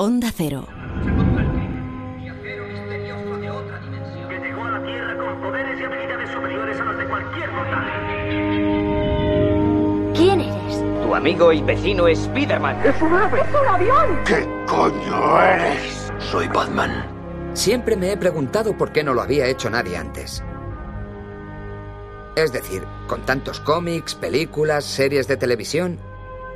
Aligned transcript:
Onda 0.00 0.30
Cero. 0.32 0.64
que 4.28 4.38
llegó 4.38 4.64
a 4.64 4.70
la 4.70 4.84
Tierra 4.84 5.18
con 5.18 5.40
poderes 5.42 5.80
y 5.80 5.82
habilidades 5.82 6.30
superiores 6.30 6.80
a 6.80 6.84
los 6.84 6.98
de 6.98 7.04
cualquier 7.08 7.50
mortal. 7.50 7.84
¿Quién 10.14 10.40
eres? 10.42 10.84
Tu 11.02 11.12
amigo 11.16 11.52
y 11.52 11.62
vecino 11.62 12.04
Spiderman. 12.14 12.80
¿Qué 14.24 14.48
coño 14.68 15.42
eres? 15.42 16.12
Soy 16.20 16.46
Batman. 16.46 17.04
Siempre 17.54 17.96
me 17.96 18.12
he 18.12 18.16
preguntado 18.16 18.78
por 18.78 18.92
qué 18.92 19.02
no 19.02 19.14
lo 19.14 19.22
había 19.22 19.46
hecho 19.46 19.68
nadie 19.68 19.96
antes. 19.96 20.44
Es 22.36 22.52
decir, 22.52 22.84
con 23.08 23.22
tantos 23.22 23.58
cómics, 23.58 24.14
películas, 24.14 24.84
series 24.84 25.26
de 25.26 25.36
televisión, 25.36 25.98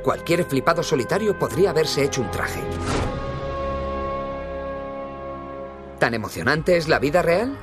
cualquier 0.01 0.45
flipado 0.45 0.81
solitario 0.81 1.37
podría 1.37 1.71
haberse 1.71 2.05
hecho 2.05 2.21
un 2.21 2.31
traje. 2.31 2.61
¿Tan 6.03 6.13
emocionante 6.13 6.75
es 6.75 6.89
la 6.89 6.99
vida 6.99 7.21
real? 7.21 7.57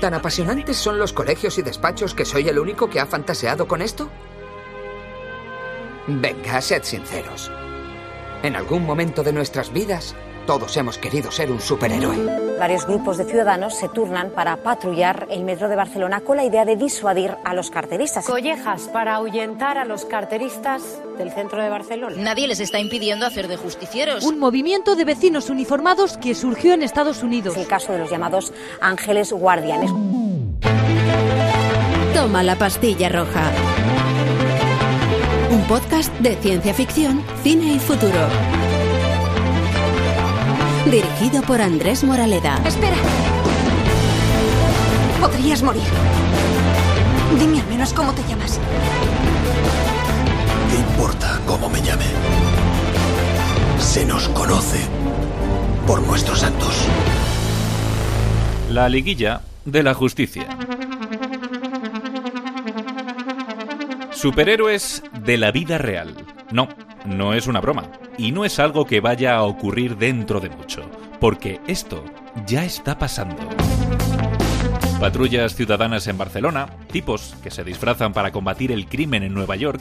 ¿Tan 0.00 0.14
apasionantes 0.14 0.76
son 0.76 0.98
los 0.98 1.12
colegios 1.12 1.58
y 1.58 1.62
despachos 1.62 2.12
que 2.12 2.24
soy 2.24 2.48
el 2.48 2.58
único 2.58 2.90
que 2.90 2.98
ha 2.98 3.06
fantaseado 3.06 3.68
con 3.68 3.82
esto? 3.82 4.10
Venga, 6.08 6.60
sed 6.60 6.82
sinceros. 6.82 7.52
En 8.42 8.56
algún 8.56 8.84
momento 8.84 9.22
de 9.22 9.32
nuestras 9.32 9.72
vidas, 9.72 10.16
todos 10.44 10.76
hemos 10.76 10.98
querido 10.98 11.30
ser 11.30 11.52
un 11.52 11.60
superhéroe. 11.60 12.45
Varios 12.58 12.86
grupos 12.86 13.18
de 13.18 13.24
ciudadanos 13.24 13.74
se 13.74 13.88
turnan 13.88 14.30
para 14.30 14.56
patrullar 14.56 15.26
el 15.30 15.44
metro 15.44 15.68
de 15.68 15.76
Barcelona 15.76 16.22
con 16.22 16.38
la 16.38 16.44
idea 16.44 16.64
de 16.64 16.76
disuadir 16.76 17.34
a 17.44 17.52
los 17.52 17.70
carteristas. 17.70 18.24
Collejas 18.24 18.88
para 18.92 19.16
ahuyentar 19.16 19.76
a 19.76 19.84
los 19.84 20.06
carteristas 20.06 20.82
del 21.18 21.30
centro 21.32 21.62
de 21.62 21.68
Barcelona. 21.68 22.16
Nadie 22.18 22.48
les 22.48 22.60
está 22.60 22.78
impidiendo 22.78 23.26
hacer 23.26 23.48
de 23.48 23.56
justicieros. 23.56 24.24
Un 24.24 24.38
movimiento 24.38 24.96
de 24.96 25.04
vecinos 25.04 25.50
uniformados 25.50 26.16
que 26.16 26.34
surgió 26.34 26.72
en 26.72 26.82
Estados 26.82 27.22
Unidos. 27.22 27.56
Es 27.56 27.62
el 27.62 27.68
caso 27.68 27.92
de 27.92 27.98
los 27.98 28.10
llamados 28.10 28.52
ángeles 28.80 29.32
guardianes. 29.32 29.90
Toma 32.14 32.42
la 32.42 32.56
pastilla 32.56 33.10
roja. 33.10 33.50
Un 35.50 35.62
podcast 35.64 36.12
de 36.20 36.36
ciencia 36.36 36.72
ficción, 36.72 37.22
cine 37.42 37.74
y 37.74 37.78
futuro. 37.78 38.55
Dirigido 40.90 41.42
por 41.42 41.60
Andrés 41.60 42.04
Moraleda. 42.04 42.62
Espera. 42.64 42.96
Podrías 45.20 45.60
morir. 45.60 45.82
Dime 47.40 47.60
al 47.60 47.66
menos 47.66 47.92
cómo 47.92 48.12
te 48.12 48.22
llamas. 48.28 48.60
¿Qué 50.70 50.76
importa 50.76 51.40
cómo 51.44 51.68
me 51.68 51.82
llame? 51.82 52.04
Se 53.80 54.06
nos 54.06 54.28
conoce 54.28 54.78
por 55.88 56.02
nuestros 56.02 56.44
actos. 56.44 56.86
La 58.70 58.88
liguilla 58.88 59.40
de 59.64 59.82
la 59.82 59.92
justicia. 59.92 60.46
Superhéroes 64.12 65.02
de 65.24 65.36
la 65.36 65.50
vida 65.50 65.78
real. 65.78 66.14
No, 66.52 66.68
no 67.06 67.34
es 67.34 67.48
una 67.48 67.60
broma. 67.60 67.90
Y 68.18 68.32
no 68.32 68.44
es 68.44 68.58
algo 68.58 68.86
que 68.86 69.00
vaya 69.00 69.36
a 69.36 69.42
ocurrir 69.42 69.96
dentro 69.96 70.40
de 70.40 70.48
mucho. 70.48 70.90
Porque 71.20 71.60
esto 71.66 72.04
ya 72.46 72.64
está 72.64 72.98
pasando. 72.98 73.36
Patrullas 75.00 75.54
ciudadanas 75.54 76.06
en 76.06 76.16
Barcelona, 76.16 76.68
tipos 76.90 77.34
que 77.42 77.50
se 77.50 77.64
disfrazan 77.64 78.14
para 78.14 78.32
combatir 78.32 78.72
el 78.72 78.86
crimen 78.86 79.22
en 79.22 79.34
Nueva 79.34 79.56
York. 79.56 79.80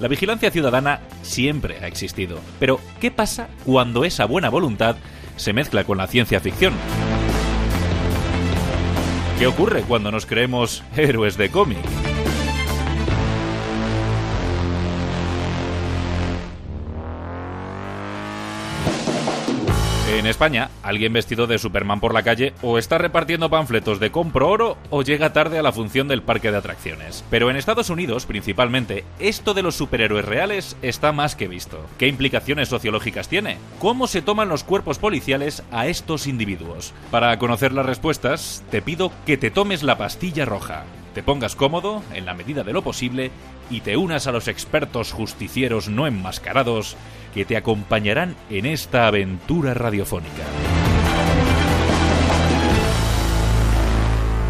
La 0.00 0.08
vigilancia 0.08 0.50
ciudadana 0.50 1.00
siempre 1.20 1.78
ha 1.82 1.86
existido. 1.86 2.38
Pero, 2.58 2.80
¿qué 3.00 3.10
pasa 3.10 3.48
cuando 3.66 4.04
esa 4.04 4.24
buena 4.24 4.48
voluntad 4.48 4.96
se 5.36 5.52
mezcla 5.52 5.84
con 5.84 5.98
la 5.98 6.06
ciencia 6.06 6.40
ficción? 6.40 6.72
¿Qué 9.38 9.46
ocurre 9.46 9.82
cuando 9.82 10.10
nos 10.10 10.24
creemos 10.24 10.82
héroes 10.96 11.36
de 11.36 11.50
cómic? 11.50 12.03
En 20.24 20.30
España, 20.30 20.70
alguien 20.82 21.12
vestido 21.12 21.46
de 21.46 21.58
Superman 21.58 22.00
por 22.00 22.14
la 22.14 22.22
calle 22.22 22.54
o 22.62 22.78
está 22.78 22.96
repartiendo 22.96 23.50
panfletos 23.50 24.00
de 24.00 24.10
compro 24.10 24.48
oro 24.48 24.78
o 24.88 25.02
llega 25.02 25.34
tarde 25.34 25.58
a 25.58 25.62
la 25.62 25.70
función 25.70 26.08
del 26.08 26.22
parque 26.22 26.50
de 26.50 26.56
atracciones. 26.56 27.22
Pero 27.28 27.50
en 27.50 27.56
Estados 27.56 27.90
Unidos, 27.90 28.24
principalmente, 28.24 29.04
esto 29.18 29.52
de 29.52 29.60
los 29.60 29.74
superhéroes 29.74 30.24
reales 30.24 30.78
está 30.80 31.12
más 31.12 31.36
que 31.36 31.46
visto. 31.46 31.78
¿Qué 31.98 32.08
implicaciones 32.08 32.70
sociológicas 32.70 33.28
tiene? 33.28 33.58
¿Cómo 33.78 34.06
se 34.06 34.22
toman 34.22 34.48
los 34.48 34.64
cuerpos 34.64 34.98
policiales 34.98 35.62
a 35.70 35.88
estos 35.88 36.26
individuos? 36.26 36.94
Para 37.10 37.38
conocer 37.38 37.74
las 37.74 37.84
respuestas, 37.84 38.64
te 38.70 38.80
pido 38.80 39.12
que 39.26 39.36
te 39.36 39.50
tomes 39.50 39.82
la 39.82 39.98
pastilla 39.98 40.46
roja, 40.46 40.84
te 41.14 41.22
pongas 41.22 41.56
cómodo, 41.56 42.02
en 42.12 42.26
la 42.26 42.34
medida 42.34 42.64
de 42.64 42.72
lo 42.72 42.82
posible, 42.82 43.30
y 43.70 43.80
te 43.80 43.96
unas 43.96 44.26
a 44.26 44.32
los 44.32 44.48
expertos 44.48 45.12
justicieros 45.12 45.88
no 45.88 46.06
enmascarados 46.06 46.96
que 47.32 47.44
te 47.44 47.56
acompañarán 47.56 48.36
en 48.50 48.66
esta 48.66 49.06
aventura 49.06 49.72
radiofónica. 49.72 50.42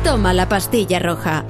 Toma 0.02 0.32
la 0.32 0.48
pastilla 0.48 0.98
roja. 0.98 1.44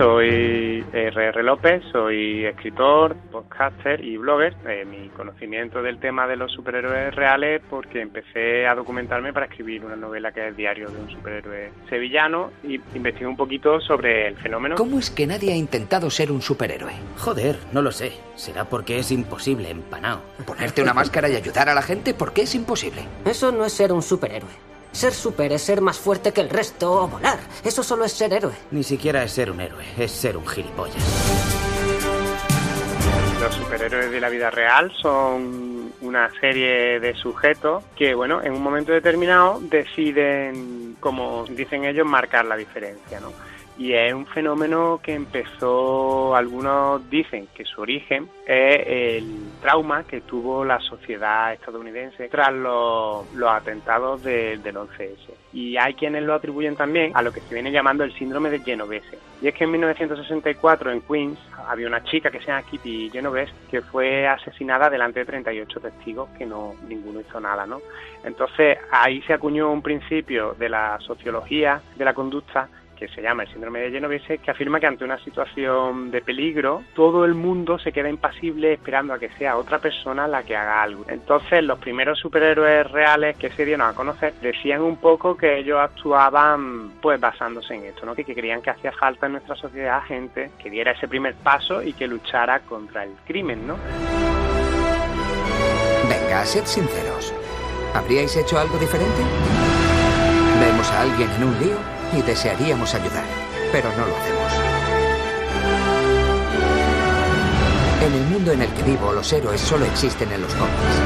Soy 0.00 0.82
R.R. 0.94 1.42
López, 1.42 1.82
soy 1.92 2.46
escritor, 2.46 3.14
podcaster 3.30 4.02
y 4.02 4.16
blogger. 4.16 4.56
Eh, 4.66 4.86
mi 4.86 5.10
conocimiento 5.10 5.82
del 5.82 6.00
tema 6.00 6.26
de 6.26 6.36
los 6.36 6.50
superhéroes 6.52 7.14
reales 7.14 7.60
porque 7.68 8.00
empecé 8.00 8.66
a 8.66 8.74
documentarme 8.74 9.34
para 9.34 9.44
escribir 9.44 9.84
una 9.84 9.96
novela 9.96 10.32
que 10.32 10.48
es 10.48 10.56
Diario 10.56 10.88
de 10.88 11.02
un 11.02 11.10
superhéroe 11.10 11.70
sevillano 11.90 12.50
y 12.62 12.80
investigué 12.94 13.26
un 13.26 13.36
poquito 13.36 13.78
sobre 13.82 14.26
el 14.26 14.38
fenómeno. 14.38 14.76
¿Cómo 14.76 14.98
es 14.98 15.10
que 15.10 15.26
nadie 15.26 15.52
ha 15.52 15.56
intentado 15.56 16.08
ser 16.08 16.32
un 16.32 16.40
superhéroe? 16.40 16.94
Joder, 17.18 17.58
no 17.72 17.82
lo 17.82 17.92
sé. 17.92 18.12
Será 18.36 18.64
porque 18.64 19.00
es 19.00 19.12
imposible, 19.12 19.68
empanao. 19.68 20.22
¿Ponerte 20.46 20.80
una 20.80 20.94
máscara 20.94 21.28
y 21.28 21.36
ayudar 21.36 21.68
a 21.68 21.74
la 21.74 21.82
gente? 21.82 22.14
¿Por 22.14 22.32
qué 22.32 22.44
es 22.44 22.54
imposible? 22.54 23.02
Eso 23.26 23.52
no 23.52 23.66
es 23.66 23.74
ser 23.74 23.92
un 23.92 24.00
superhéroe. 24.00 24.69
Ser 24.92 25.12
super 25.12 25.52
es 25.52 25.62
ser 25.62 25.80
más 25.80 25.98
fuerte 25.98 26.32
que 26.32 26.40
el 26.40 26.50
resto 26.50 26.92
o 26.92 27.08
volar. 27.08 27.38
Eso 27.64 27.82
solo 27.82 28.04
es 28.04 28.12
ser 28.12 28.32
héroe. 28.32 28.52
Ni 28.70 28.82
siquiera 28.82 29.22
es 29.22 29.32
ser 29.32 29.50
un 29.50 29.60
héroe, 29.60 29.84
es 29.96 30.10
ser 30.10 30.36
un 30.36 30.46
gilipollas. 30.46 30.96
Los 33.40 33.54
superhéroes 33.54 34.10
de 34.10 34.20
la 34.20 34.28
vida 34.28 34.50
real 34.50 34.92
son 35.00 35.92
una 36.02 36.30
serie 36.40 37.00
de 37.00 37.14
sujetos 37.14 37.84
que, 37.96 38.14
bueno, 38.14 38.42
en 38.42 38.52
un 38.52 38.62
momento 38.62 38.92
determinado 38.92 39.60
deciden, 39.62 40.96
como 41.00 41.44
dicen 41.46 41.84
ellos, 41.84 42.06
marcar 42.06 42.44
la 42.44 42.56
diferencia, 42.56 43.20
¿no? 43.20 43.32
Y 43.78 43.94
es 43.94 44.12
un 44.12 44.26
fenómeno 44.26 45.00
que 45.02 45.14
empezó, 45.14 46.36
algunos 46.36 47.08
dicen 47.08 47.48
que 47.54 47.64
su 47.64 47.80
origen 47.80 48.28
es 48.46 48.86
el 48.86 49.24
trauma 49.62 50.04
que 50.04 50.20
tuvo 50.20 50.64
la 50.66 50.78
sociedad 50.80 51.52
estadounidense 51.54 52.28
tras 52.28 52.52
los, 52.52 53.32
los 53.34 53.50
atentados 53.50 54.22
de- 54.22 54.58
del 54.58 54.76
11S. 54.76 55.32
Y 55.54 55.78
hay 55.78 55.94
quienes 55.94 56.22
lo 56.24 56.34
atribuyen 56.34 56.76
también 56.76 57.12
a 57.14 57.22
lo 57.22 57.32
que 57.32 57.40
se 57.40 57.54
viene 57.54 57.72
llamando 57.72 58.04
el 58.04 58.12
síndrome 58.14 58.50
de 58.50 58.60
Genovese. 58.60 59.18
Y 59.40 59.48
es 59.48 59.54
que 59.54 59.64
en 59.64 59.70
1964 59.70 60.90
en 60.92 61.00
Queens 61.00 61.38
había 61.66 61.86
una 61.86 62.04
chica 62.04 62.30
que 62.30 62.40
se 62.40 62.46
llama 62.48 62.62
Kitty 62.62 63.08
Genovese 63.10 63.52
que 63.70 63.80
fue 63.80 64.28
asesinada 64.28 64.90
delante 64.90 65.20
de 65.20 65.24
38 65.26 65.80
testigos 65.80 66.28
que 66.36 66.44
no 66.44 66.74
ninguno 66.86 67.20
hizo 67.20 67.40
nada, 67.40 67.64
¿no? 67.66 67.80
Entonces 68.24 68.76
ahí 68.90 69.22
se 69.22 69.32
acuñó 69.32 69.70
un 69.72 69.80
principio 69.80 70.54
de 70.58 70.68
la 70.68 70.98
sociología 71.00 71.80
de 71.96 72.04
la 72.04 72.12
conducta 72.12 72.68
que 73.00 73.08
se 73.08 73.22
llama 73.22 73.44
el 73.44 73.48
síndrome 73.48 73.80
de 73.80 73.90
Genovese, 73.90 74.38
que 74.38 74.50
afirma 74.50 74.78
que 74.78 74.86
ante 74.86 75.04
una 75.04 75.18
situación 75.24 76.10
de 76.10 76.20
peligro, 76.20 76.82
todo 76.94 77.24
el 77.24 77.34
mundo 77.34 77.78
se 77.78 77.92
queda 77.92 78.10
impasible 78.10 78.74
esperando 78.74 79.14
a 79.14 79.18
que 79.18 79.30
sea 79.30 79.56
otra 79.56 79.78
persona 79.78 80.28
la 80.28 80.42
que 80.42 80.54
haga 80.54 80.82
algo. 80.82 81.06
Entonces, 81.08 81.64
los 81.64 81.78
primeros 81.78 82.18
superhéroes 82.18 82.90
reales 82.90 83.38
que 83.38 83.48
se 83.48 83.64
dieron 83.64 83.86
a 83.86 83.94
conocer 83.94 84.34
decían 84.42 84.82
un 84.82 84.96
poco 84.96 85.34
que 85.34 85.58
ellos 85.58 85.78
actuaban 85.80 86.90
pues 87.00 87.18
basándose 87.18 87.74
en 87.74 87.86
esto, 87.86 88.04
¿no? 88.04 88.14
Que, 88.14 88.22
que 88.22 88.34
creían 88.34 88.60
que 88.60 88.68
hacía 88.68 88.92
falta 88.92 89.26
en 89.26 89.32
nuestra 89.32 89.56
sociedad 89.56 90.02
gente 90.02 90.50
que 90.62 90.68
diera 90.68 90.92
ese 90.92 91.08
primer 91.08 91.34
paso 91.36 91.82
y 91.82 91.94
que 91.94 92.06
luchara 92.06 92.60
contra 92.60 93.04
el 93.04 93.12
crimen, 93.24 93.66
¿no? 93.66 93.78
Venga, 96.06 96.44
sed 96.44 96.66
sinceros. 96.66 97.32
¿Habríais 97.94 98.36
hecho 98.36 98.58
algo 98.58 98.76
diferente? 98.76 99.22
Vemos 100.60 100.90
a 100.92 101.00
alguien 101.00 101.30
en 101.30 101.44
un 101.44 101.58
lío 101.60 101.99
y 102.12 102.22
desearíamos 102.22 102.94
ayudar, 102.94 103.24
pero 103.72 103.88
no 103.96 104.06
lo 104.06 104.16
hacemos. 104.16 104.52
En 108.02 108.12
el 108.14 108.24
mundo 108.28 108.52
en 108.52 108.62
el 108.62 108.72
que 108.72 108.82
vivo, 108.82 109.12
los 109.12 109.32
héroes 109.32 109.60
solo 109.60 109.84
existen 109.84 110.30
en 110.32 110.40
los 110.42 110.54
cómics. 110.54 111.02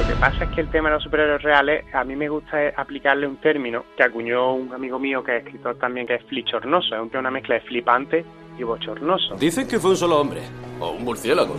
Lo 0.00 0.06
que 0.06 0.14
pasa 0.20 0.44
es 0.44 0.50
que 0.50 0.60
el 0.62 0.68
tema 0.70 0.88
de 0.88 0.94
los 0.94 1.02
superhéroes 1.02 1.42
reales, 1.42 1.84
a 1.92 2.04
mí 2.04 2.14
me 2.16 2.28
gusta 2.28 2.56
aplicarle 2.76 3.26
un 3.26 3.36
término 3.38 3.84
que 3.96 4.04
acuñó 4.04 4.54
un 4.54 4.72
amigo 4.72 4.98
mío 4.98 5.22
que 5.24 5.36
es 5.38 5.44
escritor 5.44 5.76
también, 5.78 6.06
que 6.06 6.14
es 6.14 6.24
flichornoso. 6.24 6.94
Es 6.94 7.00
un- 7.02 7.16
una 7.16 7.30
mezcla 7.30 7.56
de 7.56 7.60
flipante 7.62 8.24
y 8.58 8.64
bochornoso. 8.64 9.36
Dicen 9.36 9.66
que 9.66 9.78
fue 9.78 9.90
un 9.90 9.96
solo 9.96 10.20
hombre. 10.20 10.42
O 10.80 10.92
un 10.92 11.02
murciélago. 11.02 11.56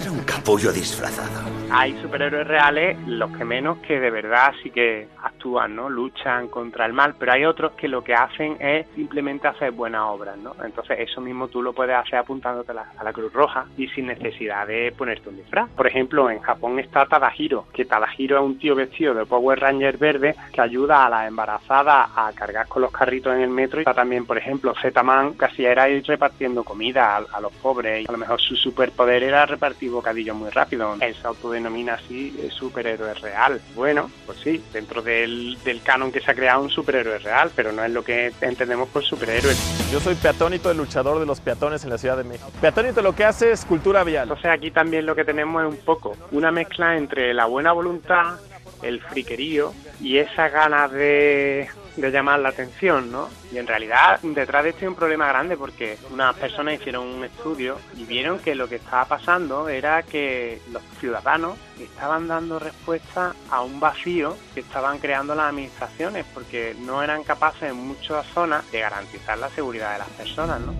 Era 0.00 0.10
un 0.10 0.24
capullo 0.24 0.72
disfrazado. 0.72 1.50
Hay 1.70 2.00
superhéroes 2.00 2.46
reales, 2.46 2.96
los 3.06 3.30
que 3.36 3.44
menos, 3.44 3.76
que 3.78 4.00
de 4.00 4.10
verdad 4.10 4.54
sí 4.62 4.70
que 4.70 5.06
actúan, 5.22 5.76
¿no? 5.76 5.90
Luchan 5.90 6.48
contra 6.48 6.86
el 6.86 6.94
mal, 6.94 7.14
pero 7.18 7.32
hay 7.32 7.44
otros 7.44 7.72
que 7.72 7.88
lo 7.88 8.02
que 8.02 8.14
hacen 8.14 8.56
es 8.60 8.86
simplemente 8.94 9.48
hacer 9.48 9.72
buenas 9.72 10.02
obras, 10.06 10.38
¿no? 10.38 10.54
Entonces 10.64 10.98
eso 11.00 11.20
mismo 11.20 11.48
tú 11.48 11.60
lo 11.60 11.74
puedes 11.74 11.94
hacer 11.94 12.18
apuntándote 12.18 12.70
a 12.70 12.74
la, 12.74 12.86
a 12.96 13.04
la 13.04 13.12
Cruz 13.12 13.32
Roja 13.34 13.66
y 13.76 13.86
sin 13.88 14.06
necesidad 14.06 14.66
de 14.66 14.94
ponerte 14.96 15.28
un 15.28 15.36
disfraz. 15.36 15.68
Por 15.70 15.86
ejemplo, 15.86 16.30
en 16.30 16.40
Japón 16.40 16.78
está 16.78 17.04
Tadahiro, 17.04 17.66
que 17.70 17.84
Tadahiro 17.84 18.38
es 18.38 18.44
un 18.44 18.58
tío 18.58 18.74
vestido 18.74 19.12
de 19.12 19.26
Power 19.26 19.60
Ranger 19.60 19.98
verde 19.98 20.36
que 20.54 20.60
ayuda 20.62 21.04
a 21.04 21.10
las 21.10 21.28
embarazadas 21.28 22.08
a 22.16 22.32
cargar 22.32 22.66
con 22.66 22.80
los 22.80 22.92
carritos 22.92 23.34
en 23.34 23.42
el 23.42 23.50
metro 23.50 23.80
y 23.80 23.82
está 23.82 23.92
también, 23.92 24.24
por 24.24 24.38
ejemplo, 24.38 24.72
Z-Man, 24.80 25.34
casi 25.34 25.66
era 25.66 25.86
ir 25.90 26.02
repartiendo 26.34 26.64
comida 26.64 27.16
a, 27.16 27.24
a 27.32 27.40
los 27.40 27.52
pobres 27.52 28.02
y 28.02 28.08
a 28.08 28.12
lo 28.12 28.18
mejor 28.18 28.40
su 28.40 28.56
superpoder 28.56 29.22
era 29.22 29.46
repartir 29.46 29.90
bocadillos 29.90 30.36
muy 30.36 30.50
rápido. 30.50 30.96
Él 31.00 31.14
se 31.14 31.26
autodenomina 31.26 31.94
así 31.94 32.36
eh, 32.40 32.50
superhéroe 32.50 33.14
real. 33.14 33.60
Bueno, 33.74 34.10
pues 34.26 34.38
sí, 34.38 34.62
dentro 34.72 35.00
del, 35.00 35.56
del 35.64 35.82
canon 35.82 36.10
que 36.10 36.20
se 36.20 36.30
ha 36.30 36.34
creado 36.34 36.62
un 36.62 36.70
superhéroe 36.70 37.18
real, 37.18 37.50
pero 37.54 37.72
no 37.72 37.84
es 37.84 37.90
lo 37.90 38.02
que 38.02 38.32
entendemos 38.40 38.88
por 38.88 39.04
superhéroe. 39.04 39.54
Yo 39.92 40.00
soy 40.00 40.14
peatónito, 40.16 40.70
el 40.70 40.76
luchador 40.76 41.20
de 41.20 41.26
los 41.26 41.40
peatones 41.40 41.84
en 41.84 41.90
la 41.90 41.98
Ciudad 41.98 42.16
de 42.16 42.24
México. 42.24 42.50
Peatónito 42.60 43.00
lo 43.00 43.14
que 43.14 43.24
hace 43.24 43.52
es 43.52 43.64
cultura 43.64 44.02
vial. 44.02 44.24
Entonces 44.24 44.50
aquí 44.50 44.70
también 44.70 45.06
lo 45.06 45.14
que 45.14 45.24
tenemos 45.24 45.62
es 45.64 45.70
un 45.70 45.84
poco 45.84 46.16
una 46.32 46.50
mezcla 46.50 46.96
entre 46.96 47.32
la 47.32 47.46
buena 47.46 47.72
voluntad, 47.72 48.38
el 48.82 49.00
friquerío 49.00 49.72
y 50.00 50.18
esa 50.18 50.48
ganas 50.48 50.90
de, 50.90 51.68
de 51.96 52.10
llamar 52.10 52.40
la 52.40 52.48
atención, 52.48 53.10
¿no? 53.10 53.28
Y 53.52 53.58
en 53.58 53.66
realidad 53.66 54.20
detrás 54.22 54.64
de 54.64 54.70
esto 54.70 54.80
hay 54.82 54.88
un 54.88 54.94
problema 54.94 55.28
grande 55.28 55.56
porque 55.56 55.96
unas 56.10 56.34
personas 56.36 56.74
hicieron 56.74 57.06
un 57.06 57.24
estudio 57.24 57.78
y 57.96 58.04
vieron 58.04 58.38
que 58.38 58.54
lo 58.54 58.68
que 58.68 58.76
estaba 58.76 59.04
pasando 59.04 59.68
era 59.68 60.02
que 60.02 60.60
los 60.72 60.82
ciudadanos 60.98 61.56
estaban 61.78 62.26
dando 62.26 62.58
respuesta 62.58 63.34
a 63.50 63.62
un 63.62 63.78
vacío 63.78 64.36
que 64.54 64.60
estaban 64.60 64.98
creando 64.98 65.34
las 65.34 65.50
administraciones 65.50 66.26
porque 66.34 66.74
no 66.80 67.02
eran 67.02 67.22
capaces 67.22 67.70
en 67.70 67.76
muchas 67.76 68.26
zonas 68.28 68.70
de 68.72 68.80
garantizar 68.80 69.38
la 69.38 69.48
seguridad 69.50 69.92
de 69.92 69.98
las 69.98 70.08
personas, 70.10 70.60
¿no? 70.60 70.74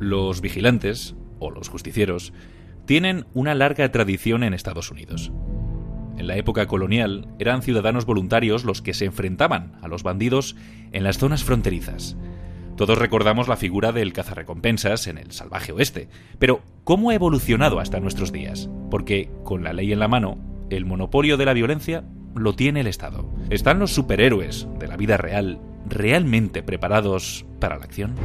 Los 0.00 0.40
vigilantes, 0.40 1.14
o 1.38 1.50
los 1.50 1.68
justicieros, 1.68 2.32
tienen 2.90 3.24
una 3.34 3.54
larga 3.54 3.92
tradición 3.92 4.42
en 4.42 4.52
Estados 4.52 4.90
Unidos. 4.90 5.30
En 6.18 6.26
la 6.26 6.36
época 6.36 6.66
colonial 6.66 7.28
eran 7.38 7.62
ciudadanos 7.62 8.04
voluntarios 8.04 8.64
los 8.64 8.82
que 8.82 8.94
se 8.94 9.04
enfrentaban 9.04 9.78
a 9.80 9.86
los 9.86 10.02
bandidos 10.02 10.56
en 10.90 11.04
las 11.04 11.16
zonas 11.16 11.44
fronterizas. 11.44 12.16
Todos 12.76 12.98
recordamos 12.98 13.46
la 13.46 13.56
figura 13.56 13.92
del 13.92 14.12
cazarrecompensas 14.12 15.06
en 15.06 15.18
el 15.18 15.30
salvaje 15.30 15.70
oeste, 15.70 16.08
pero 16.40 16.62
¿cómo 16.82 17.10
ha 17.10 17.14
evolucionado 17.14 17.78
hasta 17.78 18.00
nuestros 18.00 18.32
días? 18.32 18.68
Porque, 18.90 19.30
con 19.44 19.62
la 19.62 19.72
ley 19.72 19.92
en 19.92 20.00
la 20.00 20.08
mano, 20.08 20.38
el 20.68 20.84
monopolio 20.84 21.36
de 21.36 21.44
la 21.44 21.52
violencia 21.52 22.02
lo 22.34 22.54
tiene 22.54 22.80
el 22.80 22.88
Estado. 22.88 23.32
¿Están 23.50 23.78
los 23.78 23.94
superhéroes 23.94 24.66
de 24.80 24.88
la 24.88 24.96
vida 24.96 25.16
real 25.16 25.60
realmente 25.88 26.64
preparados 26.64 27.46
para 27.60 27.78
la 27.78 27.84
acción? 27.84 28.16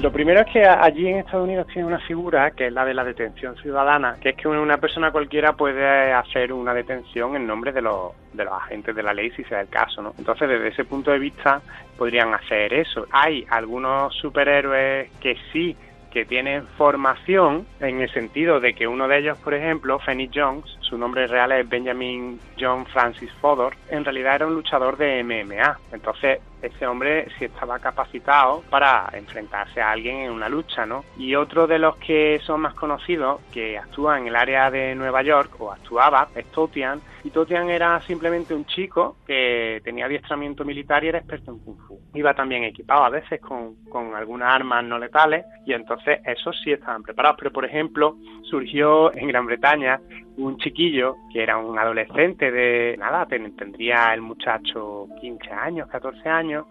Lo 0.00 0.12
primero 0.12 0.40
es 0.40 0.46
que 0.46 0.64
allí 0.64 1.08
en 1.08 1.18
Estados 1.18 1.44
Unidos 1.44 1.66
tiene 1.66 1.88
una 1.88 1.98
figura 1.98 2.52
que 2.52 2.68
es 2.68 2.72
la 2.72 2.84
de 2.84 2.94
la 2.94 3.02
detención 3.02 3.56
ciudadana, 3.56 4.16
que 4.20 4.28
es 4.28 4.36
que 4.36 4.46
una 4.46 4.78
persona 4.78 5.10
cualquiera 5.10 5.54
puede 5.54 6.12
hacer 6.12 6.52
una 6.52 6.72
detención 6.72 7.34
en 7.34 7.48
nombre 7.48 7.72
de 7.72 7.82
los, 7.82 8.12
de 8.32 8.44
los 8.44 8.52
agentes 8.52 8.94
de 8.94 9.02
la 9.02 9.12
ley 9.12 9.32
si 9.32 9.42
sea 9.44 9.60
el 9.60 9.68
caso, 9.68 10.00
¿no? 10.00 10.14
Entonces, 10.16 10.48
desde 10.48 10.68
ese 10.68 10.84
punto 10.84 11.10
de 11.10 11.18
vista, 11.18 11.60
podrían 11.96 12.32
hacer 12.32 12.74
eso. 12.74 13.06
Hay 13.10 13.44
algunos 13.50 14.14
superhéroes 14.14 15.10
que 15.20 15.36
sí 15.52 15.76
que 16.12 16.24
tienen 16.24 16.66
formación 16.78 17.66
en 17.80 18.00
el 18.00 18.10
sentido 18.12 18.60
de 18.60 18.74
que 18.74 18.86
uno 18.86 19.08
de 19.08 19.18
ellos, 19.18 19.36
por 19.38 19.52
ejemplo, 19.52 19.98
Phoenix 19.98 20.32
Jones, 20.32 20.77
su 20.88 20.96
nombre 20.96 21.26
real 21.26 21.52
es 21.52 21.68
Benjamin 21.68 22.40
John 22.58 22.86
Francis 22.86 23.30
Fodor, 23.40 23.74
en 23.90 24.04
realidad 24.04 24.36
era 24.36 24.46
un 24.46 24.54
luchador 24.54 24.96
de 24.96 25.22
MMA. 25.22 25.78
Entonces, 25.92 26.40
ese 26.62 26.86
hombre 26.86 27.28
sí 27.38 27.44
estaba 27.44 27.78
capacitado 27.78 28.62
para 28.70 29.08
enfrentarse 29.12 29.80
a 29.80 29.92
alguien 29.92 30.16
en 30.20 30.32
una 30.32 30.48
lucha, 30.48 30.86
¿no? 30.86 31.04
Y 31.16 31.34
otro 31.34 31.66
de 31.66 31.78
los 31.78 31.96
que 31.96 32.40
son 32.44 32.62
más 32.62 32.74
conocidos, 32.74 33.40
que 33.52 33.78
actúa 33.78 34.18
en 34.18 34.26
el 34.26 34.36
área 34.36 34.70
de 34.70 34.94
Nueva 34.94 35.22
York, 35.22 35.52
o 35.60 35.70
actuaba, 35.70 36.28
es 36.34 36.46
Totian, 36.46 37.00
y 37.22 37.30
Totian 37.30 37.68
era 37.68 38.00
simplemente 38.02 38.54
un 38.54 38.64
chico 38.64 39.16
que 39.26 39.80
tenía 39.84 40.06
adiestramiento 40.06 40.64
militar 40.64 41.04
y 41.04 41.08
era 41.08 41.18
experto 41.18 41.52
en 41.52 41.58
Kung 41.58 41.78
Fu. 41.86 42.00
Iba 42.14 42.34
también 42.34 42.64
equipado 42.64 43.04
a 43.04 43.10
veces 43.10 43.40
con, 43.40 43.76
con 43.84 44.14
algunas 44.14 44.52
armas 44.52 44.84
no 44.84 44.98
letales, 44.98 45.44
y 45.66 45.74
entonces 45.74 46.20
esos 46.24 46.58
sí 46.64 46.72
estaban 46.72 47.02
preparados. 47.02 47.36
Pero, 47.38 47.52
por 47.52 47.64
ejemplo, 47.64 48.16
surgió 48.50 49.14
en 49.14 49.28
Gran 49.28 49.46
Bretaña 49.46 50.00
un 50.38 50.56
chiquillo 50.58 51.16
que 51.32 51.42
era 51.42 51.58
un 51.58 51.78
adolescente 51.78 52.50
de 52.50 52.96
nada, 52.98 53.26
tendría 53.26 54.14
el 54.14 54.20
muchacho 54.20 55.08
15 55.20 55.50
años, 55.50 55.88
14 55.88 56.28
años, 56.28 56.66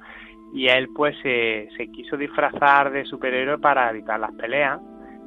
y 0.53 0.67
él 0.67 0.89
pues 0.95 1.15
se, 1.21 1.69
se 1.75 1.91
quiso 1.91 2.15
disfrazar 2.17 2.91
de 2.91 3.05
superhéroe 3.05 3.57
para 3.59 3.89
evitar 3.89 4.19
las 4.19 4.31
peleas 4.33 4.79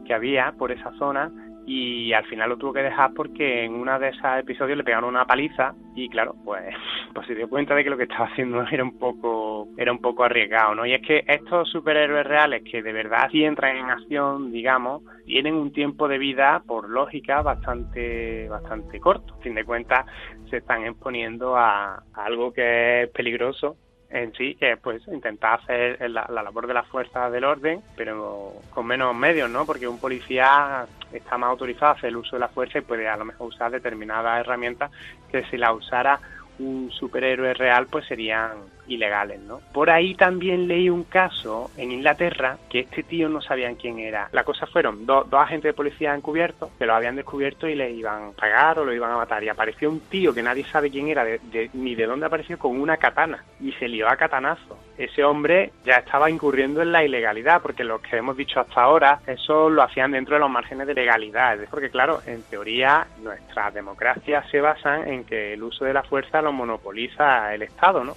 que 0.06 0.14
había 0.14 0.52
por 0.52 0.72
esa 0.72 0.90
zona 0.92 1.30
y 1.72 2.12
al 2.12 2.24
final 2.24 2.48
lo 2.48 2.56
tuvo 2.56 2.72
que 2.72 2.82
dejar 2.82 3.12
porque 3.14 3.64
en 3.64 3.74
uno 3.74 3.96
de 4.00 4.08
esos 4.08 4.24
episodios 4.40 4.76
le 4.76 4.82
pegaron 4.82 5.08
una 5.08 5.24
paliza 5.24 5.72
y 5.94 6.08
claro, 6.08 6.34
pues, 6.44 6.64
pues 7.14 7.28
se 7.28 7.36
dio 7.36 7.48
cuenta 7.48 7.76
de 7.76 7.84
que 7.84 7.90
lo 7.90 7.96
que 7.96 8.02
estaba 8.02 8.26
haciendo 8.26 8.64
era 8.72 8.82
un 8.82 8.98
poco 8.98 9.68
era 9.76 9.92
un 9.92 10.00
poco 10.00 10.24
arriesgado, 10.24 10.74
¿no? 10.74 10.84
Y 10.84 10.94
es 10.94 11.02
que 11.06 11.22
estos 11.28 11.70
superhéroes 11.70 12.26
reales 12.26 12.64
que 12.68 12.82
de 12.82 12.92
verdad 12.92 13.28
sí 13.30 13.44
entran 13.44 13.76
en 13.76 13.88
acción, 13.88 14.50
digamos, 14.50 15.02
tienen 15.26 15.54
un 15.54 15.72
tiempo 15.72 16.08
de 16.08 16.18
vida 16.18 16.60
por 16.66 16.90
lógica 16.90 17.40
bastante 17.40 18.48
bastante 18.48 18.98
corto. 18.98 19.34
A 19.34 19.42
fin 19.42 19.54
de 19.54 19.64
cuentas 19.64 20.06
se 20.50 20.56
están 20.56 20.84
exponiendo 20.84 21.56
a, 21.56 22.02
a 22.14 22.24
algo 22.24 22.52
que 22.52 23.04
es 23.04 23.10
peligroso 23.10 23.76
en 24.10 24.32
sí, 24.34 24.56
que 24.56 24.72
es 24.72 24.78
pues 24.80 25.06
intentar 25.08 25.60
hacer 25.60 26.10
la, 26.10 26.26
la, 26.28 26.42
labor 26.42 26.66
de 26.66 26.74
las 26.74 26.86
fuerzas 26.88 27.30
del 27.30 27.44
orden, 27.44 27.80
pero 27.96 28.54
con 28.70 28.86
menos 28.86 29.14
medios, 29.14 29.48
¿no? 29.48 29.64
Porque 29.64 29.86
un 29.86 29.98
policía 29.98 30.86
está 31.12 31.38
más 31.38 31.50
autorizado 31.50 31.92
a 31.92 31.94
hacer 31.94 32.10
el 32.10 32.16
uso 32.16 32.36
de 32.36 32.40
la 32.40 32.48
fuerza 32.48 32.78
y 32.78 32.82
puede 32.82 33.08
a 33.08 33.16
lo 33.16 33.24
mejor 33.24 33.48
usar 33.48 33.70
determinadas 33.70 34.40
herramientas 34.40 34.90
que 35.30 35.44
si 35.44 35.56
la 35.56 35.72
usara 35.72 36.20
un 36.58 36.90
superhéroe 36.90 37.54
real 37.54 37.86
pues 37.86 38.06
serían 38.06 38.52
ilegales, 38.90 39.40
¿no? 39.40 39.60
Por 39.72 39.90
ahí 39.90 40.14
también 40.14 40.68
leí 40.68 40.90
un 40.90 41.04
caso 41.04 41.70
en 41.76 41.92
Inglaterra 41.92 42.58
que 42.68 42.80
este 42.80 43.02
tío 43.02 43.28
no 43.28 43.40
sabían 43.40 43.76
quién 43.76 43.98
era. 43.98 44.28
La 44.32 44.44
cosa 44.44 44.66
fueron 44.66 45.06
dos 45.06 45.26
agentes 45.32 45.70
de 45.70 45.74
policía 45.74 46.14
encubiertos 46.14 46.70
que 46.78 46.86
lo 46.86 46.94
habían 46.94 47.16
descubierto 47.16 47.68
y 47.68 47.74
le 47.74 47.90
iban 47.90 48.30
a 48.30 48.32
pagar 48.32 48.78
o 48.78 48.84
lo 48.84 48.92
iban 48.92 49.12
a 49.12 49.16
matar. 49.16 49.42
Y 49.44 49.48
apareció 49.48 49.90
un 49.90 50.00
tío 50.00 50.34
que 50.34 50.42
nadie 50.42 50.64
sabe 50.64 50.90
quién 50.90 51.08
era 51.08 51.24
de, 51.24 51.70
ni 51.72 51.94
de 51.94 52.06
dónde 52.06 52.26
apareció 52.26 52.58
con 52.58 52.80
una 52.80 52.96
katana 52.96 53.44
y 53.60 53.72
se 53.72 53.88
lió 53.88 54.08
a 54.08 54.16
catanazo. 54.16 54.78
Ese 54.98 55.24
hombre 55.24 55.72
ya 55.84 55.96
estaba 55.96 56.30
incurriendo 56.30 56.82
en 56.82 56.92
la 56.92 57.04
ilegalidad 57.04 57.62
porque 57.62 57.84
lo 57.84 58.02
que 58.02 58.16
hemos 58.16 58.36
dicho 58.36 58.60
hasta 58.60 58.82
ahora, 58.82 59.20
eso 59.26 59.70
lo 59.70 59.82
hacían 59.82 60.12
dentro 60.12 60.34
de 60.34 60.40
los 60.40 60.50
márgenes 60.50 60.86
de 60.86 60.94
legalidad. 60.94 61.58
Porque 61.70 61.90
claro, 61.90 62.20
en 62.26 62.42
teoría 62.42 63.06
nuestras 63.22 63.72
democracias 63.72 64.44
se 64.50 64.60
basan 64.60 65.08
en 65.08 65.24
que 65.24 65.54
el 65.54 65.62
uso 65.62 65.84
de 65.84 65.94
la 65.94 66.02
fuerza 66.02 66.42
lo 66.42 66.52
monopoliza 66.52 67.54
el 67.54 67.62
Estado, 67.62 68.04
¿no? 68.04 68.14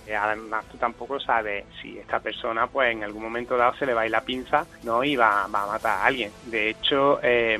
Tú 0.72 0.78
tampoco 0.78 1.20
sabes 1.20 1.66
si 1.82 1.98
esta 1.98 2.20
persona 2.20 2.68
pues 2.68 2.92
en 2.92 3.04
algún 3.04 3.24
momento 3.24 3.58
dado 3.58 3.76
se 3.76 3.86
le 3.86 3.94
va 3.94 4.02
a 4.02 4.06
ir 4.06 4.12
la 4.12 4.22
pinza 4.22 4.66
no 4.84 5.04
y 5.04 5.16
va, 5.16 5.48
va 5.48 5.64
a 5.64 5.68
matar 5.68 6.00
a 6.00 6.06
alguien. 6.06 6.32
De 6.46 6.70
hecho 6.70 7.20
eh, 7.22 7.58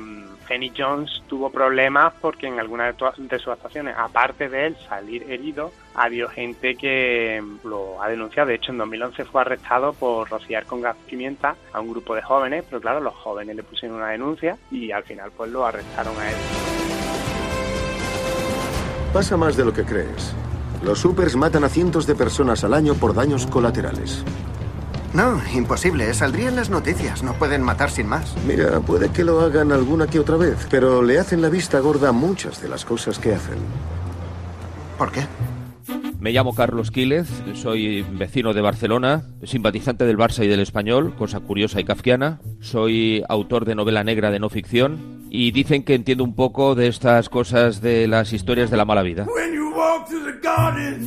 Jones 0.76 1.22
tuvo 1.28 1.50
problemas 1.50 2.12
porque 2.20 2.46
en 2.46 2.60
alguna 2.60 2.92
de, 2.92 3.38
sus 3.38 3.48
actuaciones 3.48 3.94
aparte 3.96 4.48
de 4.48 4.66
él 4.66 4.76
salir 4.88 5.30
herido 5.30 5.72
ha 5.94 6.04
habido 6.04 6.28
gente 6.28 6.74
que 6.74 7.42
lo 7.64 8.02
ha 8.02 8.08
denunciado. 8.08 8.48
De 8.48 8.56
hecho 8.56 8.72
en 8.72 8.78
2011 8.78 9.24
fue 9.24 9.40
arrestado 9.40 9.92
por 9.92 10.28
rociar 10.28 10.66
con 10.66 10.80
gas 10.80 10.96
pimienta 11.08 11.56
a 11.72 11.80
un 11.80 11.90
grupo 11.90 12.14
de 12.14 12.22
jóvenes 12.22 12.64
pero 12.68 12.80
claro 12.80 13.00
los 13.00 13.14
jóvenes 13.14 13.56
le 13.56 13.62
pusieron 13.62 13.98
una 13.98 14.08
denuncia 14.08 14.56
y 14.70 14.90
al 14.90 15.04
final 15.04 15.30
pues 15.36 15.50
lo 15.50 15.64
arrestaron 15.64 16.16
a 16.18 16.30
él. 16.30 16.36
Pasa 19.12 19.36
más 19.36 19.56
de 19.56 19.64
lo 19.64 19.72
que 19.72 19.84
crees 19.84 20.34
los 20.82 21.00
supers 21.00 21.36
matan 21.36 21.64
a 21.64 21.68
cientos 21.68 22.06
de 22.06 22.14
personas 22.14 22.64
al 22.64 22.74
año 22.74 22.94
por 22.94 23.14
daños 23.14 23.46
colaterales. 23.46 24.24
No, 25.14 25.40
imposible. 25.54 26.12
Saldría 26.12 26.48
en 26.48 26.56
las 26.56 26.70
noticias. 26.70 27.22
No 27.22 27.34
pueden 27.34 27.62
matar 27.62 27.90
sin 27.90 28.08
más. 28.08 28.34
Mira, 28.48 28.80
puede 28.80 29.10
que 29.10 29.22
lo 29.22 29.40
hagan 29.42 29.70
alguna 29.70 30.08
que 30.08 30.18
otra 30.18 30.36
vez, 30.36 30.66
pero 30.68 31.02
le 31.02 31.20
hacen 31.20 31.40
la 31.40 31.48
vista 31.48 31.78
gorda 31.78 32.08
a 32.08 32.12
muchas 32.12 32.60
de 32.60 32.68
las 32.68 32.84
cosas 32.84 33.20
que 33.20 33.32
hacen. 33.32 33.58
¿Por 34.98 35.12
qué? 35.12 35.20
Me 36.18 36.32
llamo 36.32 36.54
Carlos 36.54 36.90
Quílez, 36.90 37.28
soy 37.52 38.00
vecino 38.00 38.54
de 38.54 38.62
Barcelona, 38.62 39.24
simpatizante 39.42 40.06
del 40.06 40.16
Barça 40.16 40.42
y 40.42 40.48
del 40.48 40.60
Español, 40.60 41.14
cosa 41.16 41.40
curiosa 41.40 41.80
y 41.80 41.84
kafkiana. 41.84 42.40
Soy 42.60 43.22
autor 43.28 43.66
de 43.66 43.74
novela 43.74 44.02
negra 44.04 44.30
de 44.30 44.40
no 44.40 44.48
ficción 44.48 45.26
y 45.28 45.50
dicen 45.50 45.84
que 45.84 45.94
entiendo 45.94 46.24
un 46.24 46.34
poco 46.34 46.74
de 46.74 46.88
estas 46.88 47.28
cosas 47.28 47.82
de 47.82 48.08
las 48.08 48.32
historias 48.32 48.70
de 48.70 48.78
la 48.78 48.86
mala 48.86 49.02
vida. 49.02 49.26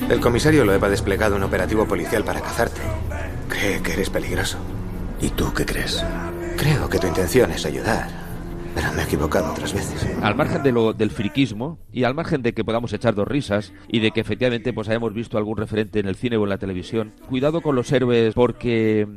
El 0.10 0.20
comisario 0.20 0.66
Loeb 0.66 0.84
ha 0.86 0.90
desplegado 0.90 1.36
un 1.36 1.44
operativo 1.44 1.86
policial 1.86 2.24
para 2.24 2.42
cazarte. 2.42 2.82
Cree 3.50 3.82
que 3.82 3.94
eres 3.94 4.10
peligroso. 4.10 4.58
¿Y 5.20 5.30
tú 5.30 5.54
qué 5.54 5.66
crees? 5.66 6.04
Creo 6.58 6.90
que 6.90 7.00
tu 7.00 7.08
intención 7.08 7.52
es 7.52 7.66
ayudar. 7.66 8.08
Pero 8.76 8.94
me 8.94 9.02
he 9.02 9.06
equivocado 9.06 9.52
otras 9.52 9.74
veces. 9.74 10.08
Al 10.22 10.36
margen 10.36 10.62
de 10.64 10.72
lo, 10.72 10.94
del 10.94 11.10
friquismo 11.10 11.80
y 11.92 12.04
al 12.04 12.14
margen 12.14 12.44
de 12.44 12.54
que 12.54 12.64
podamos 12.64 12.94
echar 12.94 13.16
dos 13.16 13.28
risas 13.28 13.74
y 13.88 14.00
de 14.00 14.12
que 14.12 14.22
efectivamente 14.22 14.72
pues 14.74 14.88
hayamos 14.88 15.14
visto 15.14 15.38
algún 15.38 15.58
referente 15.58 16.00
en 16.00 16.08
el 16.08 16.16
cine 16.16 16.38
o 16.38 16.44
en 16.44 16.50
la 16.50 16.60
televisión, 16.60 17.14
cuidado 17.28 17.62
con 17.62 17.76
los 17.76 17.92
héroes 17.92 18.36
porque 18.36 19.08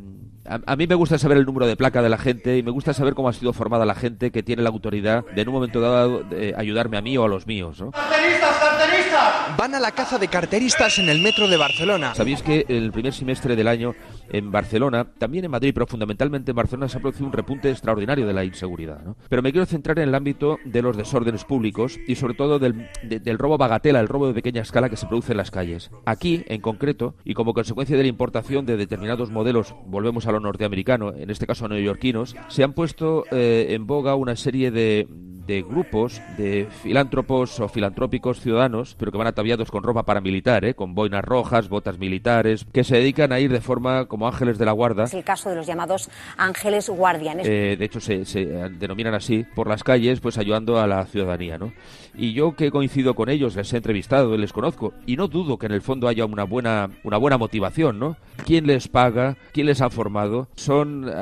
a, 0.46 0.76
mí 0.76 0.86
me 0.86 0.94
gusta 0.94 1.18
saber 1.18 1.36
el 1.36 1.44
número 1.44 1.66
de 1.66 1.76
placa 1.76 2.00
de 2.00 2.08
la 2.08 2.16
gente 2.16 2.56
y 2.56 2.62
me 2.62 2.70
gusta 2.70 2.94
saber 2.94 3.14
cómo 3.14 3.28
ha 3.28 3.34
sido 3.34 3.52
formada 3.52 3.84
la 3.84 3.94
gente 3.94 4.30
que 4.30 4.42
tiene 4.42 4.62
la 4.62 4.70
autoridad 4.70 5.26
de 5.34 5.42
en 5.42 5.48
un 5.48 5.54
momento 5.54 5.80
dado 5.80 6.24
ayudarme 6.56 6.96
a 6.96 7.02
mí 7.02 7.18
o 7.18 7.24
a 7.24 7.28
los 7.28 7.46
míos. 7.46 7.80
¿no? 7.80 7.90
¡Carteristas, 7.90 8.56
carteristas! 8.56 9.09
Van 9.56 9.74
a 9.74 9.80
la 9.80 9.90
caza 9.92 10.18
de 10.18 10.28
carteristas 10.28 10.98
en 10.98 11.08
el 11.08 11.20
metro 11.20 11.48
de 11.48 11.56
Barcelona. 11.56 12.14
Sabéis 12.14 12.42
que 12.42 12.64
el 12.68 12.92
primer 12.92 13.12
semestre 13.12 13.56
del 13.56 13.68
año 13.68 13.94
en 14.30 14.50
Barcelona, 14.50 15.04
también 15.18 15.44
en 15.44 15.50
Madrid, 15.50 15.72
pero 15.74 15.86
fundamentalmente 15.86 16.52
en 16.52 16.56
Barcelona 16.56 16.88
se 16.88 16.98
ha 16.98 17.00
producido 17.00 17.26
un 17.26 17.32
repunte 17.32 17.70
extraordinario 17.70 18.26
de 18.26 18.32
la 18.32 18.44
inseguridad. 18.44 19.02
¿no? 19.02 19.16
Pero 19.28 19.42
me 19.42 19.52
quiero 19.52 19.66
centrar 19.66 19.98
en 19.98 20.08
el 20.08 20.14
ámbito 20.14 20.58
de 20.64 20.82
los 20.82 20.96
desórdenes 20.96 21.44
públicos 21.44 21.98
y 22.06 22.14
sobre 22.14 22.34
todo 22.34 22.58
del, 22.58 22.88
del 23.02 23.38
robo 23.38 23.58
bagatela, 23.58 24.00
el 24.00 24.08
robo 24.08 24.28
de 24.28 24.34
pequeña 24.34 24.62
escala 24.62 24.88
que 24.88 24.96
se 24.96 25.06
produce 25.06 25.32
en 25.32 25.38
las 25.38 25.50
calles. 25.50 25.90
Aquí, 26.06 26.44
en 26.46 26.60
concreto, 26.60 27.14
y 27.24 27.34
como 27.34 27.52
consecuencia 27.52 27.96
de 27.96 28.02
la 28.02 28.08
importación 28.08 28.66
de 28.66 28.76
determinados 28.76 29.30
modelos, 29.30 29.74
volvemos 29.86 30.26
a 30.26 30.32
lo 30.32 30.40
norteamericano, 30.40 31.12
en 31.12 31.28
este 31.30 31.46
caso 31.46 31.68
neoyorquinos, 31.68 32.36
se 32.48 32.64
han 32.64 32.72
puesto 32.72 33.24
eh, 33.30 33.68
en 33.70 33.86
boga 33.86 34.14
una 34.14 34.36
serie 34.36 34.70
de 34.70 35.06
de 35.50 35.62
grupos 35.62 36.22
de 36.38 36.68
filántropos 36.84 37.58
o 37.58 37.68
filantrópicos 37.68 38.38
ciudadanos, 38.38 38.94
pero 38.96 39.10
que 39.10 39.18
van 39.18 39.26
ataviados 39.26 39.68
con 39.68 39.82
ropa 39.82 40.04
paramilitar, 40.04 40.64
¿eh? 40.64 40.74
con 40.74 40.94
boinas 40.94 41.24
rojas, 41.24 41.68
botas 41.68 41.98
militares, 41.98 42.64
que 42.72 42.84
se 42.84 42.98
dedican 42.98 43.32
a 43.32 43.40
ir 43.40 43.50
de 43.50 43.60
forma 43.60 44.06
como 44.06 44.28
ángeles 44.28 44.58
de 44.58 44.64
la 44.64 44.70
guarda. 44.70 45.04
Es 45.04 45.14
el 45.14 45.24
caso 45.24 45.50
de 45.50 45.56
los 45.56 45.66
llamados 45.66 46.08
ángeles 46.36 46.88
guardianes. 46.88 47.48
Eh, 47.48 47.74
de 47.76 47.84
hecho, 47.84 47.98
se, 47.98 48.24
se, 48.26 48.46
denominan 48.46 49.14
así 49.14 49.44
por 49.56 49.66
las 49.66 49.82
calles, 49.82 50.20
pues 50.20 50.38
ayudando 50.38 50.78
a 50.78 50.86
la 50.86 51.04
ciudadanía. 51.06 51.58
¿no? 51.58 51.72
Y 52.14 52.32
yo 52.32 52.54
que 52.54 52.70
coincido 52.70 53.14
con 53.14 53.28
ellos, 53.28 53.56
les 53.56 53.72
he 53.72 53.76
entrevistado, 53.78 54.36
les 54.36 54.52
conozco, 54.52 54.94
y 55.04 55.16
no 55.16 55.26
dudo 55.26 55.58
que 55.58 55.66
en 55.66 55.72
el 55.72 55.82
fondo 55.82 56.06
haya 56.06 56.26
una 56.26 56.44
buena, 56.44 56.90
una 57.02 57.16
buena 57.16 57.38
motivación. 57.38 57.98
¿no? 57.98 58.16
¿Quién 58.46 58.68
les 58.68 58.86
paga? 58.86 59.36
¿Quién 59.52 59.66
les 59.66 59.80
ha 59.80 59.90
formado? 59.90 60.46
¿Son 60.54 61.08
uh, 61.08 61.12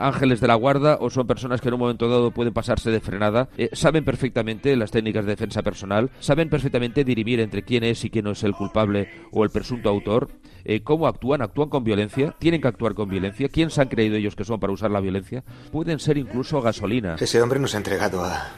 ángeles 0.00 0.40
de 0.40 0.48
la 0.48 0.56
guarda 0.56 0.98
o 1.00 1.10
son 1.10 1.28
personas 1.28 1.60
que 1.60 1.68
en 1.68 1.74
un 1.74 1.80
momento 1.80 2.08
dado 2.08 2.32
pueden 2.32 2.52
pasarse 2.52 2.90
de 2.90 3.00
frenada 3.00 3.48
eh, 3.56 3.70
saben 3.72 4.04
perfectamente 4.04 4.74
las 4.76 4.90
técnicas 4.90 5.24
de 5.24 5.32
defensa 5.32 5.62
personal, 5.62 6.10
saben 6.20 6.48
perfectamente 6.48 7.04
dirimir 7.04 7.40
entre 7.40 7.62
quién 7.62 7.84
es 7.84 8.04
y 8.04 8.10
quién 8.10 8.24
no 8.24 8.32
es 8.32 8.42
el 8.42 8.54
culpable 8.54 9.10
o 9.30 9.44
el 9.44 9.50
presunto 9.50 9.88
autor, 9.88 10.30
eh, 10.64 10.82
cómo 10.82 11.06
actúan, 11.06 11.42
actúan 11.42 11.68
con 11.68 11.84
violencia, 11.84 12.34
tienen 12.38 12.60
que 12.60 12.68
actuar 12.68 12.94
con 12.94 13.08
violencia, 13.08 13.48
quién 13.48 13.70
se 13.70 13.80
han 13.80 13.88
creído 13.88 14.16
ellos 14.16 14.36
que 14.36 14.44
son 14.44 14.60
para 14.60 14.72
usar 14.72 14.90
la 14.90 15.00
violencia, 15.00 15.44
pueden 15.70 15.98
ser 15.98 16.18
incluso 16.18 16.60
gasolina. 16.60 17.16
Ese 17.18 17.42
hombre 17.42 17.58
nos 17.58 17.74
ha 17.74 17.78
entregado 17.78 18.24
a 18.24 18.50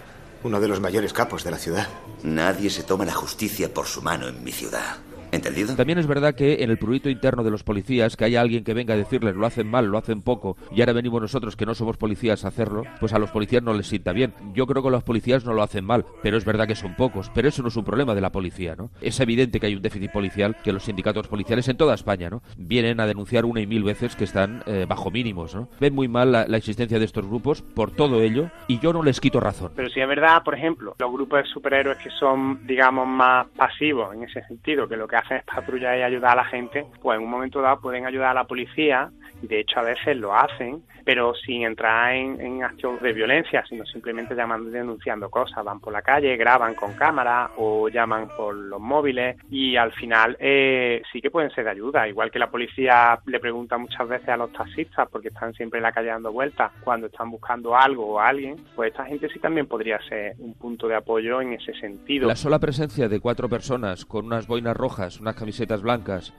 uno 0.42 0.60
de 0.60 0.68
los 0.68 0.80
mayores 0.80 1.12
capos 1.12 1.42
de 1.42 1.50
la 1.50 1.58
ciudad. 1.58 1.88
Nadie 2.22 2.70
se 2.70 2.82
toma 2.82 3.04
la 3.04 3.14
justicia 3.14 3.72
por 3.72 3.86
su 3.86 4.02
mano 4.02 4.28
en 4.28 4.44
mi 4.44 4.52
ciudad. 4.52 4.96
¿Entendido? 5.34 5.74
También 5.74 5.98
es 5.98 6.06
verdad 6.06 6.34
que 6.34 6.62
en 6.62 6.70
el 6.70 6.78
prurito 6.78 7.08
interno 7.08 7.42
de 7.42 7.50
los 7.50 7.64
policías, 7.64 8.16
que 8.16 8.24
haya 8.24 8.40
alguien 8.40 8.64
que 8.64 8.74
venga 8.74 8.94
a 8.94 8.96
decirles 8.96 9.34
lo 9.34 9.46
hacen 9.46 9.68
mal, 9.68 9.86
lo 9.86 9.98
hacen 9.98 10.22
poco, 10.22 10.56
y 10.70 10.80
ahora 10.80 10.92
venimos 10.92 11.20
nosotros 11.20 11.56
que 11.56 11.66
no 11.66 11.74
somos 11.74 11.96
policías 11.96 12.44
a 12.44 12.48
hacerlo, 12.48 12.84
pues 13.00 13.12
a 13.12 13.18
los 13.18 13.30
policías 13.30 13.62
no 13.62 13.74
les 13.74 13.88
sienta 13.88 14.12
bien. 14.12 14.32
Yo 14.54 14.66
creo 14.66 14.82
que 14.82 14.90
los 14.90 15.02
policías 15.02 15.44
no 15.44 15.52
lo 15.52 15.62
hacen 15.62 15.84
mal, 15.84 16.04
pero 16.22 16.36
es 16.36 16.44
verdad 16.44 16.68
que 16.68 16.76
son 16.76 16.94
pocos. 16.94 17.30
Pero 17.34 17.48
eso 17.48 17.62
no 17.62 17.68
es 17.68 17.76
un 17.76 17.84
problema 17.84 18.14
de 18.14 18.20
la 18.20 18.30
policía, 18.30 18.76
¿no? 18.76 18.90
Es 19.00 19.18
evidente 19.20 19.58
que 19.58 19.66
hay 19.66 19.74
un 19.74 19.82
déficit 19.82 20.12
policial, 20.12 20.56
que 20.62 20.72
los 20.72 20.84
sindicatos 20.84 21.28
policiales 21.28 21.68
en 21.68 21.76
toda 21.76 21.94
España, 21.94 22.30
¿no? 22.30 22.42
Vienen 22.56 23.00
a 23.00 23.06
denunciar 23.06 23.44
una 23.44 23.60
y 23.60 23.66
mil 23.66 23.82
veces 23.82 24.14
que 24.14 24.24
están 24.24 24.62
eh, 24.66 24.86
bajo 24.88 25.10
mínimos, 25.10 25.54
¿no? 25.54 25.68
Ven 25.80 25.94
muy 25.94 26.08
mal 26.08 26.30
la, 26.30 26.46
la, 26.46 26.56
existencia 26.56 26.98
de 26.98 27.04
estos 27.04 27.26
grupos 27.26 27.62
por 27.62 27.90
todo 27.90 28.22
ello, 28.22 28.50
y 28.68 28.78
yo 28.78 28.92
no 28.92 29.02
les 29.02 29.20
quito 29.20 29.40
razón. 29.40 29.72
Pero 29.74 29.90
si 29.90 30.00
es 30.00 30.08
verdad, 30.08 30.42
por 30.44 30.54
ejemplo, 30.54 30.94
los 30.98 31.12
grupos 31.12 31.42
de 31.42 31.48
superhéroes 31.50 31.98
que 31.98 32.10
son, 32.10 32.66
digamos, 32.66 33.06
más 33.08 33.46
pasivos 33.56 34.14
en 34.14 34.24
ese 34.24 34.42
sentido, 34.46 34.88
que 34.88 34.96
lo 34.96 35.08
que 35.08 35.16
hacen 35.16 35.23
es 35.30 35.42
patrullar 35.44 35.98
y 35.98 36.02
ayudar 36.02 36.32
a 36.32 36.36
la 36.36 36.44
gente, 36.44 36.86
pues 37.02 37.16
en 37.18 37.24
un 37.24 37.30
momento 37.30 37.60
dado 37.60 37.80
pueden 37.80 38.06
ayudar 38.06 38.30
a 38.30 38.34
la 38.34 38.44
policía, 38.44 39.10
de 39.46 39.60
hecho 39.60 39.80
a 39.80 39.84
veces 39.84 40.16
lo 40.16 40.34
hacen, 40.34 40.82
pero 41.04 41.34
sin 41.34 41.64
entrar 41.64 42.14
en, 42.14 42.40
en 42.40 42.64
de 43.00 43.12
violencia, 43.12 43.64
sino 43.68 43.84
simplemente 43.86 44.34
llamando 44.34 44.70
y 44.70 44.72
denunciando 44.72 45.30
cosas. 45.30 45.64
Van 45.64 45.80
por 45.80 45.92
la 45.92 46.02
calle, 46.02 46.36
graban 46.36 46.74
con 46.74 46.94
cámara 46.94 47.50
o 47.56 47.88
llaman 47.88 48.28
por 48.36 48.54
los 48.54 48.80
móviles 48.80 49.36
y 49.50 49.76
al 49.76 49.92
final 49.92 50.36
eh, 50.40 51.02
sí 51.12 51.20
que 51.20 51.30
pueden 51.30 51.50
ser 51.50 51.64
de 51.64 51.70
ayuda. 51.70 52.08
Igual 52.08 52.30
que 52.30 52.38
la 52.38 52.50
policía 52.50 53.18
le 53.26 53.40
pregunta 53.40 53.78
muchas 53.78 54.08
veces 54.08 54.28
a 54.28 54.36
los 54.36 54.52
taxistas 54.52 55.08
porque 55.10 55.28
están 55.28 55.52
siempre 55.54 55.78
en 55.78 55.84
la 55.84 55.92
calle 55.92 56.08
dando 56.08 56.32
vueltas 56.32 56.72
cuando 56.82 57.06
están 57.06 57.30
buscando 57.30 57.76
algo 57.76 58.06
o 58.06 58.20
alguien, 58.20 58.56
pues 58.74 58.90
esta 58.90 59.04
gente 59.04 59.28
sí 59.28 59.38
también 59.38 59.66
podría 59.66 60.00
ser 60.08 60.34
un 60.38 60.54
punto 60.54 60.88
de 60.88 60.96
apoyo 60.96 61.40
en 61.40 61.54
ese 61.54 61.74
sentido. 61.74 62.28
La 62.28 62.36
sola 62.36 62.58
presencia 62.58 63.08
de 63.08 63.20
cuatro 63.20 63.48
personas 63.48 64.04
con 64.04 64.26
unas 64.26 64.46
boinas 64.46 64.76
rojas, 64.76 65.20
unas 65.20 65.36
camisetas 65.36 65.82
blancas, 65.82 66.34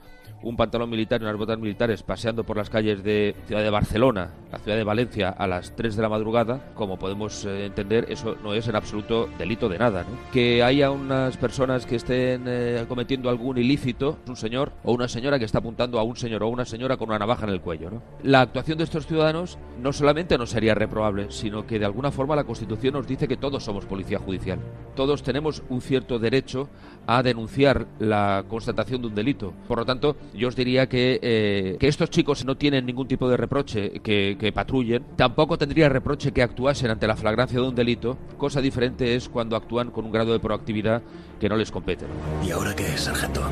un 0.46 0.56
pantalón 0.56 0.88
militar 0.88 1.20
y 1.20 1.24
unas 1.24 1.36
botas 1.36 1.58
militares 1.58 2.04
paseando 2.04 2.44
por 2.44 2.56
las 2.56 2.70
calles 2.70 3.02
de 3.02 3.34
ciudad 3.46 3.62
de 3.62 3.70
Barcelona, 3.70 4.30
la 4.52 4.58
ciudad 4.58 4.76
de 4.76 4.84
Valencia, 4.84 5.30
a 5.30 5.46
las 5.48 5.74
3 5.74 5.96
de 5.96 6.02
la 6.02 6.08
madrugada, 6.08 6.70
como 6.74 6.98
podemos 6.98 7.44
eh, 7.44 7.66
entender, 7.66 8.06
eso 8.08 8.36
no 8.44 8.54
es 8.54 8.68
en 8.68 8.76
absoluto 8.76 9.28
delito 9.38 9.68
de 9.68 9.78
nada. 9.78 10.02
¿no? 10.02 10.30
Que 10.32 10.62
haya 10.62 10.92
unas 10.92 11.36
personas 11.36 11.84
que 11.84 11.96
estén 11.96 12.44
eh, 12.46 12.84
cometiendo 12.88 13.28
algún 13.28 13.58
ilícito, 13.58 14.18
un 14.28 14.36
señor 14.36 14.72
o 14.84 14.92
una 14.92 15.08
señora 15.08 15.38
que 15.40 15.44
está 15.44 15.58
apuntando 15.58 15.98
a 15.98 16.04
un 16.04 16.16
señor 16.16 16.44
o 16.44 16.48
una 16.48 16.64
señora 16.64 16.96
con 16.96 17.08
una 17.08 17.18
navaja 17.18 17.44
en 17.44 17.52
el 17.52 17.60
cuello. 17.60 17.90
¿no? 17.90 18.02
La 18.22 18.42
actuación 18.42 18.78
de 18.78 18.84
estos 18.84 19.06
ciudadanos 19.06 19.58
no 19.82 19.92
solamente 19.92 20.38
no 20.38 20.46
sería 20.46 20.76
reprobable, 20.76 21.26
sino 21.30 21.66
que 21.66 21.80
de 21.80 21.86
alguna 21.86 22.12
forma 22.12 22.36
la 22.36 22.44
Constitución 22.44 22.94
nos 22.94 23.08
dice 23.08 23.26
que 23.26 23.36
todos 23.36 23.64
somos 23.64 23.84
policía 23.84 24.20
judicial. 24.20 24.60
Todos 24.94 25.24
tenemos 25.24 25.64
un 25.68 25.80
cierto 25.80 26.20
derecho 26.20 26.68
a 27.06 27.22
denunciar 27.22 27.86
la 27.98 28.44
constatación 28.48 29.00
de 29.00 29.08
un 29.08 29.14
delito. 29.14 29.52
Por 29.68 29.78
lo 29.78 29.84
tanto, 29.86 30.16
yo 30.34 30.48
os 30.48 30.56
diría 30.56 30.88
que, 30.88 31.18
eh, 31.22 31.76
que 31.78 31.88
estos 31.88 32.10
chicos 32.10 32.44
no 32.44 32.56
tienen 32.56 32.86
ningún 32.86 33.08
tipo 33.08 33.28
de 33.28 33.36
reproche 33.36 34.00
que, 34.00 34.36
que, 34.38 34.52
patrullen, 34.52 35.04
tampoco 35.16 35.58
tendría 35.58 35.88
reproche 35.88 36.32
que 36.32 36.42
actuasen 36.42 36.90
ante 36.90 37.06
la 37.06 37.16
flagrancia 37.16 37.60
de 37.60 37.68
un 37.68 37.74
delito, 37.74 38.18
cosa 38.36 38.60
diferente 38.60 39.14
es 39.14 39.28
cuando 39.28 39.56
actúan 39.56 39.90
con 39.90 40.04
un 40.04 40.12
grado 40.12 40.32
de 40.32 40.40
proactividad 40.40 41.02
que 41.40 41.48
no 41.48 41.56
les 41.56 41.70
compete. 41.70 42.06
¿Y 42.44 42.50
ahora 42.50 42.74
qué 42.74 42.86
es, 42.86 43.02
sargento? 43.02 43.42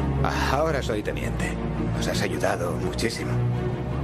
Ahora 0.53 0.83
soy 0.83 1.03
teniente. 1.03 1.53
Nos 1.97 2.09
has 2.09 2.23
ayudado 2.23 2.73
muchísimo. 2.73 3.31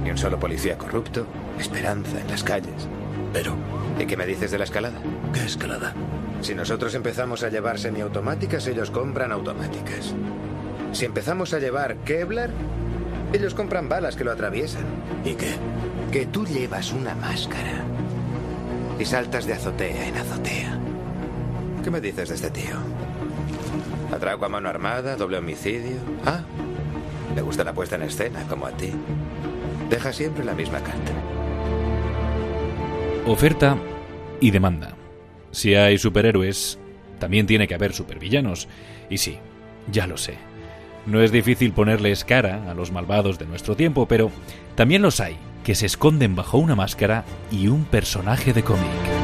Ni 0.03 0.11
un 0.11 0.17
solo 0.17 0.39
policía 0.39 0.77
corrupto, 0.77 1.25
esperanza 1.59 2.19
en 2.19 2.27
las 2.27 2.43
calles. 2.43 2.87
Pero... 3.33 3.55
¿Y 3.99 4.05
qué 4.05 4.17
me 4.17 4.25
dices 4.25 4.49
de 4.49 4.57
la 4.57 4.63
escalada? 4.63 4.99
¿Qué 5.33 5.43
escalada? 5.43 5.93
Si 6.41 6.55
nosotros 6.55 6.95
empezamos 6.95 7.43
a 7.43 7.49
llevar 7.49 7.77
semiautomáticas, 7.77 8.65
ellos 8.67 8.89
compran 8.89 9.31
automáticas. 9.31 10.13
Si 10.91 11.05
empezamos 11.05 11.53
a 11.53 11.59
llevar 11.59 11.97
Kevlar, 11.97 12.49
ellos 13.31 13.53
compran 13.53 13.87
balas 13.87 14.15
que 14.15 14.23
lo 14.23 14.31
atraviesan. 14.31 14.83
¿Y 15.23 15.35
qué? 15.35 15.53
Que 16.11 16.25
tú 16.25 16.45
llevas 16.45 16.91
una 16.91 17.15
máscara 17.15 17.83
y 18.99 19.05
saltas 19.05 19.45
de 19.45 19.53
azotea 19.53 20.07
en 20.07 20.17
azotea. 20.17 20.79
¿Qué 21.83 21.91
me 21.91 22.01
dices 22.01 22.29
de 22.29 22.35
este 22.35 22.49
tío? 22.49 22.75
Atraco 24.11 24.45
a 24.45 24.49
mano 24.49 24.67
armada, 24.67 25.15
doble 25.15 25.37
homicidio. 25.37 25.97
Ah, 26.25 26.41
le 27.35 27.41
gusta 27.41 27.63
la 27.63 27.73
puesta 27.73 27.95
en 27.95 28.03
escena, 28.03 28.43
como 28.49 28.65
a 28.65 28.71
ti. 28.71 28.91
Deja 29.89 30.11
siempre 30.11 30.43
la 30.43 30.53
misma 30.53 30.79
carta. 30.79 31.13
Oferta 33.25 33.77
y 34.39 34.51
demanda. 34.51 35.00
Si 35.51 35.75
hay 35.75 35.97
superhéroes, 35.97 36.79
también 37.19 37.47
tiene 37.47 37.67
que 37.67 37.75
haber 37.75 37.93
supervillanos. 37.93 38.67
Y 39.09 39.17
sí, 39.17 39.37
ya 39.91 40.07
lo 40.07 40.17
sé. 40.17 40.35
No 41.05 41.21
es 41.21 41.31
difícil 41.31 41.73
ponerles 41.73 42.23
cara 42.23 42.69
a 42.69 42.73
los 42.73 42.91
malvados 42.91 43.39
de 43.39 43.45
nuestro 43.45 43.75
tiempo, 43.75 44.07
pero 44.07 44.31
también 44.75 45.01
los 45.01 45.19
hay 45.19 45.37
que 45.63 45.75
se 45.75 45.85
esconden 45.85 46.35
bajo 46.35 46.57
una 46.57 46.75
máscara 46.75 47.25
y 47.51 47.67
un 47.67 47.85
personaje 47.85 48.53
de 48.53 48.63
cómic. 48.63 49.20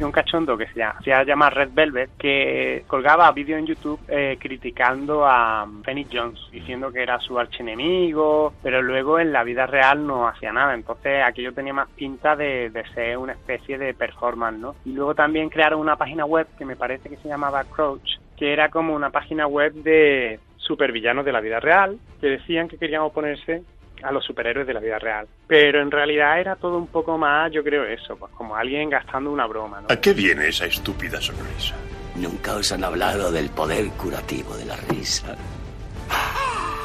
Un 0.00 0.12
cachondo 0.12 0.56
que 0.56 0.66
se 0.68 0.78
llama, 0.78 1.50
se 1.50 1.54
Red 1.54 1.70
Velvet 1.72 2.10
que 2.18 2.84
colgaba 2.86 3.30
vídeo 3.32 3.58
en 3.58 3.66
YouTube 3.66 4.00
eh, 4.08 4.38
criticando 4.40 5.26
a 5.26 5.68
Phoenix 5.84 6.10
Jones, 6.12 6.40
diciendo 6.50 6.90
que 6.90 7.02
era 7.02 7.18
su 7.20 7.38
archienemigo, 7.38 8.54
pero 8.62 8.80
luego 8.80 9.18
en 9.18 9.32
la 9.32 9.44
vida 9.44 9.66
real 9.66 10.06
no 10.06 10.26
hacía 10.26 10.52
nada. 10.52 10.74
Entonces 10.74 11.22
aquello 11.22 11.52
tenía 11.52 11.74
más 11.74 11.88
pinta 11.90 12.34
de, 12.34 12.70
de 12.70 12.84
ser 12.94 13.18
una 13.18 13.32
especie 13.32 13.76
de 13.76 13.92
performance, 13.92 14.58
¿no? 14.58 14.74
Y 14.84 14.92
luego 14.92 15.14
también 15.14 15.50
crearon 15.50 15.80
una 15.80 15.96
página 15.96 16.24
web 16.24 16.46
que 16.56 16.64
me 16.64 16.76
parece 16.76 17.08
que 17.08 17.16
se 17.18 17.28
llamaba 17.28 17.64
Crouch, 17.64 18.18
que 18.36 18.52
era 18.52 18.70
como 18.70 18.94
una 18.94 19.10
página 19.10 19.46
web 19.46 19.74
de 19.74 20.40
supervillanos 20.56 21.24
de 21.24 21.32
la 21.32 21.40
vida 21.40 21.60
real, 21.60 21.98
que 22.20 22.28
decían 22.28 22.68
que 22.68 22.78
querían 22.78 23.02
oponerse 23.02 23.62
a 24.02 24.12
los 24.12 24.24
superhéroes 24.24 24.66
de 24.66 24.74
la 24.74 24.80
vida 24.80 24.98
real. 24.98 25.26
Pero 25.46 25.80
en 25.82 25.90
realidad 25.90 26.40
era 26.40 26.56
todo 26.56 26.76
un 26.78 26.86
poco 26.86 27.18
más, 27.18 27.52
yo 27.52 27.62
creo 27.62 27.84
eso, 27.84 28.16
pues 28.16 28.32
como 28.32 28.56
alguien 28.56 28.90
gastando 28.90 29.30
una 29.30 29.46
broma. 29.46 29.80
¿no? 29.80 29.86
¿A 29.90 29.96
qué 30.00 30.12
viene 30.12 30.48
esa 30.48 30.66
estúpida 30.66 31.20
sonrisa? 31.20 31.74
Nunca 32.16 32.54
os 32.56 32.70
han 32.72 32.84
hablado 32.84 33.30
del 33.30 33.50
poder 33.50 33.88
curativo 33.90 34.56
de 34.56 34.64
la 34.66 34.76
risa. 34.76 35.36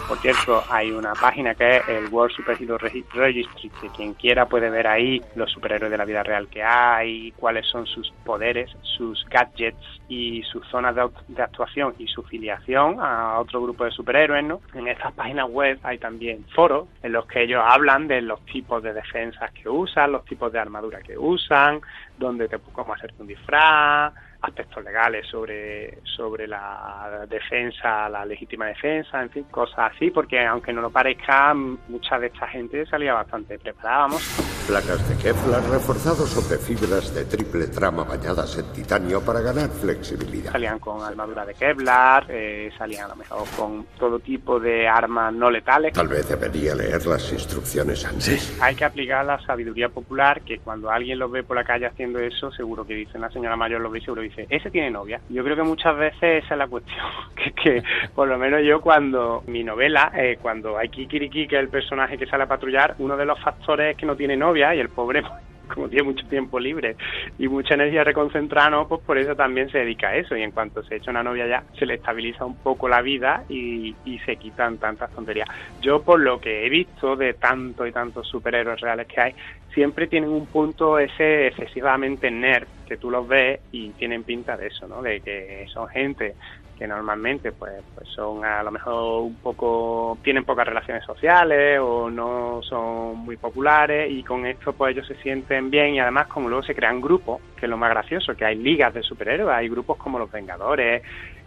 Por 0.07 0.19
cierto, 0.19 0.63
hay 0.69 0.91
una 0.91 1.13
página 1.13 1.55
que 1.55 1.77
es 1.77 1.87
el 1.87 2.09
World 2.09 2.35
Superhero 2.35 2.77
Registry, 2.77 3.47
que 3.81 3.89
quien 3.89 4.13
quiera 4.13 4.45
puede 4.45 4.69
ver 4.69 4.85
ahí 4.85 5.19
los 5.35 5.51
superhéroes 5.51 5.91
de 5.91 5.97
la 5.97 6.05
vida 6.05 6.21
real 6.21 6.47
que 6.47 6.61
hay, 6.63 7.31
cuáles 7.31 7.65
son 7.67 7.87
sus 7.87 8.11
poderes, 8.23 8.69
sus 8.83 9.25
gadgets 9.25 9.83
y 10.07 10.43
sus 10.43 10.65
zonas 10.67 10.95
de, 10.95 11.41
actuación 11.41 11.95
y 11.97 12.07
su 12.07 12.21
filiación 12.23 12.97
a 12.99 13.39
otro 13.39 13.61
grupo 13.63 13.83
de 13.85 13.91
superhéroes, 13.91 14.43
¿no? 14.43 14.61
En 14.75 14.87
estas 14.87 15.11
páginas 15.13 15.49
web 15.49 15.79
hay 15.81 15.97
también 15.97 16.45
foros 16.53 16.87
en 17.01 17.11
los 17.11 17.25
que 17.25 17.43
ellos 17.43 17.63
hablan 17.65 18.07
de 18.07 18.21
los 18.21 18.45
tipos 18.45 18.83
de 18.83 18.93
defensas 18.93 19.51
que 19.53 19.67
usan, 19.67 20.11
los 20.11 20.23
tipos 20.25 20.51
de 20.51 20.59
armadura 20.59 20.99
que 21.01 21.17
usan, 21.17 21.81
dónde 22.17 22.47
te 22.47 22.59
cómo 22.59 22.93
hacerte 22.93 23.21
un 23.21 23.27
disfraz, 23.27 24.13
aspectos 24.47 24.83
legales 24.83 25.27
sobre, 25.27 25.99
sobre 26.03 26.47
la 26.47 27.25
defensa, 27.27 28.07
la 28.09 28.25
legítima 28.25 28.67
defensa, 28.67 29.21
en 29.21 29.29
fin, 29.29 29.43
cosas 29.45 29.91
así, 29.93 30.11
porque 30.11 30.45
aunque 30.45 30.73
no 30.73 30.81
lo 30.81 30.89
parezca, 30.89 31.53
mucha 31.53 32.19
de 32.19 32.27
esta 32.27 32.47
gente 32.47 32.85
salía 32.85 33.13
bastante 33.13 33.57
preparada, 33.59 33.99
vamos. 33.99 34.64
Placas 34.67 35.07
de 35.07 35.15
Kevlar 35.17 35.61
reforzados 35.69 36.27
sobre 36.27 36.57
fibras 36.57 37.13
de 37.13 37.25
triple 37.25 37.67
trama 37.67 38.03
bañadas 38.03 38.57
en 38.57 38.65
titanio 38.73 39.23
para 39.23 39.39
ganar 39.39 39.69
flexibilidad. 39.69 40.53
Salían 40.53 40.79
con 40.79 41.03
armadura 41.03 41.45
de 41.45 41.53
Kevlar, 41.53 42.25
eh, 42.29 42.71
salían 42.75 43.05
a 43.05 43.07
lo 43.09 43.15
mejor 43.15 43.47
con 43.55 43.85
todo 43.99 44.17
tipo 44.17 44.59
de 44.59 44.87
armas 44.87 45.31
no 45.35 45.51
letales. 45.51 45.93
Tal 45.93 46.07
vez 46.07 46.27
debería 46.27 46.73
leer 46.73 47.05
las 47.05 47.31
instrucciones 47.31 48.05
antes. 48.05 48.59
Hay 48.59 48.73
que 48.73 48.85
aplicar 48.85 49.23
la 49.23 49.39
sabiduría 49.45 49.89
popular, 49.89 50.41
que 50.41 50.57
cuando 50.57 50.89
alguien 50.89 51.19
lo 51.19 51.29
ve 51.29 51.43
por 51.43 51.55
la 51.55 51.63
calle 51.63 51.85
haciendo 51.85 52.17
eso, 52.17 52.51
seguro 52.51 52.87
que 52.87 52.95
dice, 52.95 53.19
una 53.19 53.29
señora 53.29 53.55
mayor 53.55 53.81
lo 53.81 53.91
ve 53.91 54.01
seguro 54.01 54.23
dice, 54.23 54.47
ese 54.49 54.71
tiene 54.71 54.89
novia. 54.89 55.21
Yo 55.29 55.43
creo 55.43 55.55
que 55.55 55.63
muchas 55.63 55.95
veces 55.95 56.43
esa 56.43 56.55
es 56.55 56.57
la 56.57 56.67
cuestión, 56.67 57.05
que, 57.35 57.51
que 57.51 57.83
por 58.15 58.27
lo 58.27 58.39
menos 58.39 58.61
yo 58.65 58.81
cuando 58.81 59.43
mi 59.45 59.63
novela, 59.63 60.11
eh, 60.15 60.39
cuando 60.41 60.75
hay 60.75 60.89
Kikiriki, 60.89 61.47
que 61.47 61.55
es 61.55 61.61
el 61.61 61.69
personaje 61.69 62.17
que 62.17 62.25
sale 62.25 62.45
a 62.45 62.47
patrullar, 62.47 62.95
uno 62.97 63.15
de 63.15 63.25
los 63.25 63.39
factores 63.39 63.91
es 63.91 63.97
que 63.97 64.07
no 64.07 64.15
tiene 64.15 64.35
novia 64.35 64.54
y 64.57 64.79
el 64.79 64.89
pobre 64.89 65.23
como 65.73 65.89
tiene 65.89 66.03
mucho 66.03 66.27
tiempo 66.27 66.59
libre 66.59 66.95
y 67.37 67.47
mucha 67.47 67.73
energía 67.73 68.03
reconcentrada, 68.03 68.85
pues 68.85 69.01
por 69.01 69.17
eso 69.17 69.35
también 69.35 69.69
se 69.69 69.79
dedica 69.79 70.09
a 70.09 70.15
eso. 70.15 70.35
Y 70.35 70.43
en 70.43 70.51
cuanto 70.51 70.83
se 70.83 70.95
echa 70.95 71.11
una 71.11 71.23
novia 71.23 71.47
ya, 71.47 71.63
se 71.77 71.85
le 71.85 71.95
estabiliza 71.95 72.45
un 72.45 72.57
poco 72.57 72.87
la 72.87 73.01
vida 73.01 73.43
y, 73.49 73.95
y 74.05 74.19
se 74.19 74.35
quitan 74.37 74.77
tantas 74.77 75.11
tonterías. 75.11 75.49
Yo, 75.81 76.01
por 76.03 76.19
lo 76.19 76.39
que 76.39 76.65
he 76.65 76.69
visto 76.69 77.15
de 77.15 77.33
tantos 77.33 77.87
y 77.87 77.91
tantos 77.91 78.27
superhéroes 78.27 78.79
reales 78.79 79.07
que 79.07 79.21
hay, 79.21 79.35
siempre 79.73 80.07
tienen 80.07 80.29
un 80.29 80.47
punto 80.47 80.99
ese 80.99 81.47
excesivamente 81.47 82.31
nerd, 82.31 82.67
que 82.87 82.97
tú 82.97 83.09
los 83.11 83.27
ves 83.27 83.59
y 83.71 83.89
tienen 83.91 84.23
pinta 84.23 84.55
de 84.55 84.67
eso, 84.67 84.87
¿no? 84.87 85.01
De 85.01 85.19
que 85.21 85.65
son 85.73 85.87
gente 85.89 86.35
que 86.77 86.87
normalmente 86.87 87.51
pues, 87.51 87.81
pues 87.95 88.07
son 88.09 88.43
a 88.43 88.61
lo 88.63 88.71
mejor 88.71 89.23
un 89.23 89.35
poco 89.35 90.17
tienen 90.23 90.43
pocas 90.43 90.67
relaciones 90.67 91.03
sociales 91.05 91.79
o 91.81 92.09
no 92.09 92.61
son 92.63 93.17
muy 93.17 93.37
populares 93.37 94.11
y 94.11 94.23
con 94.23 94.45
esto 94.45 94.73
pues 94.73 94.95
ellos 94.95 95.07
se 95.07 95.15
sienten 95.15 95.69
bien 95.69 95.95
y 95.95 95.99
además 95.99 96.27
como 96.27 96.49
luego 96.49 96.63
se 96.63 96.75
crean 96.75 97.01
grupos 97.01 97.41
que 97.55 97.65
es 97.65 97.69
lo 97.69 97.77
más 97.77 97.89
gracioso 97.89 98.35
que 98.35 98.45
hay 98.45 98.57
ligas 98.57 98.93
de 98.93 99.03
superhéroes 99.03 99.55
hay 99.55 99.69
grupos 99.69 99.97
como 99.97 100.19
los 100.19 100.31
Vengadores 100.31 101.01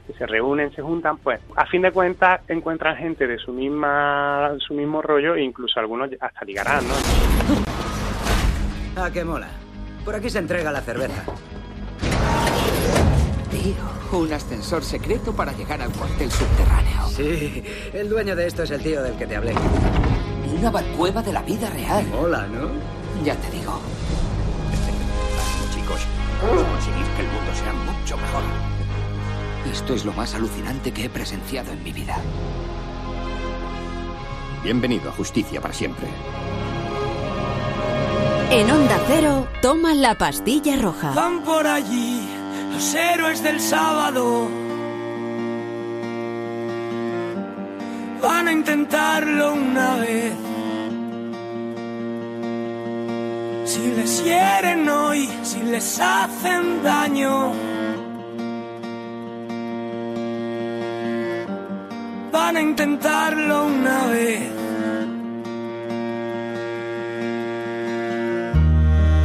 que 0.06 0.12
se 0.14 0.26
reúnen 0.26 0.72
se 0.72 0.82
juntan 0.82 1.18
pues 1.18 1.40
a 1.56 1.66
fin 1.66 1.82
de 1.82 1.92
cuentas 1.92 2.40
encuentran 2.48 2.96
gente 2.96 3.26
de 3.26 3.38
su 3.38 3.52
misma 3.52 4.54
su 4.58 4.72
mismo 4.74 5.02
rollo 5.02 5.34
e 5.34 5.42
incluso 5.42 5.78
algunos 5.78 6.10
hasta 6.20 6.44
ligarán 6.44 6.88
no 6.88 6.94
ah 8.96 9.10
qué 9.12 9.24
mola. 9.24 9.48
Por 10.04 10.14
aquí 10.14 10.30
se 10.30 10.38
entrega 10.38 10.72
la 10.72 10.80
cerveza 10.80 11.24
Tío, 13.50 14.18
un 14.18 14.32
ascensor 14.32 14.84
secreto 14.84 15.32
para 15.32 15.52
llegar 15.52 15.80
al 15.80 15.90
cuartel 15.92 16.30
subterráneo. 16.30 17.08
Sí, 17.08 17.62
el 17.94 18.08
dueño 18.08 18.36
de 18.36 18.46
esto 18.46 18.62
es 18.62 18.70
el 18.70 18.82
tío 18.82 19.02
del 19.02 19.16
que 19.16 19.26
te 19.26 19.36
hablé. 19.36 19.54
Una 20.58 20.70
cueva 20.96 21.22
de 21.22 21.32
la 21.32 21.42
vida 21.42 21.70
real. 21.70 22.04
Hola, 22.18 22.46
¿no? 22.46 22.68
Ya 23.24 23.34
te 23.36 23.50
digo. 23.50 23.80
Chicos, 25.74 26.00
vamos 26.42 26.62
a 26.62 26.68
conseguir 26.68 27.06
que 27.16 27.22
el 27.22 27.28
mundo 27.28 27.54
sea 27.54 27.72
mucho 27.72 28.16
mejor. 28.16 28.42
Esto 29.72 29.94
es 29.94 30.04
lo 30.04 30.12
más 30.12 30.34
alucinante 30.34 30.92
que 30.92 31.04
he 31.04 31.10
presenciado 31.10 31.72
en 31.72 31.82
mi 31.82 31.92
vida. 31.92 32.18
Bienvenido 34.62 35.08
a 35.10 35.12
Justicia 35.12 35.60
para 35.60 35.72
siempre. 35.72 36.06
En 38.50 38.70
Onda 38.70 38.98
Cero, 39.06 39.46
toma 39.60 39.94
la 39.94 40.16
pastilla 40.16 40.76
roja. 40.76 41.12
Van 41.12 41.42
por 41.42 41.66
allí 41.66 42.17
los 42.78 42.94
héroes 42.94 43.42
del 43.42 43.58
sábado. 43.58 44.48
Van 48.22 48.46
a 48.46 48.52
intentarlo 48.52 49.54
una 49.54 49.96
vez. 49.96 50.32
Si 53.64 53.84
les 53.96 54.24
hieren 54.24 54.88
hoy, 54.88 55.28
si 55.42 55.60
les 55.62 55.98
hacen 55.98 56.84
daño. 56.84 57.52
Van 62.30 62.56
a 62.58 62.60
intentarlo 62.60 63.66
una 63.66 64.06
vez. 64.06 64.42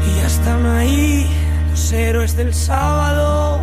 Y 0.07 0.09
ya 0.19 0.25
están 0.25 0.65
ahí 0.65 1.42
los 1.73 1.91
héroes 1.91 2.38
del 2.38 2.53
sábado. 2.53 3.59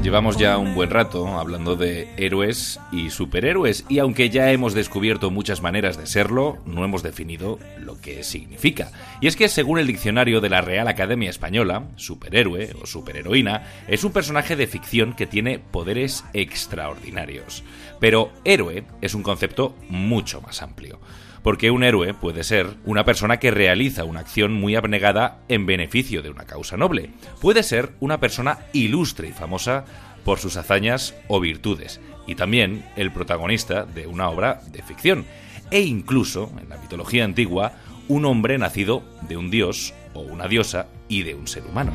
Llevamos 0.00 0.36
ya 0.36 0.58
un 0.58 0.76
buen 0.76 0.90
rato 0.90 1.26
hablando 1.26 1.74
de 1.74 2.08
héroes 2.16 2.78
y 2.92 3.10
superhéroes 3.10 3.84
y 3.88 3.98
aunque 3.98 4.30
ya 4.30 4.52
hemos 4.52 4.74
descubierto 4.74 5.32
muchas 5.32 5.60
maneras 5.60 5.96
de 5.96 6.06
serlo, 6.06 6.58
no 6.66 6.84
hemos 6.84 7.02
definido 7.02 7.58
lo 7.80 8.00
que 8.00 8.22
significa. 8.22 8.92
Y 9.20 9.26
es 9.26 9.34
que 9.34 9.48
según 9.48 9.80
el 9.80 9.88
diccionario 9.88 10.40
de 10.40 10.50
la 10.50 10.60
Real 10.60 10.86
Academia 10.86 11.30
Española, 11.30 11.88
superhéroe 11.96 12.70
o 12.80 12.86
superheroína 12.86 13.64
es 13.88 14.04
un 14.04 14.12
personaje 14.12 14.54
de 14.54 14.68
ficción 14.68 15.14
que 15.14 15.26
tiene 15.26 15.58
poderes 15.58 16.24
extraordinarios. 16.32 17.64
Pero 17.98 18.30
héroe 18.44 18.84
es 19.00 19.14
un 19.14 19.24
concepto 19.24 19.74
mucho 19.88 20.40
más 20.42 20.62
amplio 20.62 21.00
porque 21.46 21.70
un 21.70 21.84
héroe 21.84 22.12
puede 22.12 22.42
ser 22.42 22.74
una 22.84 23.04
persona 23.04 23.36
que 23.36 23.52
realiza 23.52 24.02
una 24.02 24.18
acción 24.18 24.52
muy 24.52 24.74
abnegada 24.74 25.38
en 25.46 25.64
beneficio 25.64 26.20
de 26.20 26.28
una 26.28 26.42
causa 26.42 26.76
noble. 26.76 27.10
Puede 27.40 27.62
ser 27.62 27.92
una 28.00 28.18
persona 28.18 28.58
ilustre 28.72 29.28
y 29.28 29.32
famosa 29.32 29.84
por 30.24 30.40
sus 30.40 30.56
hazañas 30.56 31.14
o 31.28 31.38
virtudes, 31.38 32.00
y 32.26 32.34
también 32.34 32.84
el 32.96 33.12
protagonista 33.12 33.84
de 33.84 34.08
una 34.08 34.28
obra 34.28 34.60
de 34.72 34.82
ficción, 34.82 35.24
e 35.70 35.82
incluso, 35.82 36.50
en 36.60 36.68
la 36.68 36.78
mitología 36.78 37.24
antigua, 37.24 37.74
un 38.08 38.24
hombre 38.24 38.58
nacido 38.58 39.04
de 39.28 39.36
un 39.36 39.48
dios 39.48 39.94
o 40.14 40.22
una 40.22 40.48
diosa 40.48 40.88
y 41.08 41.22
de 41.22 41.36
un 41.36 41.46
ser 41.46 41.64
humano. 41.64 41.92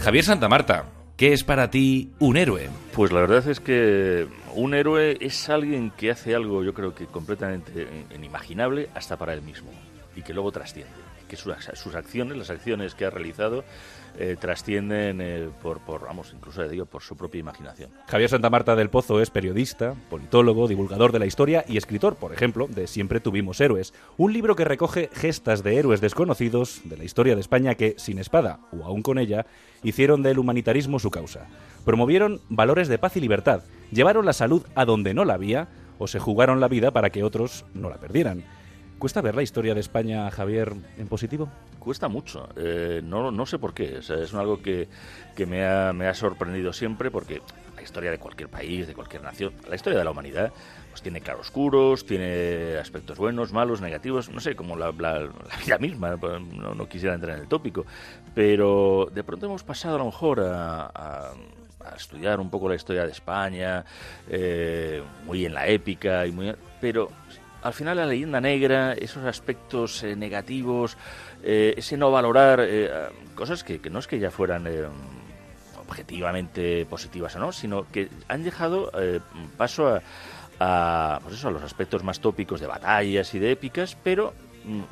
Javier 0.00 0.24
Santa 0.24 0.48
Marta, 0.48 0.86
¿qué 1.18 1.32
es 1.32 1.44
para 1.44 1.68
ti 1.68 2.12
un 2.20 2.38
héroe? 2.38 2.70
Pues 2.94 3.12
la 3.12 3.20
verdad 3.20 3.46
es 3.48 3.60
que 3.60 4.26
un 4.54 4.72
héroe 4.72 5.18
es 5.20 5.50
alguien 5.50 5.90
que 5.90 6.10
hace 6.10 6.34
algo, 6.34 6.62
yo 6.62 6.72
creo 6.72 6.94
que 6.94 7.06
completamente 7.06 7.86
inimaginable 8.14 8.88
hasta 8.94 9.18
para 9.18 9.34
él 9.34 9.42
mismo 9.42 9.70
y 10.16 10.22
que 10.22 10.32
luego 10.32 10.52
trasciende. 10.52 10.94
Que 11.28 11.36
sus, 11.36 11.52
sus 11.74 11.94
acciones, 11.94 12.38
las 12.38 12.48
acciones 12.48 12.94
que 12.94 13.04
ha 13.04 13.10
realizado, 13.10 13.64
eh, 14.20 14.36
trascienden 14.38 15.52
por, 15.62 15.78
por, 15.80 16.02
vamos, 16.02 16.32
incluso 16.34 16.66
digo, 16.68 16.86
por 16.86 17.02
su 17.02 17.16
propia 17.16 17.38
imaginación. 17.38 17.90
Javier 18.08 18.28
Santa 18.28 18.50
Marta 18.50 18.74
del 18.74 18.90
Pozo 18.90 19.20
es 19.20 19.30
periodista, 19.30 19.94
politólogo, 20.10 20.66
divulgador 20.66 21.12
de 21.12 21.20
la 21.20 21.26
historia 21.26 21.64
y 21.68 21.76
escritor, 21.76 22.16
por 22.16 22.32
ejemplo, 22.32 22.66
de 22.66 22.86
Siempre 22.86 23.20
tuvimos 23.20 23.60
héroes, 23.60 23.94
un 24.16 24.32
libro 24.32 24.56
que 24.56 24.64
recoge 24.64 25.08
gestas 25.12 25.62
de 25.62 25.76
héroes 25.76 26.00
desconocidos 26.00 26.80
de 26.84 26.96
la 26.96 27.04
historia 27.04 27.34
de 27.34 27.40
España 27.40 27.74
que, 27.74 27.94
sin 27.96 28.18
espada 28.18 28.60
o 28.72 28.84
aún 28.84 29.02
con 29.02 29.18
ella, 29.18 29.46
hicieron 29.82 30.22
del 30.22 30.38
humanitarismo 30.38 30.98
su 30.98 31.10
causa. 31.10 31.46
Promovieron 31.84 32.40
valores 32.48 32.88
de 32.88 32.98
paz 32.98 33.16
y 33.16 33.20
libertad, 33.20 33.62
llevaron 33.92 34.26
la 34.26 34.32
salud 34.32 34.66
a 34.74 34.84
donde 34.84 35.14
no 35.14 35.24
la 35.24 35.34
había 35.34 35.68
o 35.98 36.06
se 36.06 36.18
jugaron 36.18 36.60
la 36.60 36.68
vida 36.68 36.90
para 36.90 37.10
que 37.10 37.22
otros 37.22 37.64
no 37.74 37.90
la 37.90 37.98
perdieran. 37.98 38.44
¿Cuesta 38.98 39.20
ver 39.20 39.36
la 39.36 39.42
historia 39.42 39.74
de 39.74 39.80
España, 39.80 40.28
Javier, 40.32 40.72
en 40.96 41.06
positivo? 41.06 41.48
Cuesta 41.78 42.08
mucho. 42.08 42.48
Eh, 42.56 43.00
no, 43.04 43.30
no 43.30 43.46
sé 43.46 43.58
por 43.58 43.72
qué. 43.72 43.98
O 43.98 44.14
es 44.14 44.34
algo 44.34 44.60
que, 44.60 44.88
que 45.36 45.46
me, 45.46 45.64
ha, 45.64 45.92
me 45.92 46.08
ha 46.08 46.14
sorprendido 46.14 46.72
siempre 46.72 47.08
porque 47.08 47.40
la 47.76 47.82
historia 47.82 48.10
de 48.10 48.18
cualquier 48.18 48.48
país, 48.48 48.88
de 48.88 48.94
cualquier 48.94 49.22
nación, 49.22 49.52
la 49.68 49.76
historia 49.76 50.00
de 50.00 50.04
la 50.04 50.10
humanidad, 50.10 50.52
pues 50.90 51.00
tiene 51.00 51.20
claroscuros, 51.20 52.06
tiene 52.06 52.76
aspectos 52.76 53.18
buenos, 53.18 53.52
malos, 53.52 53.80
negativos, 53.80 54.30
no 54.30 54.40
sé, 54.40 54.56
como 54.56 54.74
la, 54.74 54.90
la, 54.90 55.20
la 55.20 55.56
vida 55.64 55.78
misma, 55.78 56.16
no, 56.16 56.74
no, 56.74 56.88
quisiera 56.88 57.14
entrar 57.14 57.36
en 57.36 57.42
el 57.42 57.48
tópico, 57.48 57.86
pero 58.34 59.08
de 59.14 59.22
pronto 59.22 59.46
hemos 59.46 59.62
pasado 59.62 59.94
a 59.94 59.98
lo 59.98 60.06
mejor 60.06 60.40
a, 60.40 60.86
a, 60.86 61.32
a 61.84 61.94
estudiar 61.96 62.40
un 62.40 62.50
poco 62.50 62.68
la 62.68 62.74
historia 62.74 63.06
de 63.06 63.12
España, 63.12 63.84
eh, 64.28 65.00
muy 65.24 65.46
en 65.46 65.54
la 65.54 65.68
épica, 65.68 66.26
y 66.26 66.32
muy, 66.32 66.52
pero 66.80 67.10
al 67.62 67.72
final 67.72 67.96
la 67.96 68.06
leyenda 68.06 68.40
negra, 68.40 68.92
esos 68.92 69.24
aspectos 69.24 70.02
eh, 70.02 70.16
negativos, 70.16 70.96
eh, 71.42 71.74
ese 71.76 71.96
no 71.96 72.10
valorar 72.10 72.60
eh, 72.62 72.90
cosas 73.34 73.64
que, 73.64 73.80
que, 73.80 73.90
no 73.90 73.98
es 73.98 74.06
que 74.06 74.18
ya 74.18 74.30
fueran 74.30 74.66
objetivamente 75.80 76.86
positivas 76.86 77.34
o 77.36 77.38
no, 77.38 77.52
sino 77.52 77.90
que 77.90 78.08
han 78.28 78.44
dejado 78.44 78.92
paso 79.56 79.88
a, 79.88 80.02
a, 80.60 81.20
pues 81.22 81.34
eso, 81.34 81.48
a 81.48 81.50
los 81.50 81.62
aspectos 81.62 82.04
más 82.04 82.20
tópicos 82.20 82.60
de 82.60 82.66
batallas 82.66 83.32
y 83.34 83.38
de 83.38 83.52
épicas, 83.52 83.96
pero 84.02 84.34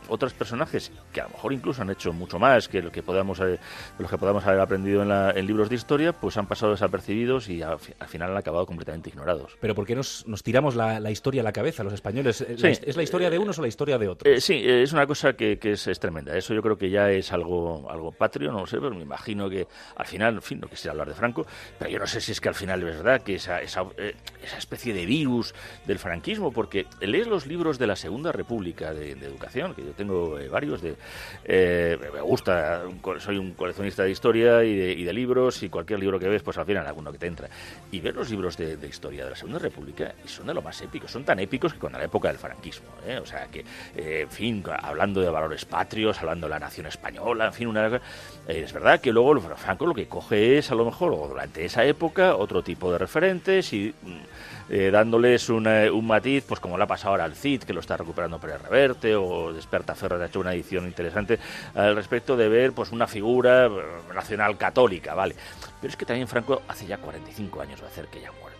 otros 0.09 0.33
personajes 0.35 0.93
que 1.12 1.21
a 1.21 1.25
lo 1.25 1.31
mejor 1.31 1.53
incluso 1.53 1.83
han 1.83 1.91
hecho 1.91 2.12
mucho 2.12 2.39
más 2.39 2.69
que 2.69 2.83
lo 2.83 2.91
que 2.91 3.03
podamos 3.03 3.41
eh, 3.41 3.59
los 3.99 4.11
que 4.11 4.19
podamos 4.19 4.47
haber 4.47 4.61
aprendido 4.61 5.03
en, 5.03 5.47
libros 5.47 5.69
de 5.69 5.77
historia 5.77 6.12
pues 6.12 6.37
han 6.37 6.47
pasado 6.47 6.73
desapercibidos 6.73 7.49
y 7.49 7.62
al, 7.62 7.79
final 7.79 8.31
han 8.31 8.37
acabado 8.37 8.67
completamente 8.67 9.11
ignorados 9.11 9.57
pero 9.61 9.75
¿por 9.75 9.87
qué 9.87 9.95
nos, 9.95 10.25
tiramos 10.43 10.75
la, 10.75 11.11
historia 11.11 11.43
a 11.43 11.45
la 11.45 11.53
cabeza 11.53 11.85
los 11.85 11.93
españoles? 11.93 12.41
¿Es 12.41 12.97
la 12.97 13.03
historia 13.03 13.31
de 13.31 13.39
unos 13.39 13.59
o 13.59 13.62
la 13.62 13.69
historia 13.69 13.99
de 13.99 14.09
otros? 14.09 14.35
Eh, 14.35 14.41
sí, 14.41 14.55
eh, 14.55 14.83
es 14.83 14.93
una 14.93 15.07
cosa 15.07 15.35
que, 15.35 15.59
es, 15.62 16.01
tremenda 16.01 16.37
eso 16.37 16.55
yo 16.55 16.62
creo 16.62 16.77
que 16.77 16.91
ya 16.91 17.11
es 17.11 17.33
algo 17.33 17.91
algo 17.91 18.12
patrio 18.12 18.53
no 18.53 18.61
lo 18.61 18.67
sé 18.67 18.79
pero 18.79 18.95
me 18.95 19.03
imagino 19.03 19.49
que 19.49 19.67
al 19.97 20.07
final 20.07 20.35
en 20.35 20.43
fin 20.43 20.61
no 20.61 20.69
quisiera 20.69 20.93
hablar 20.93 21.09
de 21.09 21.15
Franco 21.15 21.47
pero 21.79 21.91
yo 21.91 21.99
no 21.99 22.07
sé 22.07 22.21
si 22.21 22.33
es 22.33 22.41
que 22.41 22.49
al 22.49 22.55
final 22.55 22.81
es 22.81 22.97
verdad 22.97 23.23
que 23.23 23.37
esa, 23.37 23.61
esa, 23.61 23.85
esa 24.43 24.59
especie 24.59 24.93
de 24.95 25.07
virus 25.07 25.55
del 25.87 25.99
franquismo 25.99 26.53
porque 26.53 26.87
lees 27.01 27.27
los 27.27 27.47
libros 27.47 27.79
de 27.79 27.87
la 27.87 27.97
Segunda 27.97 28.33
República 28.33 28.93
de 28.93 29.12
educación 29.12 29.66
que 29.75 29.85
yo 29.85 29.93
tengo 29.93 30.39
eh, 30.39 30.49
varios, 30.49 30.81
de 30.81 30.97
eh, 31.45 31.99
me 32.13 32.21
gusta, 32.21 32.83
soy 33.19 33.39
un 33.39 33.53
coleccionista 33.53 34.03
de 34.03 34.11
historia 34.11 34.65
y 34.65 35.05
de, 35.05 35.13
libros, 35.13 35.63
y 35.63 35.69
cualquier 35.69 36.01
libro 36.01 36.19
que 36.19 36.29
ves, 36.29 36.43
pues 36.43 36.59
al 36.59 36.67
final 36.67 36.87
alguno 36.87 37.13
que 37.13 37.19
te 37.19 37.27
entra. 37.27 37.49
Y 37.91 38.01
ver 38.01 38.15
los 38.15 38.31
libros 38.31 38.57
de, 38.57 38.79
historia 38.87 39.25
de 39.25 39.31
la 39.31 39.37
Segunda 39.37 39.59
República, 39.59 40.15
y 40.25 40.29
son 40.29 40.47
de 40.47 40.55
lo 40.55 40.63
más 40.63 40.81
épicos, 40.83 41.11
son 41.11 41.25
tan 41.25 41.39
épicos 41.39 41.73
que 41.73 41.79
con 41.79 41.93
la 41.93 42.03
época 42.03 42.29
del 42.29 42.39
franquismo, 42.39 42.89
¿eh? 43.07 43.19
o 43.19 43.27
sea 43.27 43.47
que, 43.47 43.65
en 43.97 44.31
fin, 44.31 44.63
hablando 44.83 45.21
de 45.21 45.31
valores 45.31 45.65
patrios, 45.65 46.19
hablando 46.21 46.47
de 46.47 46.51
la 46.51 46.59
nación 46.59 46.87
española, 46.87 47.47
en 47.47 47.53
fin, 47.53 47.69
una... 47.69 48.01
es 48.47 48.73
verdad 48.73 49.01
que 49.01 49.13
luego 49.13 49.41
Franco 49.57 49.87
lo 49.87 49.95
que 49.95 50.07
coge 50.07 50.59
es, 50.59 50.71
a 50.71 50.75
lo 50.75 50.85
mejor, 50.85 51.17
durante 51.29 51.65
esa 51.65 51.85
época, 51.85 52.37
otro 52.37 52.63
tipo 52.63 52.93
de 52.93 52.99
referentes 52.99 53.73
y 53.73 53.95
mm, 54.03 54.56
dándoles 54.69 55.49
un 55.49 56.07
matiz, 56.07 56.45
pues 56.47 56.61
como 56.61 56.77
le 56.77 56.85
ha 56.85 56.87
pasado 56.87 57.11
ahora 57.11 57.25
al 57.25 57.35
CID, 57.35 57.63
que 57.63 57.73
lo 57.73 57.81
está 57.81 57.97
recuperando 57.97 58.41
Pérez 58.41 58.63
Reverte, 58.63 59.15
o 59.15 59.53
Ferro 59.95 60.21
ha 60.21 60.27
hecho 60.27 60.41
una 60.41 60.55
edición 60.55 60.87
interesante 60.87 61.39
al 61.75 61.95
respecto 61.95 62.37
de 62.37 62.49
ver 62.49 62.73
pues 62.73 62.93
una 62.93 63.07
figura 63.07 63.71
nacional 64.15 64.57
católica, 64.57 65.15
¿vale? 65.15 65.37
Pero 65.81 65.91
es 65.91 65.97
que 65.97 66.05
también 66.05 66.29
Franco 66.29 66.63
hace 66.69 66.87
ya 66.87 66.99
45 66.99 67.61
años 67.61 67.81
va 67.81 67.87
a 67.87 67.91
hacer 67.91 68.09
que 68.09 68.21
ya 68.21 68.33
muerto. 68.33 68.57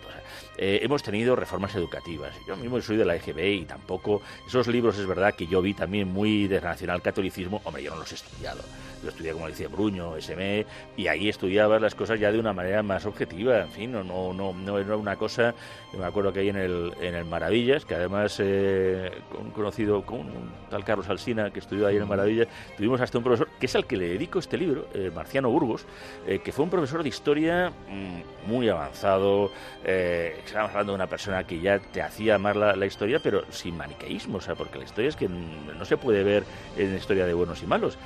Eh, 0.59 0.81
hemos 0.83 1.03
tenido 1.03 1.37
reformas 1.37 1.75
educativas. 1.75 2.35
Yo 2.47 2.57
mismo 2.57 2.81
soy 2.81 2.97
de 2.97 3.05
la 3.05 3.16
EGB 3.16 3.62
y 3.62 3.64
tampoco 3.64 4.23
esos 4.47 4.66
libros 4.69 4.99
es 4.99 5.07
verdad 5.07 5.35
que 5.35 5.47
yo 5.47 5.61
vi 5.61 5.75
también 5.75 6.09
muy 6.09 6.49
de 6.49 6.61
nacional 6.61 7.03
catolicismo. 7.03 7.61
Hombre, 7.64 7.83
yo 7.83 7.90
no 7.90 8.01
los 8.01 8.12
he 8.12 8.14
estudiado. 8.14 8.62
Yo 9.07 9.11
estudié, 9.11 9.33
como 9.35 9.47
decía 9.47 9.69
Bruño, 9.69 10.21
SME, 10.21 10.66
y 10.97 11.07
ahí 11.07 11.29
estudiaba 11.29 11.79
las 11.79 11.95
cosas 11.95 12.19
ya 12.19 12.33
de 12.33 12.40
una 12.40 12.53
manera 12.53 12.83
más 12.83 13.07
objetiva. 13.07 13.61
En 13.61 13.71
fin, 13.71 13.92
no, 13.92 14.03
no, 14.03 14.33
no, 14.33 14.53
no 14.53 14.79
era 14.81 14.97
una 14.97 15.14
cosa. 15.14 15.55
Me 15.97 16.05
acuerdo 16.05 16.33
que 16.33 16.40
ahí 16.40 16.49
en 16.49 16.57
el, 16.57 16.92
en 17.01 17.14
el 17.14 17.25
Maravillas, 17.25 17.85
que 17.85 17.95
además 17.95 18.37
eh, 18.42 19.12
conocido 19.55 20.05
con 20.05 20.23
un 20.23 20.51
tal 20.71 20.85
Carlos 20.85 21.09
Alsina, 21.09 21.53
que 21.53 21.61
estudió 21.61 21.87
ahí 21.87 21.95
en 21.95 22.03
el 22.03 22.09
Maravillas, 22.09 22.49
tuvimos 22.77 23.01
hasta 23.01 23.19
un 23.19 23.23
profesor, 23.23 23.49
que 23.61 23.66
es 23.66 23.77
al 23.77 23.87
que 23.87 23.97
le 23.97 24.09
dedico 24.09 24.40
este 24.40 24.59
libro, 24.59 24.88
eh, 24.92 25.12
Marciano 25.14 25.51
Burgos, 25.51 25.87
eh, 26.27 26.40
que 26.40 26.51
fue 26.51 26.64
un 26.64 26.71
profesor 26.71 27.05
de 27.05 27.09
historia 27.09 27.71
mm, 27.88 28.51
muy 28.51 28.69
avanzado. 28.69 29.53
Eh, 29.85 30.40
estábamos 30.45 30.73
hablando 30.73 30.92
de 30.95 30.97
una 30.97 31.07
persona 31.07 31.45
que 31.45 31.61
ya 31.61 31.79
te 31.79 32.03
hacía 32.03 32.35
amar 32.35 32.57
la, 32.57 32.87
historia, 32.87 33.21
pero 33.21 33.45
sin 33.53 33.77
maniqueísmo, 33.77 34.38
o 34.38 34.40
sea, 34.40 34.57
porque 34.57 34.79
la 34.79 34.85
historia 34.85 35.09
es 35.09 35.16
que 35.16 35.29
no 35.29 35.85
se 35.85 35.97
puede 35.97 36.25
ver 36.25 36.42
en 36.77 36.90
la 36.90 36.97
historia 36.97 37.25
de 37.25 37.35
buenos 37.35 37.62
y 37.62 37.66
malos. 37.66 37.99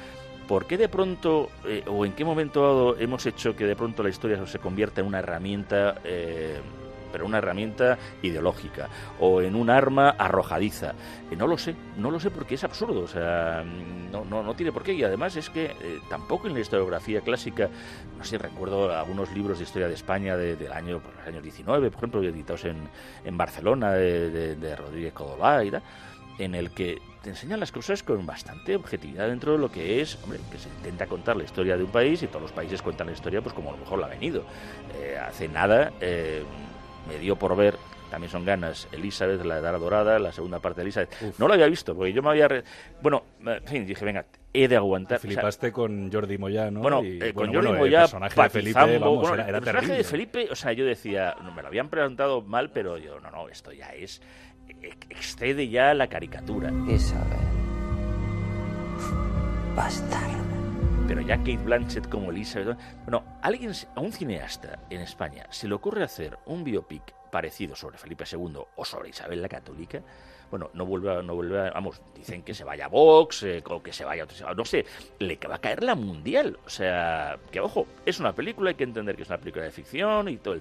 ¿Por 0.51 0.67
qué 0.67 0.77
de 0.77 0.89
pronto, 0.89 1.49
eh, 1.65 1.85
o 1.87 2.05
en 2.05 2.11
qué 2.11 2.25
momento 2.25 2.99
hemos 2.99 3.25
hecho 3.25 3.55
que 3.55 3.67
de 3.67 3.77
pronto 3.77 4.03
la 4.03 4.09
historia 4.09 4.45
se 4.49 4.59
convierta 4.59 5.01
en 5.01 5.07
una 5.07 5.21
herramienta 5.21 6.01
eh, 6.03 6.59
pero 7.13 7.25
una 7.25 7.39
herramienta 7.39 7.97
ideológica 8.23 8.89
o 9.21 9.43
en 9.43 9.55
un 9.55 9.71
arma 9.71 10.11
arrojadiza. 10.11 10.95
Eh, 11.31 11.37
no 11.37 11.47
lo 11.47 11.57
sé, 11.57 11.77
no 11.99 12.11
lo 12.11 12.19
sé 12.19 12.33
porque 12.33 12.57
es 12.57 12.65
absurdo, 12.65 13.03
o 13.03 13.07
sea, 13.07 13.65
no, 14.11 14.25
no, 14.25 14.43
no 14.43 14.55
tiene 14.55 14.73
por 14.73 14.83
qué. 14.83 14.93
Y 14.93 15.05
además 15.05 15.37
es 15.37 15.51
que 15.51 15.73
tampoco 16.09 16.49
en 16.49 16.55
la 16.55 16.61
historiografía 16.61 17.21
clásica, 17.21 17.69
no 18.19 18.25
sé, 18.25 18.37
recuerdo 18.37 18.93
algunos 18.93 19.31
libros 19.33 19.59
de 19.59 19.65
historia 19.65 19.87
de 19.87 19.95
España 19.95 20.37
del 20.37 20.73
año, 20.73 20.99
por 20.99 21.15
los 21.15 21.27
años 21.29 21.45
19, 21.45 21.91
por 21.91 21.99
ejemplo, 21.99 22.23
editados 22.25 22.65
en, 22.65 22.89
en 23.25 23.37
Barcelona, 23.37 23.93
de, 23.93 24.57
de, 24.57 24.77
Rodríguez 24.77 25.13
Codolá 25.13 25.63
y 25.63 25.71
tal, 25.71 25.83
en 26.38 26.55
el 26.55 26.71
que 26.71 26.99
te 27.23 27.31
enseñan 27.31 27.61
las 27.61 27.71
cosas 27.71 28.03
con 28.03 28.25
bastante 28.25 28.77
objetividad 28.77 29.29
dentro 29.29 29.53
de 29.53 29.59
lo 29.59 29.71
que 29.71 30.01
es, 30.01 30.19
hombre, 30.23 30.38
que 30.51 30.59
se 30.59 30.69
intenta 30.69 31.07
contar 31.07 31.37
la 31.37 31.45
historia 31.45 31.77
de 31.77 31.85
un 31.85 31.90
país 31.90 32.23
y 32.23 32.27
todos 32.27 32.43
los 32.43 32.53
países 32.53 32.81
cuentan 32.81 33.09
la 33.09 33.12
historia 33.12 33.43
pues 33.43 33.55
como 33.55 33.71
a 33.71 33.73
lo 33.73 33.79
mejor 33.79 33.99
la 33.99 34.07
ha 34.07 34.11
venido. 34.11 34.45
Eh, 34.99 35.19
hace 35.19 35.49
nada 35.49 35.93
me 36.01 37.19
dio 37.19 37.37
por 37.37 37.57
ver 37.57 37.77
también 38.11 38.31
son 38.31 38.45
ganas. 38.45 38.88
Elizabeth, 38.93 39.43
la 39.45 39.59
Edad 39.59 39.79
Dorada, 39.79 40.19
la 40.19 40.33
segunda 40.33 40.59
parte 40.59 40.81
de 40.81 40.83
Elizabeth. 40.83 41.38
No 41.38 41.47
lo 41.47 41.55
había 41.55 41.66
visto, 41.66 41.95
porque 41.95 42.12
yo 42.12 42.23
me 42.23 42.31
había... 42.31 42.49
Bueno, 43.01 43.23
en 43.47 43.62
fin, 43.64 43.87
dije, 43.87 44.05
venga, 44.05 44.27
he 44.53 44.69
de 44.69 44.77
aguantar. 44.77 45.21
flipaste 45.21 45.73
con 45.73 46.12
Jordi 46.12 46.37
Moya, 46.37 46.71
¿no? 46.71 46.81
Bueno, 46.81 47.03
eh, 47.05 47.33
con 47.33 47.55
Jordi 47.55 47.73
Moya, 47.73 48.01
el 48.01 48.11
personaje 48.11 48.43
de 48.43 48.51
Felipe, 48.51 48.99
vamos, 48.99 49.33
era, 49.33 49.47
el 49.47 49.55
personaje 49.62 49.93
de 49.93 50.05
Felipe, 50.05 50.49
o 50.51 50.57
sea, 50.57 50.73
yo 50.73 50.85
decía, 50.85 51.37
no, 51.43 51.53
me 51.53 51.62
lo 51.62 51.69
habían 51.69 51.88
preguntado 51.88 52.43
mal, 52.43 52.71
pero 52.71 52.99
yo, 52.99 53.21
no, 53.21 53.31
no, 53.31 53.49
esto 53.49 53.73
ya 53.73 53.90
es... 53.90 54.21
excede 54.83 55.69
ya 55.69 55.95
la 55.95 56.09
caricatura. 56.09 56.73
Isabel. 56.88 57.38
Bastardo 59.77 60.51
pero 61.11 61.23
ya 61.23 61.38
Kate 61.38 61.57
Blanchett 61.57 62.09
como 62.09 62.31
Elizabeth. 62.31 62.79
Bueno, 63.03 63.25
alguien, 63.43 63.73
a 63.97 64.01
un 64.01 64.12
cineasta 64.12 64.79
en 64.90 65.01
España 65.01 65.45
se 65.51 65.66
le 65.66 65.75
ocurre 65.75 66.05
hacer 66.05 66.38
un 66.47 66.62
biopic 66.62 67.03
parecido 67.33 67.75
sobre 67.75 67.99
Felipe 67.99 68.23
II 68.31 68.61
o 68.77 68.85
sobre 68.85 69.09
Isabel 69.09 69.43
la 69.43 69.49
Católica. 69.49 70.01
Bueno, 70.53 70.71
no 70.73 70.87
vuelve, 70.87 71.12
a, 71.12 71.21
no 71.21 71.35
vuelve 71.35 71.69
vamos, 71.71 72.01
dicen 72.14 72.45
que 72.45 72.55
se 72.55 72.62
vaya 72.62 72.85
a 72.85 72.88
Vox 72.88 73.43
eh, 73.43 73.61
o 73.69 73.83
que 73.83 73.93
se 73.93 74.05
vaya 74.05 74.23
a 74.23 74.25
otro, 74.27 74.55
no 74.55 74.64
sé, 74.64 74.87
le 75.19 75.37
va 75.49 75.57
a 75.57 75.61
caer 75.61 75.83
la 75.83 75.97
mundial. 75.97 76.57
O 76.64 76.71
sea, 76.71 77.37
que 77.51 77.59
ojo, 77.59 77.88
es 78.07 78.21
una 78.21 78.33
película, 78.33 78.71
hay 78.71 78.77
que 78.77 78.85
entender 78.85 79.16
que 79.16 79.23
es 79.23 79.29
una 79.29 79.38
película 79.38 79.64
de 79.64 79.73
ficción 79.73 80.29
y 80.29 80.37
todo 80.37 80.55
el 80.55 80.61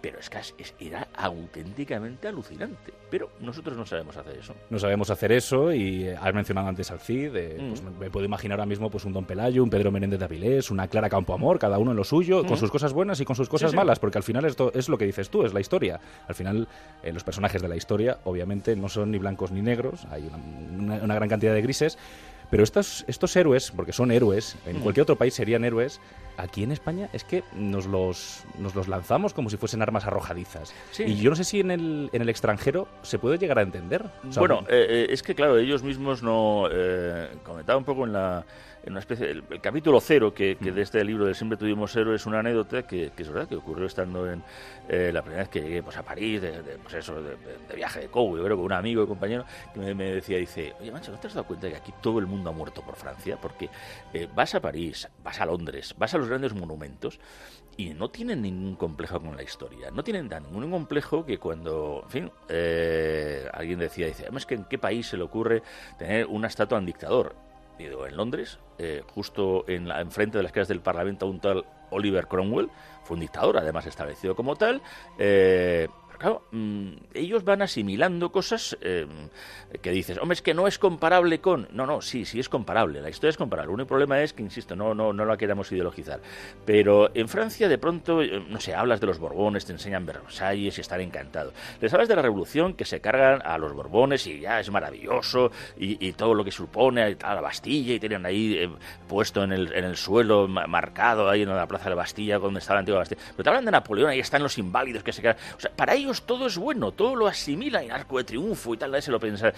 pero 0.00 0.18
es 0.18 0.30
que 0.30 0.40
era 0.88 1.08
auténticamente 1.14 2.28
alucinante. 2.28 2.92
Pero 3.10 3.30
nosotros 3.40 3.76
no 3.76 3.84
sabemos 3.84 4.16
hacer 4.16 4.38
eso. 4.38 4.54
No 4.70 4.78
sabemos 4.78 5.10
hacer 5.10 5.32
eso 5.32 5.72
y 5.72 6.04
eh, 6.04 6.16
has 6.16 6.34
mencionado 6.34 6.68
antes 6.68 6.90
al 6.90 7.00
Cid, 7.00 7.36
eh, 7.36 7.56
pues 7.68 7.82
mm. 7.82 7.98
me 7.98 8.10
puedo 8.10 8.24
imaginar 8.24 8.58
ahora 8.58 8.68
mismo 8.68 8.90
pues 8.90 9.04
un 9.04 9.12
Don 9.12 9.24
Pelayo, 9.24 9.62
un 9.62 9.70
Pedro 9.70 9.90
Menéndez 9.90 10.18
de 10.18 10.24
Avilés, 10.24 10.70
una 10.70 10.88
Clara 10.88 11.08
Campoamor, 11.08 11.58
cada 11.58 11.78
uno 11.78 11.90
en 11.90 11.96
lo 11.96 12.04
suyo, 12.04 12.44
con 12.44 12.54
mm. 12.54 12.58
sus 12.60 12.70
cosas 12.70 12.92
buenas 12.92 13.20
y 13.20 13.24
con 13.24 13.36
sus 13.36 13.48
cosas 13.48 13.74
malas, 13.74 13.98
porque 13.98 14.18
al 14.18 14.24
final 14.24 14.44
esto 14.44 14.70
es 14.74 14.88
lo 14.88 14.96
que 14.96 15.06
dices 15.06 15.28
tú, 15.30 15.44
es 15.44 15.52
la 15.52 15.60
historia. 15.60 16.00
Al 16.28 16.34
final 16.34 16.68
eh, 17.02 17.12
los 17.12 17.24
personajes 17.24 17.60
de 17.60 17.68
la 17.68 17.76
historia 17.76 18.18
obviamente 18.24 18.76
no 18.76 18.88
son 18.88 19.10
ni 19.10 19.18
blancos 19.18 19.50
ni 19.50 19.62
negros, 19.62 20.06
hay 20.10 20.30
una 20.78 21.14
gran 21.14 21.28
cantidad 21.28 21.54
de 21.54 21.62
grises, 21.62 21.98
pero 22.50 22.64
estos, 22.64 23.04
estos 23.06 23.34
héroes, 23.36 23.70
porque 23.70 23.92
son 23.92 24.10
héroes, 24.10 24.56
en 24.66 24.78
mm. 24.78 24.82
cualquier 24.82 25.02
otro 25.02 25.16
país 25.16 25.34
serían 25.34 25.64
héroes, 25.64 26.00
aquí 26.36 26.62
en 26.62 26.72
España 26.72 27.08
es 27.12 27.24
que 27.24 27.44
nos 27.54 27.86
los, 27.86 28.44
nos 28.58 28.74
los 28.74 28.88
lanzamos 28.88 29.34
como 29.34 29.50
si 29.50 29.56
fuesen 29.56 29.82
armas 29.82 30.04
arrojadizas. 30.06 30.74
Y 30.98 31.16
yo 31.16 31.30
no 31.30 31.36
sé 31.36 31.44
si 31.44 31.60
en 31.60 31.70
el, 31.70 32.10
en 32.12 32.22
el 32.22 32.28
extranjero 32.28 32.88
se 33.02 33.18
puede 33.18 33.38
llegar 33.38 33.58
a 33.58 33.62
entender. 33.62 34.04
bueno, 34.36 34.60
eh, 34.68 34.86
eh, 34.88 35.06
es 35.10 35.22
que 35.22 35.34
claro, 35.34 35.58
ellos 35.58 35.82
mismos 35.82 36.22
no... 36.22 36.68
Eh, 36.70 37.28
comentaba 37.44 37.78
un 37.78 37.84
poco 37.84 38.04
en 38.04 38.12
la 38.12 38.44
en 38.82 38.92
una 38.92 39.00
especie 39.00 39.30
el, 39.30 39.44
capítulo 39.60 40.00
cero 40.00 40.32
que, 40.32 40.56
que, 40.56 40.72
mm. 40.72 40.74
de 40.74 40.82
este 40.82 41.04
libro 41.04 41.26
de 41.26 41.34
siempre 41.34 41.58
tuvimos 41.58 41.94
héroes 41.96 42.22
es 42.22 42.26
una 42.26 42.40
anécdota 42.40 42.82
que, 42.86 43.12
es 43.16 43.28
verdad 43.28 43.48
que 43.48 43.56
ocurrió 43.56 43.86
estando 43.86 44.30
en 44.30 44.42
eh, 44.88 45.10
la 45.12 45.22
primera 45.22 45.42
vez 45.42 45.50
que 45.50 45.60
llegué 45.60 45.82
pues, 45.82 45.96
a 45.96 46.02
París 46.02 46.40
de, 46.40 46.52
pues 46.82 46.94
eso, 46.94 47.20
de, 47.22 47.36
viaje 47.74 48.00
de 48.00 48.08
Cobo 48.08 48.36
yo 48.36 48.44
creo 48.44 48.56
con 48.56 48.66
un 48.66 48.72
amigo 48.72 49.02
y 49.02 49.06
compañero 49.06 49.44
que 49.74 49.94
me, 49.94 50.12
decía 50.12 50.38
dice 50.38 50.74
oye 50.80 50.90
mancho 50.90 51.12
¿no 51.12 51.18
te 51.18 51.26
has 51.26 51.34
dado 51.34 51.46
cuenta 51.46 51.66
de 51.66 51.72
que 51.72 51.78
aquí 51.78 51.92
todo 52.00 52.18
el 52.18 52.26
mundo 52.26 52.50
ha 52.50 52.52
muerto 52.52 52.82
por 52.82 52.96
Francia? 52.96 53.38
porque 53.40 53.68
eh, 54.12 54.28
vas 54.34 54.54
a 54.54 54.60
París 54.60 55.08
vas 55.22 55.40
a 55.40 55.46
Londres 55.46 55.94
vas 55.98 56.14
a 56.14 56.18
los 56.18 56.28
grandes 56.28 56.54
monumentos 56.54 57.20
y 57.76 57.90
no 57.90 58.10
tienen 58.10 58.42
ningún 58.42 58.76
complejo 58.76 59.20
con 59.20 59.36
la 59.36 59.42
historia 59.42 59.90
no 59.90 60.02
tienen 60.02 60.28
ningún 60.28 60.70
complejo 60.70 61.24
que 61.24 61.38
cuando 61.38 62.02
en 62.04 62.10
fin 62.10 62.32
eh, 62.48 63.48
alguien 63.52 63.78
decía 63.78 64.06
dice 64.06 64.28
es 64.34 64.46
que 64.46 64.54
en 64.54 64.64
qué 64.64 64.78
país 64.78 65.06
se 65.06 65.16
le 65.16 65.22
ocurre 65.22 65.62
tener 65.98 66.26
una 66.26 66.48
estatua 66.48 66.78
a 66.78 66.80
un 66.80 66.86
dictador 66.86 67.49
en 67.86 68.16
Londres, 68.16 68.58
eh, 68.78 69.02
justo 69.14 69.64
en 69.68 69.88
la, 69.88 70.00
enfrente 70.00 70.38
de 70.38 70.42
las 70.42 70.52
casas 70.52 70.68
del 70.68 70.80
Parlamento, 70.80 71.26
un 71.26 71.40
tal 71.40 71.64
Oliver 71.90 72.26
Cromwell, 72.26 72.70
fue 73.04 73.14
un 73.14 73.20
dictador, 73.20 73.58
además 73.58 73.86
establecido 73.86 74.34
como 74.34 74.56
tal, 74.56 74.82
eh, 75.18 75.88
claro, 76.20 76.42
mm, 76.50 76.90
ellos 77.14 77.44
van 77.44 77.62
asimilando 77.62 78.30
cosas 78.30 78.76
eh, 78.82 79.06
que 79.80 79.90
dices, 79.90 80.18
hombre, 80.18 80.34
es 80.34 80.42
que 80.42 80.52
no 80.52 80.66
es 80.66 80.78
comparable 80.78 81.40
con... 81.40 81.66
No, 81.72 81.86
no, 81.86 82.02
sí, 82.02 82.26
sí 82.26 82.38
es 82.38 82.48
comparable, 82.48 83.00
la 83.00 83.08
historia 83.08 83.30
es 83.30 83.38
comparable. 83.38 83.70
El 83.70 83.74
único 83.74 83.88
problema 83.88 84.20
es 84.20 84.34
que, 84.34 84.42
insisto, 84.42 84.76
no, 84.76 84.94
no, 84.94 85.14
no 85.14 85.24
la 85.24 85.38
queramos 85.38 85.72
ideologizar. 85.72 86.20
Pero 86.66 87.10
en 87.14 87.26
Francia, 87.26 87.68
de 87.68 87.78
pronto, 87.78 88.22
eh, 88.22 88.44
no 88.48 88.60
sé, 88.60 88.74
hablas 88.74 89.00
de 89.00 89.06
los 89.06 89.18
Borbones, 89.18 89.64
te 89.64 89.72
enseñan 89.72 90.04
Versalles 90.04 90.76
y 90.76 90.80
estar 90.80 91.00
encantado. 91.00 91.52
Les 91.80 91.92
hablas 91.94 92.08
de 92.08 92.16
la 92.16 92.22
revolución 92.22 92.74
que 92.74 92.84
se 92.84 93.00
cargan 93.00 93.40
a 93.42 93.56
los 93.56 93.72
Borbones 93.72 94.26
y 94.26 94.40
ya 94.40 94.60
es 94.60 94.70
maravilloso 94.70 95.50
y, 95.78 96.10
todo 96.12 96.34
lo 96.34 96.44
que 96.44 96.50
supone 96.50 97.16
a 97.22 97.34
la 97.34 97.40
Bastilla 97.40 97.94
y 97.94 98.00
tienen 98.00 98.26
ahí 98.26 98.54
eh, 98.58 98.68
puesto 99.08 99.42
en 99.42 99.52
el, 99.52 99.72
en 99.72 99.84
el 99.84 99.96
suelo, 99.96 100.48
marcado 100.48 101.30
ahí 101.30 101.42
en 101.42 101.48
la 101.48 101.66
plaza 101.66 101.84
de 101.84 101.90
la 101.90 101.96
Bastilla, 101.96 102.38
donde 102.38 102.58
está 102.58 102.74
la 102.74 102.80
antigua 102.80 102.98
Bastilla. 102.98 103.22
Pero 103.30 103.44
te 103.44 103.48
hablan 103.48 103.64
de 103.64 103.70
Napoleón, 103.70 104.10
ahí 104.10 104.18
están 104.18 104.42
los 104.42 104.58
inválidos 104.58 105.02
que 105.02 105.12
se 105.12 105.22
cargan. 105.22 105.42
O 105.56 105.60
sea, 105.60 105.70
para 105.74 105.94
ellos 105.94 106.09
todo 106.22 106.46
es 106.46 106.58
bueno, 106.58 106.92
todo 106.92 107.16
lo 107.16 107.26
asimila 107.26 107.82
en 107.82 107.92
arco 107.92 108.18
de 108.18 108.24
triunfo 108.24 108.74
y 108.74 108.76
tal, 108.76 109.00
se 109.02 109.10
lo 109.10 109.20
piensa. 109.20 109.52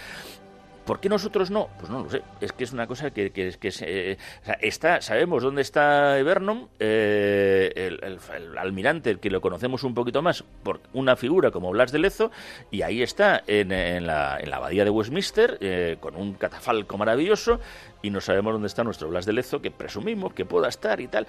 ¿Por 0.85 0.99
qué 0.99 1.09
nosotros 1.09 1.51
no? 1.51 1.69
Pues 1.79 1.91
no 1.91 2.03
lo 2.03 2.11
sé. 2.11 2.23
Es 2.41 2.53
que 2.53 2.65
es 2.65 2.73
una 2.73 2.87
cosa 2.89 3.13
que, 3.13 3.31
que, 3.31 3.53
que 3.53 3.73
eh, 3.83 4.19
está, 4.61 5.01
sabemos 5.01 5.43
dónde 5.43 5.63
está 5.63 6.21
Vernon, 6.25 6.69
eh, 6.81 7.71
el, 7.77 8.59
almirante, 8.59 9.11
el 9.11 9.21
que 9.21 9.31
lo 9.31 9.41
conocemos 9.41 9.85
un 9.85 9.95
poquito 9.95 10.23
más 10.23 10.43
por 10.63 10.81
una 10.93 11.15
figura 11.15 11.53
como 11.53 11.71
Blas 11.71 11.93
de 11.93 12.01
Lezo, 12.01 12.33
y 12.71 12.83
ahí 12.83 13.01
está 13.01 13.45
en, 13.47 13.69
la, 14.07 14.41
en 14.41 14.51
la, 14.51 14.57
abadía 14.57 14.85
de 14.85 14.91
Westminster, 14.91 15.59
eh, 15.61 15.99
con 16.01 16.17
un 16.17 16.35
catafalco 16.35 16.99
maravilloso, 16.99 17.61
y 18.03 18.11
no 18.11 18.21
sabemos 18.21 18.53
dónde 18.53 18.67
está 18.67 18.83
nuestro 18.83 19.09
Blas 19.09 19.25
de 19.25 19.35
Lezo, 19.35 19.63
que 19.63 19.71
presumimos 19.71 20.35
que 20.35 20.45
pueda 20.45 20.69
estar 20.69 21.01
y 21.01 21.07
tal 21.07 21.29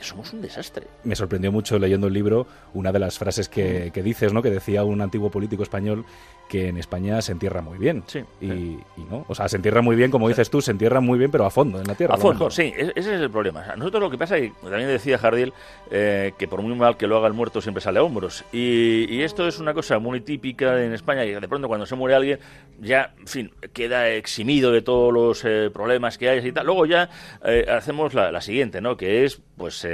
somos 0.00 0.32
un 0.32 0.42
desastre. 0.42 0.86
Me 1.04 1.16
sorprendió 1.16 1.50
mucho 1.52 1.78
leyendo 1.78 2.06
el 2.06 2.12
libro 2.12 2.46
una 2.74 2.92
de 2.92 2.98
las 2.98 3.18
frases 3.18 3.48
que, 3.48 3.90
que 3.92 4.02
dices, 4.02 4.32
¿no? 4.32 4.42
Que 4.42 4.50
decía 4.50 4.84
un 4.84 5.00
antiguo 5.00 5.30
político 5.30 5.62
español 5.62 6.04
que 6.52 6.68
en 6.68 6.76
España 6.76 7.22
se 7.22 7.32
entierra 7.32 7.62
muy 7.62 7.78
bien. 7.78 8.04
Sí. 8.06 8.20
Y, 8.42 8.76
no. 9.10 9.24
O 9.26 9.34
sea, 9.34 9.48
se 9.48 9.56
entierra 9.56 9.80
muy 9.80 9.96
bien, 9.96 10.10
como 10.10 10.28
dices 10.28 10.50
tú, 10.50 10.60
se 10.60 10.70
entierra 10.70 11.00
muy 11.00 11.18
bien, 11.18 11.30
pero 11.30 11.46
a 11.46 11.50
fondo, 11.50 11.80
en 11.80 11.86
la 11.86 11.94
tierra. 11.94 12.14
A 12.14 12.18
fondo, 12.18 12.50
sí, 12.50 12.74
ese 12.76 12.92
es 12.94 13.06
el 13.06 13.30
problema. 13.30 13.64
nosotros 13.74 14.02
lo 14.02 14.10
que 14.10 14.18
pasa, 14.18 14.38
y 14.38 14.50
también 14.50 14.86
decía 14.86 15.16
Jardiel, 15.16 15.54
eh, 15.90 16.34
que 16.36 16.48
por 16.48 16.60
muy 16.60 16.74
mal 16.74 16.98
que 16.98 17.06
lo 17.06 17.16
haga 17.16 17.26
el 17.26 17.32
muerto, 17.32 17.62
siempre 17.62 17.80
sale 17.80 18.00
a 18.00 18.02
hombros. 18.02 18.44
Y, 18.52 19.22
esto 19.22 19.48
es 19.48 19.60
una 19.60 19.72
cosa 19.72 19.98
muy 19.98 20.20
típica 20.20 20.82
en 20.82 20.92
España, 20.92 21.24
y 21.24 21.32
de 21.32 21.48
pronto 21.48 21.68
cuando 21.68 21.86
se 21.86 21.94
muere 21.94 22.16
alguien, 22.16 22.38
ya, 22.80 23.14
en 23.18 23.26
fin, 23.26 23.50
queda 23.72 24.10
eximido 24.10 24.72
de 24.72 24.82
todos 24.82 25.10
los 25.10 25.44
eh, 25.46 25.70
problemas 25.72 26.18
que 26.18 26.28
hay 26.28 26.46
y 26.46 26.52
tal. 26.52 26.66
Luego 26.66 26.84
ya 26.84 27.08
eh, 27.46 27.64
hacemos 27.70 28.12
la, 28.12 28.40
siguiente, 28.42 28.82
¿no? 28.82 28.98
Que 28.98 29.24
es, 29.24 29.40
pues, 29.62 29.86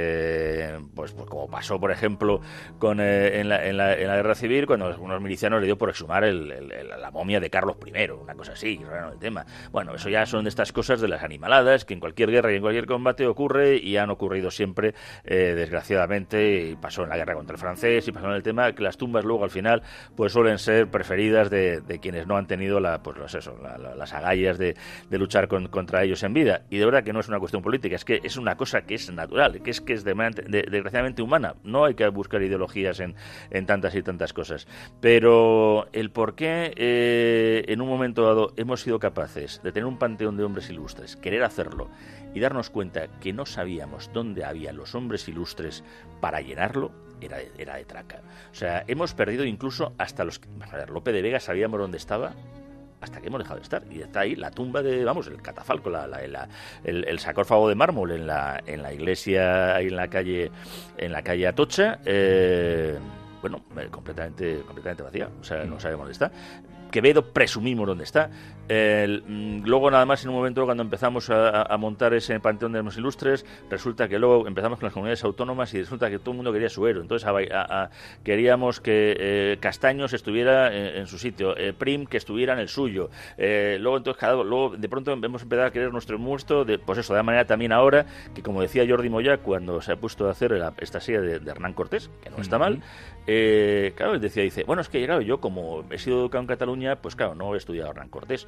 pues, 0.95 1.11
pues, 1.11 1.29
como 1.29 1.47
pasó, 1.47 1.79
por 1.79 1.91
ejemplo, 1.91 2.41
con 2.79 2.99
en 2.99 3.49
la, 3.49 3.67
en, 3.67 3.77
la, 3.77 3.93
en, 3.93 4.07
la, 4.07 4.15
guerra 4.15 4.33
civil, 4.33 4.65
cuando 4.65 4.87
algunos 4.87 5.21
milicianos 5.21 5.61
le 5.61 5.67
dio 5.67 5.77
por 5.77 5.89
exhumar 5.89 6.23
el, 6.23 6.69
la 6.99 7.11
momia 7.11 7.39
de 7.39 7.51
Carlos 7.51 7.77
I, 7.85 8.09
una 8.09 8.33
cosa 8.33 8.53
así, 8.53 8.81
raro 8.83 9.13
el 9.13 9.19
tema. 9.19 9.45
Bueno, 9.71 9.93
eso 9.93 10.09
ya 10.09 10.25
son 10.25 10.45
de 10.45 10.49
estas 10.49 10.71
cosas 10.71 11.01
de 11.01 11.07
las 11.07 11.21
animaladas 11.21 11.85
que 11.85 11.93
en 11.93 11.99
cualquier 11.99 12.31
guerra 12.31 12.51
y 12.51 12.55
en 12.55 12.61
cualquier 12.63 12.87
combate 12.87 13.27
ocurre 13.27 13.77
y 13.77 13.97
han 13.97 14.09
ocurrido 14.09 14.49
siempre, 14.49 14.95
eh, 15.23 15.53
desgraciadamente, 15.55 16.69
y 16.71 16.75
pasó 16.75 17.03
en 17.03 17.09
la 17.09 17.17
guerra 17.17 17.35
contra 17.35 17.53
el 17.53 17.59
francés 17.59 18.07
y 18.07 18.11
pasó 18.11 18.25
en 18.25 18.33
el 18.33 18.41
tema 18.41 18.73
que 18.73 18.81
las 18.81 18.97
tumbas 18.97 19.23
luego 19.23 19.43
al 19.43 19.51
final 19.51 19.83
pues 20.15 20.33
suelen 20.33 20.57
ser 20.57 20.89
preferidas 20.89 21.51
de, 21.51 21.99
quienes 22.01 22.25
no 22.25 22.37
han 22.37 22.47
tenido 22.47 22.79
la, 22.79 23.03
pues 23.03 23.35
eso, 23.35 23.55
las 23.95 24.13
agallas 24.13 24.57
de, 24.57 24.75
luchar 25.11 25.47
contra 25.47 26.03
ellos 26.03 26.23
en 26.23 26.33
vida. 26.33 26.63
Y 26.71 26.79
de 26.79 26.85
verdad 26.85 27.03
que 27.03 27.13
no 27.13 27.19
es 27.19 27.27
una 27.27 27.37
cuestión 27.37 27.61
política, 27.61 27.95
es 27.95 28.03
que 28.03 28.19
es 28.23 28.35
una 28.35 28.55
cosa 28.57 28.81
que 28.81 28.95
es 28.95 29.11
natural, 29.11 29.58
que 29.59 29.71
es 29.71 29.81
que 29.81 29.93
es 29.93 30.03
desgraciadamente 30.03 31.21
humana. 31.21 31.55
No 31.63 31.85
hay 31.85 31.95
que 31.95 32.07
buscar 32.09 32.41
ideologías 32.41 32.99
en, 32.99 33.15
en 33.51 33.65
tantas 33.65 33.95
y 33.95 34.01
tantas 34.01 34.33
cosas. 34.33 34.67
Pero 35.01 35.87
el 35.93 36.11
por 36.11 36.35
qué 36.35 36.73
eh, 36.75 37.65
en 37.67 37.81
un 37.81 37.87
momento 37.87 38.23
dado 38.23 38.53
hemos 38.57 38.81
sido 38.81 38.99
capaces 38.99 39.61
de 39.63 39.71
tener 39.71 39.85
un 39.85 39.97
panteón 39.97 40.37
de 40.37 40.43
hombres 40.43 40.69
ilustres, 40.69 41.15
querer 41.15 41.43
hacerlo 41.43 41.89
y 42.33 42.39
darnos 42.39 42.69
cuenta 42.69 43.07
que 43.19 43.33
no 43.33 43.45
sabíamos 43.45 44.11
dónde 44.13 44.45
había 44.45 44.73
los 44.73 44.95
hombres 44.95 45.27
ilustres 45.27 45.83
para 46.21 46.41
llenarlo, 46.41 46.91
era 47.21 47.37
de, 47.37 47.51
era 47.57 47.75
de 47.75 47.85
traca. 47.85 48.21
O 48.51 48.55
sea, 48.55 48.83
hemos 48.87 49.13
perdido 49.13 49.45
incluso 49.45 49.93
hasta 49.97 50.23
los... 50.23 50.41
A 50.61 50.77
ver, 50.77 50.89
Lope 50.89 51.11
de 51.11 51.21
Vega 51.21 51.39
sabíamos 51.39 51.79
dónde 51.79 51.97
estaba 51.97 52.33
hasta 53.01 53.21
que 53.21 53.27
hemos 53.27 53.39
dejado 53.39 53.57
de 53.57 53.63
estar. 53.63 53.83
Y 53.89 54.01
está 54.01 54.21
ahí 54.21 54.35
la 54.35 54.51
tumba 54.51 54.81
de, 54.81 55.03
vamos, 55.03 55.27
el 55.27 55.41
catafalco, 55.41 55.89
la, 55.89 56.05
el, 56.83 57.05
el, 57.05 57.19
sarcófago 57.19 57.69
de 57.69 57.75
mármol 57.75 58.11
en 58.11 58.27
la, 58.27 58.61
en 58.65 58.81
la 58.81 58.93
iglesia, 58.93 59.75
ahí 59.75 59.87
en 59.87 59.95
la 59.95 60.07
calle, 60.09 60.51
en 60.97 61.11
la 61.11 61.21
calle 61.21 61.47
Atocha. 61.47 61.99
Eh, 62.05 62.97
bueno, 63.41 63.61
eh, 63.77 63.87
completamente, 63.89 64.61
completamente 64.65 65.03
vacía. 65.03 65.29
O 65.39 65.43
sea, 65.43 65.63
no 65.63 65.79
sabemos 65.79 66.05
dónde 66.05 66.13
está. 66.13 66.31
Quevedo 66.91 67.33
presumimos 67.33 67.87
dónde 67.87 68.03
está. 68.03 68.29
Mm, 68.69 69.63
luego, 69.65 69.89
nada 69.89 70.05
más, 70.05 70.23
en 70.23 70.29
un 70.29 70.35
momento, 70.35 70.63
cuando 70.65 70.83
empezamos 70.83 71.29
a, 71.29 71.75
montar 71.79 72.13
ese 72.13 72.39
panteón 72.39 72.73
de 72.73 72.83
los 72.83 72.97
ilustres, 72.97 73.45
resulta 73.69 74.07
que 74.07 74.19
luego 74.19 74.47
empezamos 74.47 74.79
con 74.79 74.87
las 74.87 74.93
comunidades 74.93 75.23
autónomas 75.23 75.73
y 75.73 75.79
resulta 75.79 76.09
que 76.09 76.19
todo 76.19 76.31
el 76.31 76.37
mundo 76.37 76.53
quería 76.53 76.69
su 76.69 76.85
héroe. 76.85 77.01
Entonces, 77.01 77.27
queríamos 78.23 78.79
que 78.79 79.15
eh, 79.17 79.57
Castaños 79.59 80.13
estuviera 80.13 80.73
en, 80.75 81.07
su 81.07 81.17
sitio, 81.17 81.57
eh, 81.57 81.73
Prim 81.73 82.05
que 82.05 82.17
estuviera 82.17 82.53
en 82.53 82.59
el 82.59 82.69
suyo. 82.69 83.09
Eh, 83.37 83.77
luego, 83.79 83.97
entonces, 83.97 84.19
cada, 84.19 84.43
luego, 84.43 84.75
de 84.77 84.89
pronto, 84.89 85.13
hemos 85.13 85.41
empezado 85.41 85.67
a 85.67 85.71
querer 85.71 85.91
nuestro 85.91 86.19
muerto, 86.19 86.65
de, 86.65 86.77
pues 86.77 86.99
eso, 86.99 87.15
de 87.15 87.23
manera 87.23 87.45
también 87.45 87.71
ahora, 87.71 88.05
que 88.35 88.43
como 88.43 88.61
decía 88.61 88.85
Jordi 88.87 89.09
Moya, 89.09 89.37
cuando 89.37 89.81
se 89.81 89.93
ha 89.93 89.95
puesto 89.95 90.27
a 90.27 90.31
hacer 90.31 90.61
esta 90.77 90.99
serie 90.99 91.39
de, 91.39 91.49
Hernán 91.49 91.73
Cortés, 91.73 92.09
que 92.21 92.29
no 92.29 92.37
está 92.37 92.59
mal, 92.59 92.81
claro, 93.25 94.13
él 94.13 94.21
decía, 94.21 94.43
dice, 94.43 94.63
bueno, 94.63 94.81
es 94.81 94.89
que 94.89 95.03
claro, 95.05 95.21
yo 95.21 95.39
como 95.39 95.85
he 95.89 95.97
sido 95.97 96.19
educado 96.19 96.41
en 96.41 96.47
Cataluña, 96.47 96.78
pues 97.01 97.15
claro, 97.15 97.35
no 97.35 97.53
he 97.53 97.57
estudiado 97.57 97.91
Hernán 97.91 98.09
Cortés. 98.09 98.47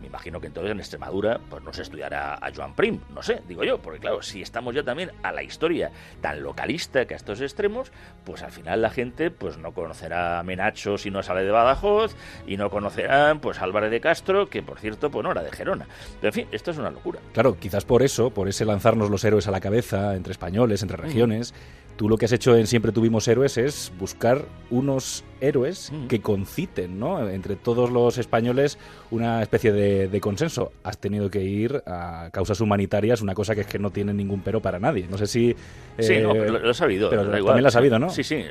Me 0.00 0.08
imagino 0.08 0.40
que 0.40 0.48
entonces 0.48 0.72
en 0.72 0.80
Extremadura 0.80 1.38
pues 1.48 1.62
no 1.62 1.72
se 1.72 1.82
estudiará 1.82 2.34
a 2.34 2.52
Joan 2.52 2.74
Prim, 2.74 2.98
no 3.14 3.22
sé, 3.22 3.40
digo 3.46 3.62
yo, 3.62 3.78
porque 3.80 4.00
claro, 4.00 4.20
si 4.20 4.42
estamos 4.42 4.74
ya 4.74 4.82
también 4.82 5.12
a 5.22 5.30
la 5.30 5.44
historia 5.44 5.92
tan 6.20 6.42
localista 6.42 7.04
que 7.04 7.14
a 7.14 7.16
estos 7.16 7.40
extremos, 7.40 7.92
pues 8.24 8.42
al 8.42 8.50
final 8.50 8.82
la 8.82 8.90
gente 8.90 9.30
pues 9.30 9.58
no 9.58 9.70
conocerá 9.72 10.40
a 10.40 10.42
Menacho 10.42 10.98
si 10.98 11.12
no 11.12 11.22
sale 11.22 11.44
de 11.44 11.52
Badajoz 11.52 12.16
y 12.48 12.56
no 12.56 12.68
conocerán 12.68 13.38
pues 13.38 13.60
Álvarez 13.60 13.92
de 13.92 14.00
Castro, 14.00 14.48
que 14.48 14.60
por 14.60 14.80
cierto 14.80 15.08
pues 15.08 15.22
no 15.22 15.30
era 15.30 15.44
de 15.44 15.52
Gerona. 15.52 15.86
Pero 16.20 16.28
en 16.30 16.34
fin, 16.34 16.48
esto 16.50 16.72
es 16.72 16.78
una 16.78 16.90
locura. 16.90 17.20
Claro, 17.32 17.56
quizás 17.56 17.84
por 17.84 18.02
eso, 18.02 18.30
por 18.30 18.48
ese 18.48 18.64
lanzarnos 18.64 19.08
los 19.08 19.22
héroes 19.22 19.46
a 19.46 19.52
la 19.52 19.60
cabeza 19.60 20.16
entre 20.16 20.32
españoles, 20.32 20.82
entre 20.82 20.96
regiones, 20.96 21.54
tú 21.96 22.08
lo 22.08 22.16
que 22.16 22.26
has 22.26 22.32
hecho 22.32 22.56
en 22.56 22.66
Siempre 22.66 22.92
Tuvimos 22.92 23.26
Héroes 23.28 23.58
es 23.58 23.92
buscar 23.98 24.44
unos 24.70 25.24
héroes 25.40 25.92
que 26.08 26.20
conciten, 26.20 26.98
¿no? 26.98 27.28
Entre 27.28 27.56
todos 27.56 27.90
los 27.90 28.18
españoles 28.18 28.78
una 29.10 29.42
especie 29.42 29.72
de, 29.72 30.20
consenso. 30.20 30.72
Has 30.84 30.98
tenido 30.98 31.30
que 31.30 31.42
ir 31.42 31.82
a 31.86 32.30
causas 32.32 32.60
humanitarias, 32.60 33.20
una 33.20 33.34
cosa 33.34 33.54
que 33.54 33.62
es 33.62 33.66
que 33.66 33.78
no 33.78 33.90
tiene 33.90 34.14
ningún 34.14 34.40
pero 34.40 34.60
para 34.60 34.78
nadie. 34.78 35.06
No 35.10 35.18
sé 35.18 35.26
si... 35.26 35.54
sí, 35.98 36.18
no, 36.18 36.34
eh, 36.34 36.48
lo, 36.48 36.70
he 36.70 36.74
sabido. 36.74 37.10
Pero 37.10 37.24
también 37.24 37.62
lo 37.62 37.68
has 37.68 37.74
sabido, 37.74 37.98
¿no? 37.98 38.10
Sí, 38.10 38.22
sí. 38.22 38.44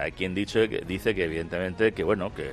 hay 0.00 0.12
quien 0.12 0.34
dicho, 0.34 0.60
dice 0.86 1.14
que 1.14 1.24
evidentemente 1.24 1.92
que, 1.92 2.02
bueno, 2.02 2.34
que 2.34 2.50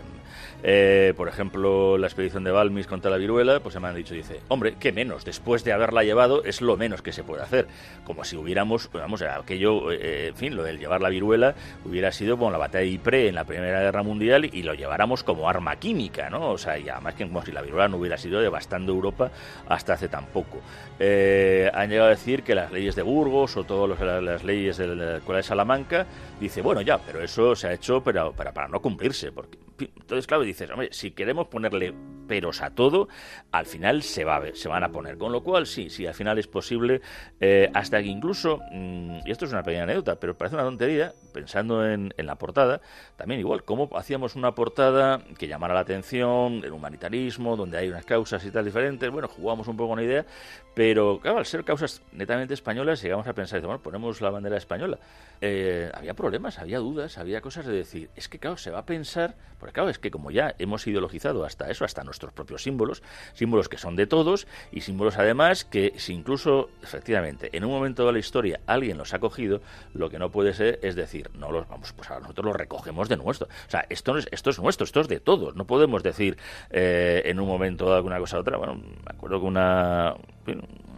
eh, 0.67 1.13
por 1.15 1.27
ejemplo, 1.27 1.95
la 1.99 2.07
expedición 2.07 2.43
de 2.43 2.49
Balmis 2.49 2.87
contra 2.87 3.11
la 3.11 3.17
viruela, 3.17 3.59
pues 3.59 3.73
se 3.73 3.79
me 3.79 3.87
han 3.87 3.93
dicho, 3.93 4.15
dice, 4.15 4.39
hombre, 4.47 4.77
¿qué 4.79 4.91
menos? 4.91 5.23
Después 5.23 5.63
de 5.63 5.71
haberla 5.71 6.03
llevado 6.03 6.43
es 6.43 6.59
lo 6.59 6.75
menos 6.75 7.03
que 7.03 7.11
se 7.11 7.23
puede 7.23 7.43
hacer. 7.43 7.67
Como 8.03 8.23
si 8.23 8.35
hubiéramos, 8.35 8.89
vamos, 8.91 9.21
aquello, 9.21 9.91
eh, 9.91 10.29
en 10.29 10.35
fin, 10.35 10.55
lo 10.55 10.63
del 10.63 10.79
llevar 10.79 11.03
la 11.03 11.09
viruela 11.09 11.53
hubiera 11.85 12.11
sido 12.11 12.39
como 12.39 12.49
la 12.49 12.57
batalla 12.57 12.83
de 12.83 12.89
Ypres 12.89 13.29
en 13.29 13.35
la 13.35 13.43
Primera 13.43 13.79
Guerra 13.79 14.01
Mundial 14.01 14.49
y 14.51 14.63
lo 14.63 14.73
lleváramos 14.73 15.23
como 15.23 15.47
arma 15.47 15.75
química, 15.75 16.31
¿no? 16.31 16.49
O 16.49 16.57
sea, 16.57 16.79
y 16.79 16.89
además 16.89 17.13
que 17.13 17.27
como 17.27 17.45
si 17.45 17.51
la 17.51 17.61
viruela 17.61 17.87
no 17.87 17.97
hubiera 17.97 18.17
sido 18.17 18.39
devastando 18.39 18.91
Europa 18.91 19.29
hasta 19.69 19.93
hace 19.93 20.07
tan 20.07 20.25
poco. 20.25 20.61
Eh, 20.97 21.69
han 21.75 21.91
llegado 21.91 22.07
a 22.07 22.11
decir 22.11 22.41
que 22.41 22.55
las 22.55 22.71
leyes 22.71 22.95
de 22.95 23.03
Burgos 23.03 23.55
o 23.55 23.65
todas 23.65 23.99
las 24.23 24.43
leyes 24.43 24.77
de 24.77 24.95
la 24.95 25.17
Escuela 25.17 25.37
de 25.37 25.43
Salamanca, 25.43 26.07
dice, 26.39 26.63
bueno, 26.63 26.81
ya, 26.81 26.97
pero 26.97 27.21
eso 27.21 27.55
se 27.55 27.67
ha 27.67 27.73
hecho 27.73 28.01
para, 28.01 28.31
para, 28.31 28.51
para 28.51 28.67
no 28.67 28.81
cumplirse, 28.81 29.31
porque 29.31 29.59
entonces, 29.79 30.27
claro, 30.27 30.43
dices, 30.43 30.69
hombre, 30.69 30.89
si 30.91 31.11
queremos 31.11 31.47
ponerle 31.47 31.93
peros 32.27 32.61
a 32.61 32.71
todo, 32.71 33.07
al 33.51 33.65
final 33.65 34.03
se, 34.03 34.23
va 34.23 34.35
a 34.35 34.39
ver, 34.39 34.55
se 34.57 34.67
van 34.67 34.83
a 34.83 34.91
poner. 34.91 35.17
Con 35.17 35.31
lo 35.31 35.43
cual, 35.43 35.67
sí, 35.67 35.89
sí, 35.89 36.05
al 36.05 36.13
final 36.13 36.37
es 36.37 36.47
posible, 36.47 37.01
eh, 37.39 37.69
hasta 37.73 38.01
que 38.01 38.07
incluso, 38.07 38.59
mm, 38.71 39.19
y 39.25 39.31
esto 39.31 39.45
es 39.45 39.51
una 39.51 39.63
pequeña 39.63 39.83
anécdota, 39.83 40.19
pero 40.19 40.37
parece 40.37 40.55
una 40.55 40.65
tontería, 40.65 41.13
pensando 41.33 41.85
en, 41.85 42.13
la 42.17 42.35
portada, 42.35 42.81
también 43.17 43.39
igual, 43.39 43.63
cómo 43.63 43.89
hacíamos 43.95 44.35
una 44.35 44.55
portada 44.55 45.21
que 45.37 45.47
llamara 45.47 45.73
la 45.73 45.81
atención, 45.81 46.61
el 46.63 46.71
humanitarismo, 46.71 47.55
donde 47.55 47.77
hay 47.77 47.89
unas 47.89 48.05
causas 48.05 48.43
y 48.45 48.51
tal 48.51 48.65
diferentes, 48.65 49.09
bueno, 49.11 49.27
jugamos 49.27 49.67
un 49.67 49.77
poco 49.77 49.89
con 49.89 49.99
la 49.99 50.05
idea, 50.05 50.25
pero 50.73 51.19
claro, 51.21 51.37
al 51.37 51.45
ser 51.45 51.63
causas 51.63 52.01
netamente 52.11 52.53
españolas, 52.53 53.01
llegamos 53.01 53.27
a 53.27 53.33
pensar, 53.33 53.61
bueno, 53.61 53.79
ponemos 53.79 54.21
la 54.21 54.29
bandera 54.29 54.57
española. 54.57 54.99
Eh, 55.41 55.91
había 55.93 56.13
problemas, 56.13 56.59
había 56.59 56.79
dudas, 56.79 57.17
había 57.17 57.41
cosas 57.41 57.65
de 57.65 57.73
decir, 57.73 58.09
es 58.15 58.27
que 58.27 58.39
claro, 58.39 58.57
se 58.57 58.71
va 58.71 58.79
a 58.79 58.85
pensar, 58.85 59.35
porque 59.59 59.73
claro, 59.73 59.89
es 59.89 59.99
que 59.99 60.11
como 60.11 60.31
ya 60.31 60.55
hemos 60.59 60.85
ideologizado 60.87 61.45
hasta 61.45 61.69
eso, 61.69 61.85
hasta 61.85 62.03
nuestros 62.15 62.33
propios 62.33 62.63
símbolos, 62.63 63.03
símbolos 63.33 63.67
que 63.67 63.77
son 63.77 63.95
de 63.95 64.07
todos 64.07 64.47
y 64.71 64.81
símbolos 64.81 65.17
además 65.17 65.65
que 65.65 65.93
si 65.97 66.13
incluso, 66.13 66.69
efectivamente, 66.81 67.49
en 67.51 67.65
un 67.65 67.71
momento 67.71 68.05
de 68.05 68.13
la 68.13 68.19
historia 68.19 68.61
alguien 68.67 68.97
los 68.97 69.13
ha 69.13 69.19
cogido, 69.19 69.61
lo 69.93 70.09
que 70.09 70.17
no 70.17 70.31
puede 70.31 70.53
ser 70.53 70.79
es 70.81 70.95
decir, 70.95 71.29
no 71.33 71.51
los 71.51 71.67
vamos, 71.67 71.91
pues 71.93 72.09
a 72.09 72.19
nosotros 72.19 72.45
los 72.45 72.55
recogemos 72.55 73.09
de 73.09 73.17
nuestro. 73.17 73.47
O 73.47 73.69
sea, 73.69 73.85
esto, 73.89 74.13
no 74.13 74.19
es, 74.19 74.27
esto 74.31 74.49
es 74.49 74.59
nuestro, 74.59 74.85
esto 74.85 75.01
es 75.01 75.07
de 75.09 75.19
todos. 75.19 75.55
No 75.55 75.65
podemos 75.65 76.03
decir 76.03 76.37
eh, 76.69 77.23
en 77.25 77.39
un 77.39 77.47
momento 77.47 77.93
alguna 77.93 78.17
cosa 78.19 78.37
u 78.37 78.39
otra. 78.39 78.57
Bueno, 78.57 78.75
me 78.75 79.11
acuerdo 79.11 79.41
que 79.41 79.45
una 79.45 80.15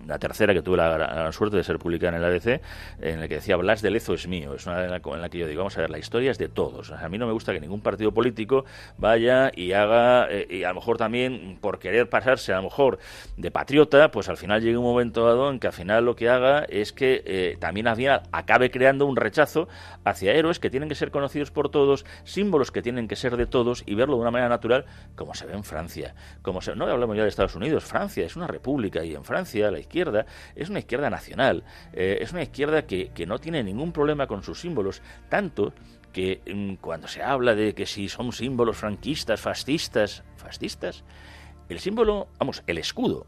la 0.08 0.20
tercera 0.20 0.54
que 0.54 0.62
tuve 0.62 0.78
la, 0.78 1.32
suerte 1.32 1.58
de 1.58 1.64
ser 1.64 1.78
publicada 1.78 2.18
en 2.18 2.24
el 2.24 2.30
ABC, 2.30 2.62
en 3.02 3.20
la 3.20 3.28
que 3.28 3.36
decía 3.36 3.58
Blas 3.58 3.82
de 3.82 3.92
Lezo 3.92 4.14
es 4.14 4.28
mío. 4.28 4.54
Es 4.54 4.66
una 4.66 4.86
en 4.86 4.92
la, 4.92 5.30
que 5.30 5.38
yo 5.38 5.48
digo, 5.48 5.60
vamos 5.60 5.78
a 5.78 5.82
ver, 5.82 5.90
la 5.90 6.00
historia 6.00 6.32
es 6.32 6.38
de 6.38 6.48
todos. 6.48 6.92
a 6.92 7.10
mí 7.10 7.18
no 7.18 7.28
me 7.28 7.34
gusta 7.34 7.54
que 7.54 7.60
ningún 7.60 7.82
partido 7.82 8.14
político 8.14 8.66
vaya 8.98 9.52
y 9.54 9.74
haga, 9.74 10.32
eh, 10.32 10.48
y 10.50 10.64
a 10.64 10.70
lo 10.70 10.76
mejor 10.76 10.98
también 10.98 11.58
por 11.60 11.80
querer 11.80 12.10
pasarse 12.10 12.54
a 12.54 12.58
lo 12.58 12.64
mejor 12.64 13.00
de 13.36 13.52
patriota, 13.52 14.12
pues 14.12 14.30
al 14.30 14.38
final 14.38 14.62
llegue 14.62 14.78
un 14.78 14.86
momento 14.86 15.26
dado 15.26 15.50
en 15.50 15.60
que 15.60 15.68
al 15.68 15.74
final 15.74 16.06
lo 16.06 16.16
que 16.16 16.30
haga 16.30 16.64
es 16.64 16.94
que 16.94 17.24
eh, 17.26 17.58
también 17.60 17.88
había, 17.88 18.24
acabe 18.32 18.72
creando 18.72 19.06
un 19.06 19.16
rechazo 19.16 19.68
hacia 20.06 20.34
héroes 20.34 20.60
que 20.60 20.70
tienen 20.70 20.90
que 20.90 20.96
ser 20.96 21.12
conocidos 21.12 21.52
por 21.52 21.70
todos, 21.70 22.06
símbolos 22.24 22.72
que 22.72 22.82
tienen 22.82 23.08
que 23.08 23.16
ser 23.16 23.36
de 23.38 23.46
todos 23.46 23.84
y 23.86 23.96
verlo 23.96 24.16
de 24.16 24.22
una 24.22 24.32
manera 24.32 24.50
natural, 24.50 24.86
como 25.16 25.34
se 25.34 25.46
ve 25.46 25.54
en 25.54 25.64
Francia. 25.64 26.16
Como 26.42 26.60
no 26.76 26.86
hablamos 26.86 27.16
ya 27.16 27.24
de 27.24 27.30
Estados 27.30 27.56
Unidos, 27.56 27.84
Francia 27.86 28.26
es 28.26 28.36
una 28.36 28.48
república 28.48 29.04
y 29.04 29.16
en 29.16 29.24
Francia 29.24 29.72
la 29.72 29.80
izquierda 29.80 29.97
es 30.56 30.70
una 30.70 30.80
izquierda 30.80 31.10
nacional, 31.10 31.64
eh, 31.94 32.20
es 32.22 32.32
una 32.32 32.44
izquierda 32.44 32.86
que, 32.86 33.12
no 33.28 33.40
tiene 33.40 33.64
ningún 33.64 33.92
problema 33.92 34.28
con 34.28 34.44
sus 34.44 34.62
símbolos, 34.62 35.02
tanto 35.30 35.74
que 36.14 36.42
mm, 36.46 36.76
cuando 36.76 37.08
se 37.08 37.22
habla 37.24 37.56
de 37.56 37.74
que 37.74 37.86
si 37.86 38.10
son 38.10 38.32
símbolos 38.32 38.78
franquistas, 38.78 39.42
fascistas, 39.42 40.24
fascistas, 40.36 41.04
el 41.70 41.80
símbolo, 41.80 42.28
vamos, 42.40 42.64
el 42.68 42.78
escudo 42.78 43.28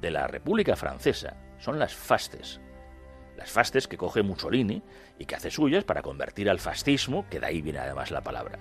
de 0.00 0.10
la 0.10 0.26
República 0.26 0.76
Francesa 0.76 1.36
son 1.58 1.78
las 1.78 1.94
fastes. 1.94 2.60
Las 3.36 3.50
fastes 3.50 3.88
que 3.88 3.96
coge 3.96 4.22
Mussolini 4.22 4.82
y 5.18 5.24
que 5.24 5.34
hace 5.34 5.50
suyas 5.50 5.84
para 5.84 6.02
convertir 6.02 6.50
al 6.50 6.58
fascismo, 6.58 7.26
que 7.30 7.40
de 7.40 7.46
ahí 7.46 7.62
viene 7.62 7.78
además 7.78 8.10
la 8.10 8.20
palabra. 8.20 8.58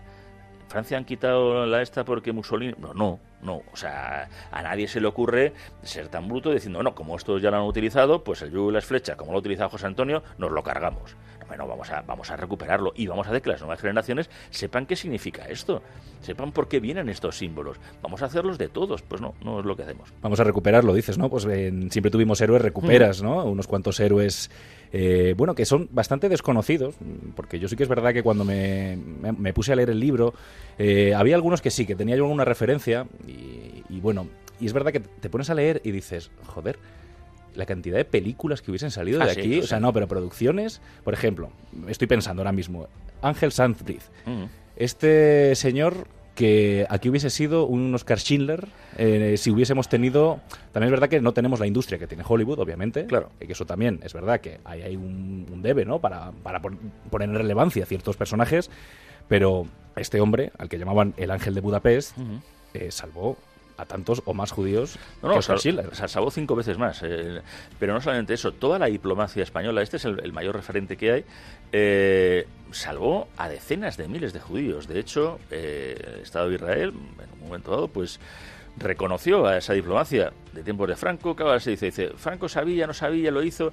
Francia 0.70 0.98
han 0.98 1.06
quitado 1.06 1.66
la 1.66 1.82
esta 1.82 2.06
porque 2.06 2.32
Mussolini. 2.32 2.76
No, 2.78 2.94
no, 2.94 3.20
no. 3.42 3.62
O 3.74 3.76
sea, 3.76 4.30
a 4.52 4.62
nadie 4.62 4.88
se 4.88 5.02
le 5.02 5.08
ocurre 5.08 5.54
ser 5.82 6.10
tan 6.10 6.28
bruto 6.28 6.52
diciendo, 6.52 6.84
no, 6.84 6.94
como 6.94 7.18
estos 7.18 7.42
ya 7.42 7.50
lo 7.50 7.58
han 7.58 7.64
utilizado, 7.64 8.24
pues 8.24 8.44
el 8.44 8.52
yugo 8.52 8.70
y 8.70 8.74
las 8.74 8.86
flechas, 8.86 9.16
como 9.16 9.32
lo 9.32 9.38
ha 9.38 9.40
utilizado 9.40 9.70
José 9.70 9.88
Antonio, 9.88 10.22
nos 10.38 10.52
lo 10.52 10.62
cargamos. 10.64 11.16
Bueno, 11.48 11.68
vamos 11.68 11.90
a, 11.90 12.04
vamos 12.04 12.30
a 12.30 12.38
recuperarlo 12.38 12.94
y 12.96 13.08
vamos 13.08 13.26
a 13.26 13.32
hacer 13.32 13.42
que 13.42 13.50
las 13.50 13.60
nuevas 13.62 13.82
generaciones 13.82 14.30
sepan 14.52 14.86
qué 14.86 14.96
significa 14.96 15.46
esto, 15.46 15.82
sepan 16.22 16.52
por 16.52 16.68
qué 16.68 16.80
vienen 16.80 17.10
estos 17.10 17.40
símbolos. 17.40 17.78
Vamos 18.04 18.22
a 18.22 18.26
hacerlos 18.26 18.60
de 18.60 18.70
todos. 18.70 19.02
Pues 19.02 19.20
no, 19.20 19.34
no 19.44 19.60
es 19.60 19.66
lo 19.66 19.76
que 19.76 19.82
hacemos. 19.82 20.14
Vamos 20.22 20.40
a 20.40 20.44
recuperarlo, 20.44 20.94
dices, 20.94 21.18
¿no? 21.18 21.28
Pues 21.28 21.48
siempre 21.90 22.12
tuvimos 22.12 22.40
héroes, 22.42 22.62
recuperas, 22.62 23.24
mm. 23.24 23.26
¿no? 23.26 23.46
Unos 23.46 23.66
cuantos 23.66 24.00
héroes 24.00 24.52
eh, 24.92 25.36
bueno, 25.38 25.56
que 25.56 25.66
son 25.66 25.88
bastante 25.92 26.30
desconocidos, 26.30 26.96
porque 27.36 27.60
yo 27.60 27.68
sí 27.68 27.76
que 27.76 27.84
es 27.84 27.90
verdad 27.90 28.14
que 28.14 28.24
cuando 28.24 28.44
me, 28.44 28.98
puse 29.54 29.74
a 29.74 29.76
leer 29.76 29.92
el 29.92 30.00
libro, 30.00 30.34
eh, 30.78 31.14
había 31.14 31.36
algunos 31.36 31.62
que 31.62 31.70
sí, 31.70 31.86
que 31.86 31.96
tenía 31.96 32.16
yo 32.16 32.24
alguna 32.24 32.46
referencia, 32.46 33.06
y, 33.28 34.00
bueno, 34.00 34.28
y 34.60 34.66
es 34.66 34.74
verdad 34.74 34.92
que 34.92 35.00
te 35.00 35.30
pones 35.30 35.50
a 35.50 35.54
leer 35.54 35.82
y 35.84 35.92
dices, 35.92 36.32
joder, 36.48 36.80
la 37.56 37.66
cantidad 37.66 37.98
de 37.98 38.06
películas 38.06 38.62
que 38.62 38.72
hubiesen 38.72 38.92
salido 38.92 39.20
de 39.20 39.26
ah, 39.26 39.32
aquí, 39.32 39.60
o 39.60 39.68
sea, 39.68 39.80
no, 39.80 39.94
pero 39.94 40.08
producciones, 40.08 40.82
por 41.04 41.14
ejemplo, 41.14 41.52
estoy 41.88 42.08
pensando 42.08 42.42
ahora 42.42 42.52
mismo, 42.52 42.88
Ángel 43.22 43.52
mm. 43.52 44.44
este 44.76 45.56
señor 45.56 46.08
que 46.40 46.88
aquí 46.90 47.10
hubiese 47.10 47.30
sido 47.30 47.66
un 47.66 47.94
Oscar 47.94 48.18
Schindler 48.18 48.70
eh, 48.98 49.36
si 49.38 49.52
hubiésemos 49.52 49.90
tenido. 49.90 50.40
También 50.72 50.86
es 50.86 50.92
verdad 50.92 51.10
que 51.10 51.20
no 51.20 51.34
tenemos 51.34 51.60
la 51.60 51.68
industria 51.68 52.00
que 52.00 52.08
tiene 52.08 52.24
Hollywood, 52.26 52.60
obviamente. 52.60 53.08
Claro. 53.08 53.30
Que 53.38 53.52
eso 53.52 53.66
también 53.66 54.00
es 54.04 54.14
verdad 54.14 54.40
que 54.40 54.62
hay, 54.64 54.84
hay 54.84 54.96
un, 54.96 55.62
debe, 55.62 55.84
¿no? 55.84 56.00
Para, 56.00 56.32
para 56.32 56.62
poner 56.62 57.28
en 57.28 57.36
relevancia 57.36 57.86
ciertos 57.86 58.16
personajes. 58.16 58.72
Pero 59.28 59.66
este 59.98 60.22
hombre, 60.22 60.54
al 60.58 60.70
que 60.70 60.80
llamaban 60.80 61.14
el 61.18 61.30
ángel 61.30 61.56
de 61.56 61.60
Budapest, 61.60 62.18
eh, 62.74 62.90
salvó 62.90 63.38
a 63.80 63.86
tantos 63.86 64.22
o 64.26 64.34
más 64.34 64.52
judíos 64.52 65.00
no, 65.22 65.30
no, 65.30 65.42
salvó 65.42 66.32
cinco 66.32 66.56
veces 66.56 66.78
más. 66.78 67.02
Eh, 67.04 67.42
pero 67.80 67.94
no 67.94 68.02
solamente 68.02 68.34
eso, 68.34 68.52
toda 68.52 68.78
la 68.78 68.88
diplomacia 68.88 69.42
española, 69.42 69.82
este 69.82 69.98
es 69.98 70.06
el, 70.06 70.34
mayor 70.34 70.56
referente 70.56 70.98
que 70.98 71.12
hay, 71.12 71.26
eh, 71.72 72.48
salvó 72.72 73.30
a 73.38 73.48
decenas 73.48 73.96
de 73.96 74.08
miles 74.08 74.34
de 74.34 74.42
judíos. 74.42 74.88
De 74.88 75.00
hecho, 75.00 75.40
eh, 75.50 75.98
el 76.16 76.22
Estado 76.22 76.50
de 76.50 76.56
Israel, 76.56 76.90
en 76.90 77.42
un 77.42 77.48
momento 77.48 77.72
dado, 77.72 77.88
pues 77.88 78.20
reconoció 78.78 79.48
a 79.48 79.58
esa 79.58 79.74
diplomacia 79.74 80.34
de 80.54 80.64
tiempos 80.64 80.88
de 80.88 80.96
Franco, 80.96 81.36
que 81.36 81.44
ahora 81.44 81.60
se 81.60 81.72
dice, 81.72 81.88
dice, 81.88 82.10
Franco 82.18 82.50
sabía, 82.50 82.86
no 82.86 82.94
sabía, 82.94 83.32
lo 83.32 83.44
hizo. 83.44 83.72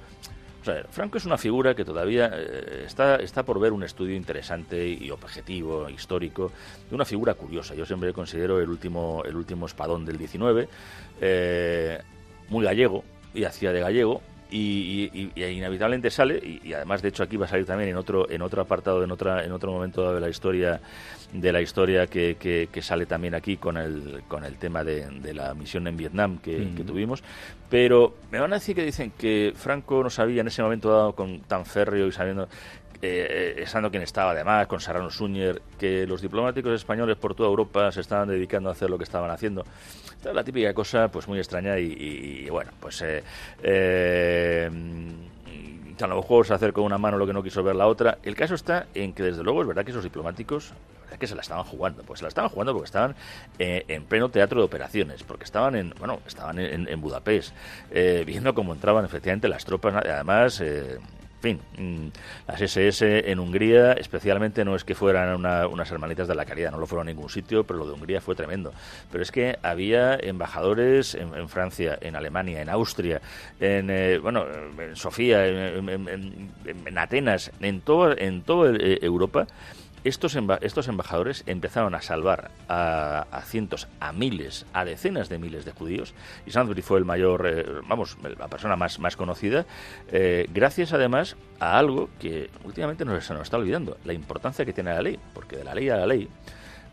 Franco 0.90 1.18
es 1.18 1.24
una 1.24 1.38
figura 1.38 1.74
que 1.74 1.84
todavía 1.84 2.30
eh, 2.34 2.84
está, 2.86 3.16
está 3.16 3.42
por 3.42 3.60
ver 3.60 3.72
un 3.72 3.82
estudio 3.82 4.16
interesante 4.16 4.86
y 4.88 5.10
objetivo, 5.10 5.88
histórico, 5.88 6.52
de 6.88 6.94
una 6.94 7.04
figura 7.04 7.34
curiosa. 7.34 7.74
Yo 7.74 7.86
siempre 7.86 8.12
considero 8.12 8.60
el 8.60 8.68
último, 8.68 9.22
el 9.24 9.36
último 9.36 9.66
espadón 9.66 10.04
del 10.04 10.18
19, 10.18 10.68
eh, 11.20 11.98
muy 12.48 12.64
gallego, 12.64 13.04
y 13.34 13.44
hacía 13.44 13.72
de 13.72 13.80
gallego, 13.80 14.22
y, 14.50 15.30
inevitablemente 15.34 16.10
sale 16.10 16.38
y, 16.38 16.72
además 16.72 17.02
de 17.02 17.08
hecho 17.08 17.24
aquí 17.24 17.36
va 17.36 17.46
a 17.46 17.48
salir 17.48 17.66
también 17.66 17.90
en 17.90 17.96
otro 17.96 18.30
en 18.30 18.42
otro 18.42 18.62
apartado 18.62 19.02
en 19.02 19.10
otra 19.10 19.44
en 19.44 19.50
otro 19.50 19.72
momento 19.72 20.14
de 20.14 20.20
la 20.20 20.28
historia 20.28 20.80
de 21.32 21.52
la 21.52 21.60
historia 21.60 22.06
que, 22.06 22.36
que, 22.38 22.82
sale 22.82 23.06
también 23.06 23.34
aquí 23.34 23.56
con 23.56 23.76
el 23.76 24.22
con 24.28 24.44
el 24.44 24.56
tema 24.56 24.84
de, 24.84 25.34
la 25.34 25.54
misión 25.54 25.86
en 25.86 25.96
Vietnam 25.96 26.38
que, 26.38 26.68
tuvimos 26.86 27.22
pero 27.68 28.14
me 28.30 28.38
van 28.38 28.52
a 28.52 28.56
decir 28.56 28.76
que 28.76 28.84
dicen 28.84 29.12
que 29.18 29.52
Franco 29.56 30.02
no 30.02 30.10
sabía 30.10 30.40
en 30.40 30.46
ese 30.46 30.62
momento 30.62 30.90
dado 30.90 31.14
con 31.14 31.40
tan 31.40 31.66
férreo 31.66 32.06
y 32.06 32.12
sabiendo 32.12 32.48
eh, 33.02 33.56
estando 33.58 33.90
quien 33.90 34.02
estaba 34.02 34.30
además, 34.30 34.66
con 34.66 34.80
Serrano 34.80 35.10
Suñer, 35.10 35.60
que 35.78 36.06
los 36.06 36.22
diplomáticos 36.22 36.72
españoles 36.72 37.16
por 37.16 37.34
toda 37.34 37.48
Europa 37.48 37.92
se 37.92 38.00
estaban 38.00 38.28
dedicando 38.28 38.70
a 38.70 38.72
hacer 38.72 38.88
lo 38.88 38.96
que 38.96 39.04
estaban 39.04 39.30
haciendo. 39.30 39.64
Esta 40.16 40.30
es 40.30 40.34
la 40.34 40.44
típica 40.44 40.72
cosa, 40.72 41.08
pues 41.08 41.28
muy 41.28 41.38
extraña 41.38 41.78
y, 41.78 42.48
bueno, 42.50 42.72
pues... 42.80 43.02
Eh, 43.02 43.22
eh, 43.62 44.70
a 46.04 46.06
lo 46.06 46.16
mejor 46.16 46.46
se 46.46 46.54
hacer 46.54 46.72
con 46.72 46.84
una 46.84 46.98
mano 46.98 47.18
lo 47.18 47.26
que 47.26 47.32
no 47.32 47.42
quiso 47.42 47.62
ver 47.62 47.76
la 47.76 47.86
otra. 47.86 48.18
El 48.22 48.34
caso 48.34 48.54
está 48.54 48.86
en 48.94 49.12
que, 49.12 49.22
desde 49.22 49.42
luego, 49.42 49.62
es 49.62 49.68
verdad 49.68 49.84
que 49.84 49.90
esos 49.90 50.04
diplomáticos, 50.04 50.72
que 51.18 51.26
se 51.26 51.34
la 51.34 51.40
estaban 51.40 51.64
jugando. 51.64 52.02
Pues 52.02 52.18
se 52.18 52.24
la 52.24 52.28
estaban 52.28 52.50
jugando 52.50 52.72
porque 52.72 52.86
estaban 52.86 53.14
eh, 53.58 53.84
en 53.88 54.04
pleno 54.04 54.28
teatro 54.28 54.60
de 54.60 54.66
operaciones, 54.66 55.22
porque 55.22 55.44
estaban 55.44 55.74
en, 55.74 55.94
bueno, 55.98 56.20
estaban 56.26 56.58
en, 56.58 57.00
Budapest, 57.00 57.54
viendo 58.26 58.54
cómo 58.54 58.72
entraban 58.72 59.04
efectivamente 59.04 59.48
las 59.48 59.64
tropas, 59.64 59.94
además, 59.94 60.62
fin, 61.46 61.60
mm, 61.78 62.08
las 62.48 62.60
SS 62.60 63.30
en 63.30 63.38
Hungría, 63.38 63.92
especialmente 63.92 64.64
no 64.64 64.74
es 64.74 64.82
que 64.82 64.94
fueran 64.94 65.36
unas 65.36 65.90
hermanitas 65.92 66.26
de 66.26 66.34
la 66.34 66.44
caridad, 66.44 66.72
no 66.72 66.78
lo 66.78 66.86
fueron 66.86 67.06
a 67.06 67.10
ningún 67.12 67.28
sitio, 67.28 67.64
pero 67.64 67.78
lo 67.78 67.86
de 67.86 67.92
Hungría 67.92 68.20
fue 68.20 68.34
tremendo. 68.34 68.72
Pero 69.12 69.22
es 69.22 69.30
que 69.30 69.56
había 69.62 70.16
embajadores 70.16 71.14
en, 71.14 71.48
Francia, 71.48 71.98
en 72.00 72.16
Alemania, 72.16 72.60
en 72.62 72.68
Austria, 72.68 73.20
en, 73.60 73.90
eh, 73.90 74.18
bueno, 74.18 74.44
en 74.78 74.96
Sofía, 74.96 75.46
en, 75.46 76.98
Atenas, 76.98 77.52
en, 77.60 77.80
todo, 77.80 78.16
en 78.18 78.42
toda 78.42 78.72
eh, 78.76 78.98
Europa 79.02 79.46
estos, 80.08 80.88
embajadores 80.88 81.42
empezaron 81.46 81.94
a 81.94 82.02
salvar 82.02 82.50
a, 82.68 83.42
cientos, 83.44 83.88
a 84.00 84.12
miles, 84.12 84.66
a 84.72 84.84
decenas 84.84 85.28
de 85.28 85.38
miles 85.38 85.64
de 85.64 85.72
judíos, 85.72 86.14
y 86.46 86.50
Sandbury 86.50 86.82
fue 86.82 86.98
el 86.98 87.04
mayor, 87.04 87.46
eh, 87.46 87.64
vamos, 87.88 88.16
la 88.38 88.48
persona 88.48 88.76
más, 88.76 88.98
más 88.98 89.16
conocida, 89.16 89.66
eh, 90.12 90.46
gracias 90.52 90.92
además 90.92 91.36
a 91.58 91.78
algo 91.78 92.08
que 92.20 92.50
últimamente 92.64 93.04
nos, 93.04 93.24
se 93.24 93.34
nos 93.34 93.42
está 93.42 93.56
olvidando, 93.56 93.96
la 94.04 94.12
importancia 94.12 94.64
que 94.64 94.72
tiene 94.72 94.92
la 94.92 95.02
ley, 95.02 95.18
porque 95.34 95.56
de 95.56 95.64
la 95.64 95.74
ley 95.74 95.88
a 95.88 95.96
la 95.96 96.06
ley, 96.06 96.28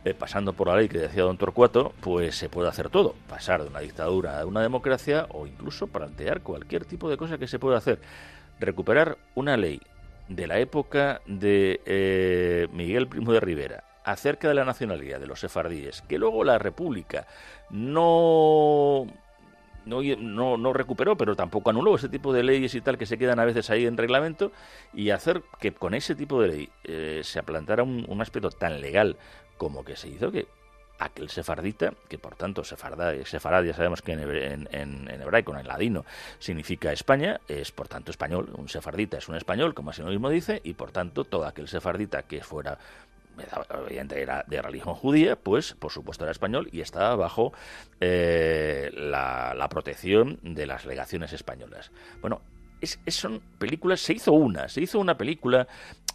eh, 0.06 0.13
pasando 0.13 0.52
por 0.52 0.67
la 0.67 0.76
ley 0.76 0.89
que 0.89 0.97
decía 0.97 1.23
don 1.23 1.38
Torcuato, 1.38 1.93
pues 2.02 2.36
se 2.36 2.49
puede 2.49 2.67
hacer 2.67 2.89
todo, 2.89 3.15
pasar 3.30 3.62
de 3.62 3.69
una 3.69 3.80
dictadura 3.80 4.41
a 4.41 4.45
una 4.45 4.62
democracia 4.62 5.28
o 5.30 5.47
incluso 5.47 5.88
plantear 5.88 6.41
cualquier 6.41 6.84
tipo 6.84 7.10
de 7.10 7.15
cosa 7.15 7.38
que 7.38 7.47
se 7.47 7.58
pueda 7.58 7.78
hacer. 7.78 7.99
Recuperar 8.60 9.17
una 9.34 9.56
ley 9.56 9.82
de 10.36 10.48
la 10.48 10.60
época 10.60 11.22
de 11.26 11.82
eh, 11.86 12.67
Miguel 12.72 13.08
Primo 13.08 13.32
de 13.34 13.39
Rivera 13.39 13.84
acerca 14.04 14.48
de 14.48 14.54
la 14.54 14.65
nacionalidad 14.65 15.19
de 15.19 15.28
los 15.28 15.39
sefardíes, 15.39 16.02
que 16.04 16.17
luego 16.17 16.43
la 16.43 16.58
República 16.58 17.26
no 17.69 19.08
no, 19.86 20.58
no, 20.58 20.74
recuperó, 20.74 21.17
pero 21.17 21.36
tampoco 21.36 21.69
anuló 21.69 21.96
ese 21.96 22.08
tipo 22.08 22.32
de 22.32 22.43
leyes 22.43 22.74
y 22.74 22.82
tal 22.82 22.98
que 22.98 23.06
se 23.06 23.17
quedan 23.17 23.39
a 23.39 23.46
veces 23.46 23.69
ahí 23.69 23.86
en 23.86 23.98
reglamento 23.98 24.52
y 24.93 25.10
hacer 25.10 25.43
que 25.60 25.74
con 25.74 25.93
ese 25.93 26.15
tipo 26.15 26.41
de 26.41 26.48
ley 26.48 26.69
eh, 26.86 27.22
se 27.24 27.39
aplantara 27.39 27.84
un, 27.84 28.06
un, 28.08 28.22
aspecto 28.22 28.50
tan 28.50 28.80
legal 28.80 29.17
como 29.58 29.84
que 29.84 29.98
se 29.98 30.08
hizo 30.08 30.32
que 30.32 30.48
aquel 31.06 31.30
sefardita, 31.30 31.94
que 32.08 32.18
por 32.18 32.36
tanto 32.36 32.63
sefarda, 32.63 33.13
sefarad 33.26 33.63
ya 33.63 33.74
sabemos 33.74 34.02
que 34.02 34.13
en, 34.13 34.68
en, 34.72 35.22
hebraico, 35.22 35.56
en 35.58 35.68
ladino, 35.68 36.06
significa 36.39 36.92
España, 36.92 37.39
es 37.47 37.72
por 37.72 37.88
tanto 37.88 38.12
español, 38.12 38.51
un 38.56 38.70
sefardita 38.70 39.18
es 39.18 39.28
un 39.28 39.36
español, 39.36 39.74
como 39.74 39.91
así 39.91 40.01
mismo 40.04 40.30
dice, 40.30 40.62
y 40.64 40.74
por 40.74 40.91
tanto 40.91 41.24
todo 41.24 41.45
aquel 41.45 41.68
sefardita 41.68 42.24
que 42.24 42.43
fuera 42.43 42.78
obviamente 43.70 44.22
era 44.22 44.43
de 44.47 44.62
religión 44.62 44.93
judía, 44.95 45.36
pues 45.36 45.74
por 45.74 45.91
supuesto 45.91 46.24
era 46.24 46.32
español 46.32 46.70
y 46.72 46.82
estaba 46.82 47.16
bajo 47.16 47.51
eh, 47.99 48.91
la, 48.93 49.54
la 49.56 49.70
protección 49.70 50.39
de 50.43 50.66
las 50.68 50.86
legaciones 50.86 51.34
españolas. 51.34 51.91
Bueno, 52.22 52.41
es, 52.84 52.99
son 53.15 53.41
películas, 53.57 54.01
se 54.01 54.13
hizo 54.13 54.34
una, 54.34 54.67
se 54.67 54.81
hizo 54.81 54.99
una 54.99 55.17
película, 55.17 55.67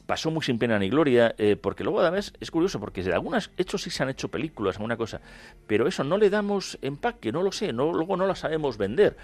pasó 0.07 0.31
muy 0.31 0.43
sin 0.43 0.59
pena 0.59 0.79
ni 0.79 0.89
gloria, 0.89 1.35
eh, 1.39 1.57
porque 1.57 1.85
luego 1.85 2.01
además 2.01 2.33
es 2.41 2.51
curioso, 2.51 2.79
porque 2.79 3.03
de 3.03 3.13
algunos 3.13 3.51
hechos 3.57 3.83
sí 3.83 3.91
se 3.91 4.03
han 4.03 4.11
hecho 4.11 4.29
películas, 4.29 4.77
alguna 4.77 4.97
cosa, 4.97 5.21
pero 5.67 5.87
eso 5.89 6.05
no 6.05 6.19
le 6.19 6.31
damos 6.31 6.79
empaque, 6.83 7.33
no 7.33 7.43
lo 7.43 7.53
sé, 7.53 7.73
luego 7.73 8.17
no 8.17 8.27
la 8.27 8.35
sabemos 8.35 8.77
vender. 8.79 9.17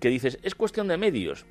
Que 0.00 0.08
dices, 0.08 0.38
es 0.42 0.54
cuestión 0.54 0.88
de 0.88 0.96
medios. 0.96 1.44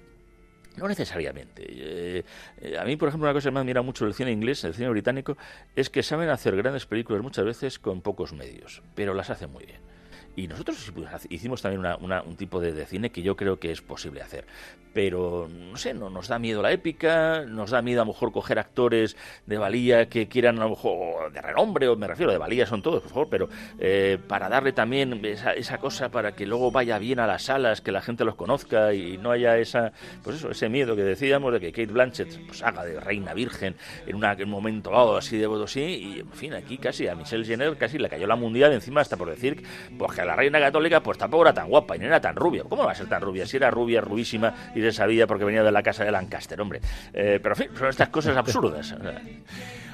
No 0.78 0.88
necesariamente. 0.88 1.66
Eh, 1.68 2.24
eh, 2.62 2.78
a 2.78 2.86
mí, 2.86 2.96
por 2.98 3.10
ejemplo, 3.10 3.28
una 3.28 3.34
cosa 3.34 3.50
que 3.50 3.54
me 3.54 3.60
admira 3.60 3.82
mucho 3.82 4.06
del 4.06 4.14
cine 4.14 4.32
inglés, 4.32 4.64
el 4.64 4.76
cine 4.76 4.90
británico, 4.90 5.36
es 5.76 5.90
que 5.90 6.04
saben 6.04 6.30
hacer 6.30 6.56
grandes 6.56 6.86
películas 6.86 7.24
muchas 7.24 7.46
veces 7.46 7.80
con 7.80 8.02
pocos 8.02 8.32
medios, 8.32 8.84
pero 8.94 9.14
las 9.16 9.32
hacen 9.32 9.52
muy 9.52 9.66
bien. 9.66 9.97
Y 10.38 10.48
nosotros 10.48 10.94
hicimos 11.30 11.64
también 11.64 11.84
un 12.00 12.36
tipo 12.36 12.62
de, 12.62 12.86
cine 12.86 13.10
que 13.10 13.24
yo 13.24 13.36
creo 13.36 13.60
que 13.60 13.72
es 13.72 13.82
posible 13.82 14.22
hacer. 14.22 14.46
Pero, 14.94 15.50
no 15.50 15.76
sé, 15.78 15.96
no, 15.96 16.12
nos 16.12 16.28
da 16.28 16.38
miedo 16.38 16.62
la 16.62 16.72
épica, 16.72 17.44
nos 17.48 17.72
da 17.72 17.82
miedo 17.82 18.02
a 18.02 18.06
lo 18.06 18.14
mejor 18.14 18.32
coger 18.32 18.60
actores 18.60 19.18
de 19.48 19.58
valía 19.58 20.10
que 20.10 20.28
quieran 20.28 20.60
a 20.60 20.66
lo 20.66 20.70
mejor 20.70 21.34
de 21.34 21.42
renombre, 21.42 21.88
o 21.88 21.96
me 21.96 22.06
refiero, 22.06 22.32
de 22.32 22.38
valía 22.38 22.68
son 22.68 22.84
todos, 22.84 23.02
por 23.02 23.12
favor, 23.12 23.28
pero 23.32 23.50
eh, 23.80 24.20
para 24.28 24.48
darle 24.48 24.74
también 24.74 25.26
esa, 25.26 25.54
esa 25.54 25.80
cosa 25.80 26.10
para 26.10 26.34
que 26.34 26.46
luego 26.46 26.70
vaya 26.70 27.00
bien 27.00 27.20
a 27.20 27.26
las 27.26 27.44
salas, 27.44 27.82
que 27.82 27.92
la 27.92 28.02
gente 28.02 28.24
los 28.24 28.36
conozca 28.36 28.94
y 28.94 29.18
no 29.18 29.32
haya 29.32 29.58
esa, 29.58 29.92
pues 30.24 30.36
eso, 30.36 30.52
ese 30.52 30.70
miedo 30.70 30.96
que 30.96 31.04
decíamos 31.04 31.52
de 31.52 31.60
que 31.60 31.72
Kate 31.72 31.92
Blanchett 31.92 32.46
pues, 32.46 32.62
haga 32.62 32.86
de 32.86 33.00
reina 33.00 33.34
virgen 33.34 33.76
en, 34.06 34.16
una, 34.16 34.38
un 34.40 34.50
momento 34.50 34.92
dado 34.92 35.18
así 35.18 35.38
de 35.38 35.48
así 35.64 35.82
y 35.82 36.20
en 36.20 36.32
fin, 36.32 36.54
aquí 36.54 36.78
casi 36.78 37.08
a 37.08 37.16
Michelle 37.16 37.44
Jenner 37.44 37.76
casi 37.76 37.98
le 37.98 38.08
cayó 38.08 38.28
la 38.28 38.36
mundial 38.36 38.72
encima 38.74 39.02
hasta 39.02 39.18
por 39.18 39.30
decir 39.30 39.64
pues 39.98 40.14
que 40.14 40.27
la 40.28 40.36
reina 40.36 40.60
católica 40.60 41.02
pues 41.02 41.18
tampoco 41.18 41.44
era 41.44 41.54
tan 41.54 41.70
guapa 41.70 41.96
y 41.96 42.00
no 42.00 42.06
era 42.06 42.22
tan 42.22 42.36
rubia. 42.36 42.64
¿Cómo 42.68 42.86
va 42.86 42.92
a 42.92 42.96
ser 42.96 43.08
tan 43.08 43.22
rubia? 43.22 43.46
Si 43.46 43.58
era 43.58 43.72
rubia, 43.72 44.02
rubísima 44.02 44.54
y 44.76 44.82
se 44.82 44.92
sabía 44.92 45.26
porque 45.28 45.46
venía 45.46 45.64
de 45.64 45.72
la 45.72 45.82
casa 45.82 46.04
de 46.04 46.12
Lancaster, 46.12 46.60
hombre. 46.62 46.82
Eh, 47.14 47.40
pero 47.42 47.56
en 47.56 47.58
fin, 47.58 47.70
son 47.78 47.88
estas 47.88 48.10
cosas 48.10 48.38
absurdas 48.38 48.94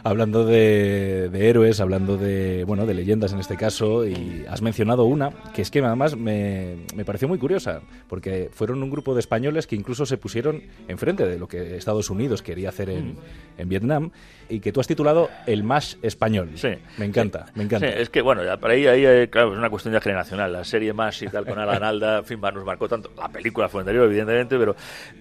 hablando 0.03 0.45
de, 0.45 1.29
héroes, 1.33 1.79
hablando 1.79 2.17
de, 2.17 2.63
bueno, 2.65 2.85
de 2.85 2.93
leyendas 2.93 3.33
en 3.33 3.39
este 3.39 3.57
caso, 3.57 4.05
y 4.05 4.45
has 4.49 4.61
mencionado 4.61 5.05
una 5.05 5.31
que 5.53 5.61
es 5.61 5.71
que 5.71 5.79
además 5.79 6.15
me, 6.15 6.77
me 6.95 7.05
pareció 7.05 7.27
muy 7.27 7.37
curiosa, 7.37 7.81
porque 8.07 8.49
fueron 8.51 8.83
un 8.83 8.89
grupo 8.89 9.13
de 9.13 9.21
españoles 9.21 9.67
que 9.67 9.75
incluso 9.75 10.05
se 10.05 10.17
pusieron 10.17 10.63
enfrente 10.87 11.25
de 11.25 11.39
lo 11.39 11.47
que 11.47 11.77
Estados 11.77 12.09
Unidos 12.09 12.41
quería 12.41 12.69
hacer 12.69 12.89
en, 12.89 13.13
mm. 13.13 13.17
en 13.57 13.69
Vietnam, 13.69 14.11
y 14.49 14.59
que 14.59 14.71
tú 14.71 14.79
has 14.79 14.87
titulado 14.87 15.29
El 15.45 15.63
más 15.63 15.97
español. 16.01 16.51
Sí. 16.55 16.69
Me 16.97 17.05
encanta, 17.05 17.47
me 17.55 17.63
encanta. 17.63 17.87
es 17.87 18.09
que, 18.09 18.21
bueno, 18.21 18.41
para 18.59 18.73
ahí, 18.73 18.85
ahí, 18.87 19.27
claro, 19.27 19.53
es 19.53 19.57
una 19.57 19.69
cuestión 19.69 19.93
ya 19.93 20.01
generacional. 20.01 20.51
La 20.53 20.63
serie 20.63 20.93
más 20.93 21.21
y 21.21 21.27
tal 21.27 21.45
con 21.45 21.57
Alan 21.57 21.83
Alda, 21.83 22.19
en 22.19 22.25
fin, 22.25 22.39
nos 22.39 22.65
marcó 22.65 22.87
tanto. 22.87 23.11
La 23.17 23.29
película 23.29 23.69
fue 23.69 23.81
anterior, 23.81 24.05
evidentemente, 24.05 24.57
pero, 24.57 24.75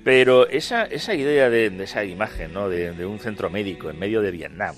pero 0.04 0.46
esa, 0.48 0.84
esa 0.84 1.14
idea 1.14 1.48
de, 1.48 1.66
esa 1.82 2.04
imagen, 2.04 2.52
¿no? 2.52 2.68
De, 2.68 2.92
de 2.92 3.06
un 3.06 3.18
centro 3.18 3.48
médico 3.50 3.90
en 3.90 3.98
medio 3.98 4.20
de 4.20 4.30
Vietnam, 4.30 4.71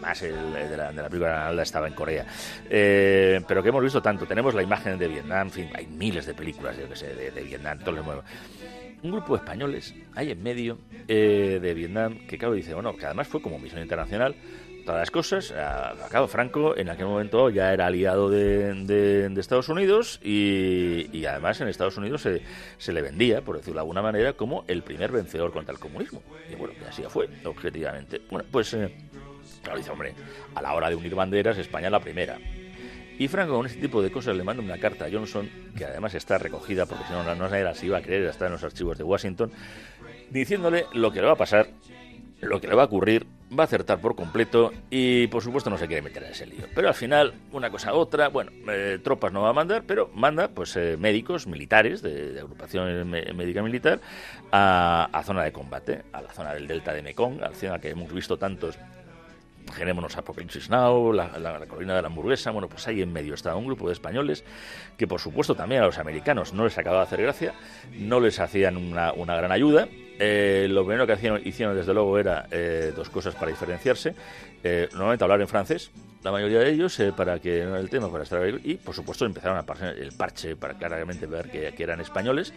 más 0.00 0.22
el, 0.22 0.52
de, 0.52 0.76
la, 0.76 0.92
de 0.92 1.02
la 1.02 1.08
película 1.08 1.62
estaba 1.62 1.86
en 1.86 1.94
Corea. 1.94 2.26
Eh, 2.68 3.40
pero 3.46 3.62
que 3.62 3.68
hemos 3.68 3.82
visto 3.82 4.02
tanto. 4.02 4.26
Tenemos 4.26 4.54
la 4.54 4.62
imagen 4.62 4.98
de 4.98 5.08
Vietnam, 5.08 5.48
en 5.48 5.52
fin, 5.52 5.70
hay 5.74 5.86
miles 5.86 6.26
de 6.26 6.34
películas, 6.34 6.76
yo 6.78 6.88
que 6.88 6.96
sé, 6.96 7.14
de, 7.14 7.42
Vietnam, 7.42 7.78
todo 7.78 7.92
lo 7.92 8.02
nuevo. 8.02 8.22
Un 9.02 9.12
grupo 9.12 9.34
de 9.34 9.38
españoles 9.38 9.94
ahí 10.14 10.30
en 10.30 10.42
medio 10.42 10.78
eh, 11.08 11.58
de 11.60 11.74
Vietnam 11.74 12.18
que, 12.26 12.36
claro, 12.36 12.54
dice, 12.54 12.74
bueno, 12.74 12.94
que 12.96 13.06
además 13.06 13.28
fue 13.28 13.40
como 13.40 13.58
misión 13.58 13.80
internacional, 13.80 14.34
todas 14.84 15.00
las 15.00 15.10
cosas. 15.10 15.52
Acabo 15.52 16.26
Franco 16.26 16.76
en 16.76 16.88
aquel 16.88 17.06
momento 17.06 17.48
ya 17.50 17.72
era 17.72 17.86
aliado 17.86 18.28
de, 18.28 19.32
Estados 19.38 19.68
Unidos 19.68 20.20
y, 20.22 21.24
además 21.24 21.60
en 21.60 21.68
Estados 21.68 21.96
Unidos 21.96 22.22
se, 22.78 22.92
le 22.92 23.02
vendía, 23.02 23.40
por 23.40 23.56
decirlo 23.56 23.76
de 23.76 23.80
alguna 23.80 24.02
manera, 24.02 24.34
como 24.34 24.64
el 24.68 24.82
primer 24.82 25.12
vencedor 25.12 25.52
contra 25.52 25.72
el 25.72 25.80
comunismo. 25.80 26.22
Y 26.50 26.56
bueno, 26.56 26.74
así 26.88 27.02
fue, 27.08 27.28
objetivamente. 27.44 28.20
Bueno, 28.30 28.46
pues 28.50 28.74
eh, 28.74 28.92
Claro, 29.62 29.78
dice, 29.78 29.90
hombre, 29.90 30.14
a 30.54 30.62
la 30.62 30.74
hora 30.74 30.88
de 30.88 30.96
unir 30.96 31.14
banderas, 31.14 31.58
España 31.58 31.86
es 31.86 31.92
la 31.92 32.00
primera. 32.00 32.38
Y 33.20 33.28
Franco 33.28 33.54
con 33.54 33.66
este 33.66 33.78
tipo 33.78 34.00
de 34.00 34.10
cosas 34.10 34.34
le 34.34 34.42
manda 34.42 34.62
una 34.62 34.78
carta 34.78 35.04
a 35.04 35.10
Johnson, 35.12 35.46
que 35.76 35.84
además 35.84 36.14
está 36.14 36.38
recogida, 36.38 36.86
porque 36.86 37.04
si 37.04 37.12
no, 37.12 37.22
no 37.22 37.56
iba 37.82 37.98
a 37.98 38.02
creer, 38.02 38.24
está 38.24 38.46
en 38.46 38.52
los 38.52 38.64
archivos 38.64 38.96
de 38.96 39.04
Washington, 39.04 39.52
diciéndole 40.30 40.86
lo 40.94 41.12
que 41.12 41.20
le 41.20 41.26
va 41.26 41.32
a 41.32 41.36
pasar, 41.36 41.68
lo 42.40 42.62
que 42.62 42.66
le 42.66 42.74
va 42.74 42.84
a 42.84 42.86
ocurrir, 42.86 43.26
va 43.52 43.64
a 43.64 43.66
acertar 43.66 44.00
por 44.00 44.14
completo 44.14 44.72
y 44.90 45.26
por 45.26 45.42
supuesto 45.42 45.70
no 45.70 45.76
se 45.76 45.86
quiere 45.86 46.00
meter 46.00 46.22
en 46.22 46.30
ese 46.30 46.46
lío. 46.46 46.64
Pero 46.74 46.88
al 46.88 46.94
final, 46.94 47.34
una 47.52 47.68
cosa 47.68 47.90
a 47.90 47.94
otra, 47.94 48.28
bueno, 48.28 48.52
eh, 48.70 48.98
tropas 49.02 49.32
no 49.32 49.42
va 49.42 49.50
a 49.50 49.52
mandar, 49.52 49.82
pero 49.86 50.10
manda 50.14 50.48
pues 50.48 50.74
eh, 50.76 50.96
médicos, 50.98 51.46
militares, 51.46 52.00
de, 52.00 52.40
agrupación 52.40 53.10
médica 53.10 53.62
militar, 53.62 54.00
a, 54.50 55.10
a, 55.12 55.22
zona 55.24 55.44
de 55.44 55.52
combate, 55.52 56.04
a 56.12 56.22
la 56.22 56.32
zona 56.32 56.54
del 56.54 56.66
delta 56.66 56.94
de 56.94 57.02
Mekong, 57.02 57.42
a 57.42 57.50
la 57.50 57.54
zona 57.54 57.78
que 57.78 57.90
hemos 57.90 58.10
visto 58.12 58.38
tantos 58.38 58.78
Generémonos 59.72 60.16
Apocalipsis 60.16 60.68
Now, 60.70 61.12
la, 61.12 61.38
la, 61.38 61.66
colina 61.66 61.94
de 61.94 62.02
la 62.02 62.08
hamburguesa, 62.08 62.50
bueno, 62.50 62.68
pues 62.68 62.86
ahí 62.88 63.02
en 63.02 63.12
medio 63.12 63.34
estaba 63.34 63.56
un 63.56 63.66
grupo 63.66 63.86
de 63.86 63.92
españoles 63.92 64.44
que 64.96 65.06
por 65.06 65.20
supuesto 65.20 65.54
también 65.54 65.82
a 65.82 65.86
los 65.86 65.98
americanos 65.98 66.52
no 66.52 66.64
les 66.64 66.76
acababa 66.76 67.02
de 67.02 67.06
hacer 67.06 67.22
gracia, 67.22 67.54
no 67.92 68.20
les 68.20 68.40
hacían 68.40 68.76
una, 68.76 69.12
gran 69.12 69.52
ayuda. 69.52 69.88
Eh, 70.18 70.66
lo 70.68 70.84
primero 70.84 71.06
que 71.06 71.14
hacían, 71.14 71.40
hicieron 71.44 71.74
desde 71.74 71.94
luego 71.94 72.18
era 72.18 72.46
eh, 72.50 72.92
dos 72.94 73.08
cosas 73.08 73.34
para 73.34 73.50
diferenciarse. 73.50 74.14
Eh, 74.62 74.88
normalmente 74.92 75.24
hablar 75.24 75.40
en 75.40 75.48
francés, 75.48 75.90
la 76.22 76.32
mayoría 76.32 76.58
de 76.58 76.70
ellos, 76.70 77.00
para 77.16 77.38
que 77.38 77.64
no 77.64 77.70
era 77.70 77.80
el 77.80 77.88
tema, 77.88 78.10
para 78.10 78.24
estar 78.24 78.46
y 78.62 78.74
por 78.74 78.94
supuesto 78.94 79.24
empezaron 79.24 79.56
a 79.56 79.62
pasar 79.62 79.94
el 79.96 80.12
parche 80.12 80.56
para 80.56 80.74
claramente 80.74 81.26
ver 81.26 81.50
que, 81.50 81.72
que 81.72 81.82
eran 81.82 82.00
españoles. 82.00 82.52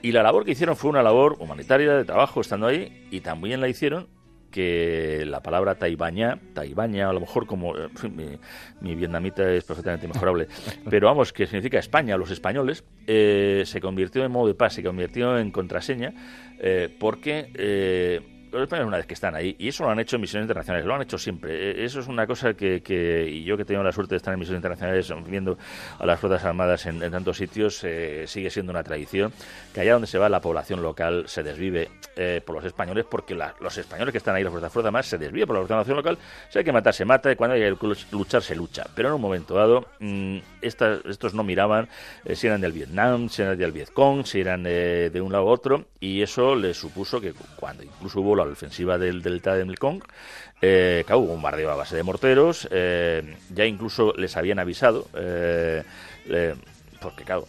Y 0.00 0.12
la 0.12 0.22
labor 0.22 0.44
que 0.44 0.50
hicieron 0.50 0.76
fue 0.76 0.90
una 0.90 1.02
labor 1.02 1.36
humanitaria 1.38 1.94
de 1.94 2.04
trabajo 2.04 2.40
estando 2.40 2.66
ahí 2.66 3.06
y 3.10 3.20
también 3.20 3.60
la 3.60 3.68
hicieron 3.68 4.06
que 4.54 5.24
la 5.26 5.42
palabra 5.42 5.74
taibaña, 5.74 6.38
taibaña, 6.52 7.10
a 7.10 7.12
lo 7.12 7.18
mejor 7.18 7.44
como 7.44 7.76
eh, 7.76 7.88
mi, 8.80 8.94
vietnamita 8.94 9.50
es 9.50 9.64
perfectamente 9.64 10.06
mejorable, 10.06 10.46
pero 10.88 11.08
vamos, 11.08 11.32
que 11.32 11.46
significa 11.46 11.80
España, 11.80 12.16
los 12.16 12.30
españoles, 12.30 12.84
eh, 13.08 13.64
se 13.66 13.80
convirtió 13.80 14.24
en 14.24 14.30
modo 14.30 14.46
de 14.46 14.54
paz, 14.54 14.74
se 14.74 14.84
convirtió 14.84 15.36
en 15.38 15.50
contraseña, 15.50 16.14
eh, 16.60 16.88
porque 17.00 18.22
los 18.54 18.62
españoles 18.62 18.88
una 18.88 18.96
vez 18.98 19.06
que 19.06 19.14
están 19.14 19.34
ahí, 19.34 19.56
y 19.58 19.68
eso 19.68 19.84
lo 19.84 19.90
han 19.90 19.98
hecho 19.98 20.16
en 20.16 20.22
misiones 20.22 20.44
internacionales, 20.44 20.86
lo 20.86 20.94
han 20.94 21.02
hecho 21.02 21.18
siempre. 21.18 21.70
E, 21.70 21.84
eso 21.84 22.00
es 22.00 22.06
una 22.06 22.26
cosa 22.26 22.54
que, 22.54 22.82
que 22.82 23.28
y 23.28 23.44
yo 23.44 23.56
que 23.56 23.62
he 23.62 23.66
tenido 23.66 23.82
la 23.82 23.92
suerte 23.92 24.14
de 24.14 24.18
estar 24.18 24.32
en 24.32 24.40
misiones 24.40 24.58
internacionales 24.58 25.12
viendo 25.26 25.58
a 25.98 26.06
las 26.06 26.20
Fuerzas 26.20 26.44
Armadas 26.44 26.86
en, 26.86 27.00
tantos 27.10 27.36
sitios, 27.36 27.82
eh, 27.84 28.24
sigue 28.26 28.50
siendo 28.50 28.70
una 28.70 28.82
tradición, 28.82 29.32
que 29.72 29.80
allá 29.80 29.94
donde 29.94 30.06
se 30.06 30.18
va 30.18 30.28
la 30.28 30.40
población 30.40 30.82
local 30.82 31.24
se 31.26 31.42
desvive 31.42 31.90
eh, 32.16 32.40
por 32.44 32.56
los 32.56 32.64
españoles, 32.64 33.04
porque 33.08 33.34
los 33.34 33.76
españoles 33.76 34.12
que 34.12 34.18
están 34.18 34.36
ahí, 34.36 34.44
las 34.44 34.52
Fuerzas 34.52 34.76
Armadas, 34.76 35.06
se 35.06 35.18
desvive 35.18 35.46
por 35.46 35.56
la 35.56 35.66
población 35.66 35.96
local, 35.96 36.18
si 36.48 36.58
hay 36.58 36.64
que 36.64 36.72
matar, 36.72 36.94
se 36.94 37.04
mata, 37.04 37.32
y 37.32 37.36
cuando 37.36 37.54
hay 37.54 37.74
que 37.74 37.96
luchar, 38.12 38.42
se 38.42 38.54
lucha. 38.54 38.84
Pero 38.94 39.08
en 39.08 39.14
un 39.14 39.20
momento 39.20 39.54
dado, 39.54 39.86
mm, 39.98 40.38
estos 40.62 41.34
no 41.34 41.42
miraban 41.42 41.88
eh, 42.24 42.36
si 42.36 42.46
eran 42.46 42.60
del 42.60 42.72
Vietnam, 42.72 43.28
si 43.28 43.42
eran 43.42 43.58
del 43.58 43.72
Vietcong, 43.72 44.24
si 44.24 44.40
eran 44.40 44.62
de 44.62 45.20
un 45.20 45.32
lado 45.32 45.44
u 45.44 45.48
otro, 45.48 45.86
y 46.04 46.22
eso 46.22 46.54
les 46.54 46.76
supuso 46.76 47.20
que 47.20 47.32
cuando 47.56 47.82
incluso 47.82 48.20
hubo 48.20 48.36
la 48.36 48.43
la 48.46 48.52
ofensiva 48.52 48.98
del 48.98 49.22
delta 49.22 49.54
de 49.54 49.64
Mekong, 49.64 50.02
eh, 50.62 51.04
hubo 51.08 51.18
un 51.18 51.28
bombardeo 51.28 51.70
a 51.70 51.76
base 51.76 51.96
de 51.96 52.02
morteros, 52.02 52.68
eh, 52.70 53.36
ya 53.54 53.64
incluso 53.66 54.12
les 54.16 54.36
habían 54.36 54.58
avisado, 54.58 55.08
eh, 55.14 55.82
porque 57.00 57.24
claro, 57.24 57.46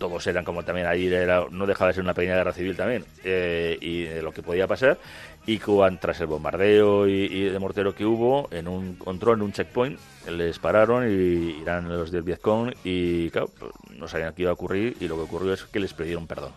todos 0.00 0.26
eran 0.26 0.44
como 0.44 0.64
también 0.64 0.86
ahí, 0.86 1.06
era, 1.06 1.44
no 1.50 1.66
dejaba 1.66 1.88
de 1.88 1.94
ser 1.94 2.02
una 2.02 2.14
pequeña 2.14 2.34
guerra 2.34 2.54
civil 2.54 2.74
también, 2.74 3.04
eh, 3.22 3.76
y 3.80 4.04
de 4.04 4.22
lo 4.22 4.32
que 4.32 4.42
podía 4.42 4.66
pasar, 4.66 4.98
y 5.46 5.58
tras 6.00 6.20
el 6.20 6.26
bombardeo 6.26 7.06
y, 7.06 7.44
de 7.44 7.58
mortero 7.58 7.94
que 7.94 8.06
hubo, 8.06 8.48
en 8.50 8.66
un 8.66 8.96
control, 8.96 9.38
en 9.38 9.42
un 9.42 9.52
checkpoint, 9.52 9.98
les 10.28 10.58
pararon 10.58 11.06
y 11.06 11.60
eran 11.62 11.88
los 11.88 12.10
del 12.10 12.22
Vietcong 12.22 12.72
y 12.82 13.30
claro, 13.30 13.50
pues, 13.58 13.72
no 13.90 14.08
sabían 14.08 14.34
qué 14.34 14.42
iba 14.42 14.50
a 14.50 14.54
ocurrir 14.54 14.96
y 15.00 15.08
lo 15.08 15.16
que 15.16 15.22
ocurrió 15.22 15.52
es 15.52 15.64
que 15.64 15.80
les 15.80 15.92
pidieron 15.92 16.26
perdón 16.26 16.52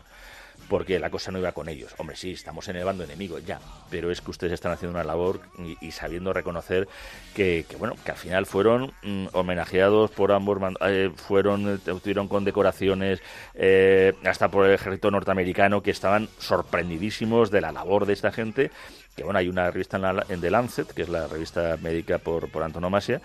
porque 0.70 1.00
la 1.00 1.10
cosa 1.10 1.32
no 1.32 1.40
iba 1.40 1.52
con 1.52 1.70
ellos. 1.70 1.94
Hombre, 1.98 2.16
sí, 2.16 2.32
estamos 2.32 2.68
en 2.68 2.76
el 2.76 2.86
bando 2.86 3.04
enemigo, 3.04 3.40
ya, 3.40 3.60
pero 3.90 4.12
es 4.12 4.22
que 4.22 4.32
ustedes 4.32 4.54
están 4.54 4.72
haciendo 4.72 4.98
una 4.98 5.04
labor 5.04 5.42
y, 5.82 5.92
sabiendo 5.92 6.34
reconocer 6.34 6.88
que, 7.36 7.66
bueno, 7.78 7.96
que 8.04 8.12
al 8.12 8.18
final 8.18 8.46
fueron 8.46 8.94
mm, 9.04 9.28
homenajeados 9.34 10.12
por 10.12 10.32
ambos, 10.32 10.58
eh, 10.82 11.12
fueron, 11.16 11.80
tuvieron 11.80 12.28
condecoraciones 12.28 13.22
eh, 13.54 14.14
hasta 14.26 14.50
por 14.50 14.66
el 14.66 14.74
ejército 14.74 15.12
norteamericano 15.12 15.82
que 15.82 15.92
estaban 15.92 16.30
sorprendidísimos 16.40 17.52
de 17.52 17.62
la 17.62 17.72
labor 17.72 18.06
de 18.06 18.14
esta 18.14 18.32
gente 18.32 18.72
que 19.16 19.24
bueno, 19.24 19.40
hay 19.40 19.48
una 19.48 19.70
revista 19.70 19.98
en, 19.98 20.04
la, 20.04 20.26
en 20.28 20.42
The 20.42 20.50
Lancet, 20.50 20.92
que 20.92 21.04
es 21.04 21.10
la 21.10 21.28
revista 21.28 21.78
médica 21.82 22.18
por, 22.18 22.50
por 22.50 22.64
antonomasia, 22.64 23.22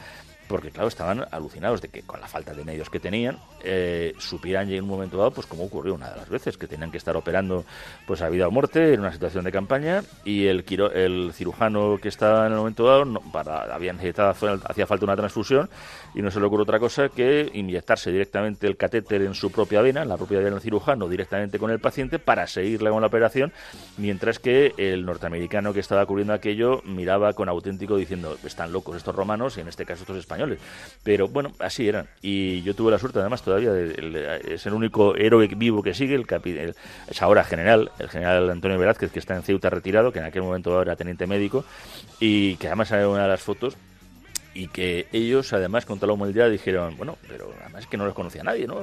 porque 0.48 0.70
claro, 0.70 0.88
estaban 0.88 1.24
alucinados 1.30 1.80
de 1.82 1.88
que 1.88 2.02
con 2.02 2.20
la 2.20 2.26
falta 2.26 2.54
de 2.54 2.64
medios 2.64 2.90
que 2.90 2.98
tenían, 2.98 3.38
eh, 3.62 4.14
supieran 4.18 4.70
en 4.70 4.82
un 4.82 4.88
momento 4.88 5.18
dado, 5.18 5.30
pues 5.30 5.46
como 5.46 5.64
ocurrió 5.64 5.94
una 5.94 6.10
de 6.10 6.16
las 6.16 6.28
veces, 6.28 6.56
que 6.56 6.66
tenían 6.66 6.90
que 6.90 6.98
estar 6.98 7.16
operando 7.16 7.64
pues 8.06 8.22
a 8.22 8.28
vida 8.28 8.48
o 8.48 8.50
muerte 8.50 8.94
en 8.94 9.00
una 9.00 9.12
situación 9.12 9.44
de 9.44 9.52
campaña 9.52 10.02
y 10.24 10.46
el, 10.46 10.64
el 10.94 11.32
cirujano 11.34 11.98
que 12.00 12.08
estaba 12.08 12.46
en 12.46 12.52
el 12.52 12.58
momento 12.58 12.86
dado, 12.86 13.04
no, 13.04 13.20
para, 13.20 13.74
había 13.74 13.92
necesitado, 13.92 14.30
hacía 14.64 14.86
falta 14.86 15.04
una 15.04 15.16
transfusión 15.16 15.68
y 16.18 16.22
no 16.22 16.32
se 16.32 16.40
le 16.40 16.46
ocurre 16.46 16.64
otra 16.64 16.80
cosa 16.80 17.08
que 17.08 17.48
inyectarse 17.54 18.10
directamente 18.10 18.66
el 18.66 18.76
catéter 18.76 19.22
en 19.22 19.34
su 19.34 19.52
propia 19.52 19.80
vena, 19.82 20.02
en 20.02 20.08
la 20.08 20.16
propia 20.16 20.38
vena 20.38 20.50
del 20.50 20.60
cirujano, 20.60 21.08
directamente 21.08 21.60
con 21.60 21.70
el 21.70 21.78
paciente 21.78 22.18
para 22.18 22.48
seguirle 22.48 22.90
con 22.90 23.00
la 23.00 23.06
operación, 23.06 23.52
mientras 23.98 24.40
que 24.40 24.74
el 24.76 25.06
norteamericano 25.06 25.72
que 25.72 25.78
estaba 25.78 26.04
cubriendo 26.06 26.32
aquello 26.32 26.82
miraba 26.84 27.34
con 27.34 27.48
auténtico 27.48 27.96
diciendo, 27.96 28.36
están 28.44 28.72
locos 28.72 28.96
estos 28.96 29.14
romanos 29.14 29.56
y 29.56 29.60
en 29.60 29.68
este 29.68 29.86
caso 29.86 30.02
estos 30.02 30.16
españoles 30.16 30.58
pero 31.02 31.28
bueno, 31.28 31.52
así 31.58 31.88
eran. 31.88 32.08
Y 32.20 32.62
yo 32.62 32.74
tuve 32.74 32.90
la 32.90 32.98
suerte, 32.98 33.18
además, 33.20 33.42
todavía, 33.42 33.72
de, 33.72 34.42
es 34.46 34.66
el 34.66 34.74
único 34.74 35.16
héroe 35.16 35.46
vivo 35.48 35.82
que 35.82 35.94
sigue, 35.94 36.14
el, 36.14 36.26
el, 36.44 36.74
es 37.08 37.22
ahora 37.22 37.44
general, 37.44 37.90
el 37.98 38.08
general 38.08 38.50
Antonio 38.50 38.78
Velázquez, 38.78 39.10
que 39.10 39.18
está 39.18 39.36
en 39.36 39.42
Ceuta 39.42 39.70
retirado, 39.70 40.12
que 40.12 40.18
en 40.18 40.26
aquel 40.26 40.42
momento 40.42 40.80
era 40.82 40.96
teniente 40.96 41.26
médico, 41.26 41.64
y 42.20 42.56
que 42.56 42.66
además 42.66 42.88
sale 42.88 43.06
una 43.06 43.22
de 43.22 43.28
las 43.28 43.40
fotos 43.40 43.76
y 44.54 44.68
que 44.68 45.06
ellos, 45.12 45.52
además, 45.52 45.84
con 45.86 45.98
toda 45.98 46.08
la 46.08 46.12
humildad, 46.14 46.50
dijeron, 46.50 46.96
bueno, 46.96 47.16
pero 47.28 47.52
además 47.60 47.86
que 47.86 47.96
no 47.96 48.04
los 48.04 48.14
conocía 48.14 48.42
nadie, 48.42 48.66
¿no? 48.66 48.82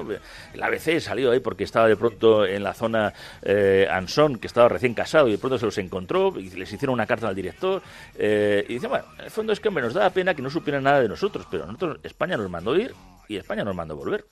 El 0.54 0.64
ABC 0.64 1.00
salió 1.00 1.32
ahí 1.32 1.40
porque 1.40 1.64
estaba 1.64 1.88
de 1.88 1.98
pronto 1.98 2.46
en 2.46 2.64
la 2.64 2.74
zona 2.74 3.14
eh, 3.42 3.88
Anson, 3.90 4.38
que 4.38 4.48
estaba 4.48 4.70
recién 4.70 4.94
casado, 4.94 5.28
y 5.28 5.32
de 5.32 5.38
pronto 5.38 5.58
se 5.58 5.66
los 5.66 5.78
encontró 5.78 6.34
y 6.38 6.50
les 6.52 6.72
hicieron 6.72 6.94
una 6.94 7.06
carta 7.06 7.28
al 7.28 7.36
director. 7.36 7.82
Eh, 8.18 8.66
y 8.70 8.76
dicen, 8.76 8.90
bueno, 8.90 9.06
en 9.18 9.26
el 9.26 9.32
fondo 9.32 9.54
es 9.54 9.60
que 9.60 9.70
nos 9.70 9.94
da 9.94 10.10
pena 10.10 10.34
que 10.34 10.42
no 10.42 10.50
supieran 10.50 10.84
nada 10.84 11.02
de 11.02 11.10
nosotros, 11.10 11.46
pero 11.50 11.66
nosotros, 11.66 12.00
España 12.04 12.38
nos 12.38 12.50
mandó 12.50 12.76
ir 12.78 12.94
y 13.28 13.38
España 13.38 13.64
nos 13.64 13.76
mandó 13.76 13.96
volver. 13.96 14.26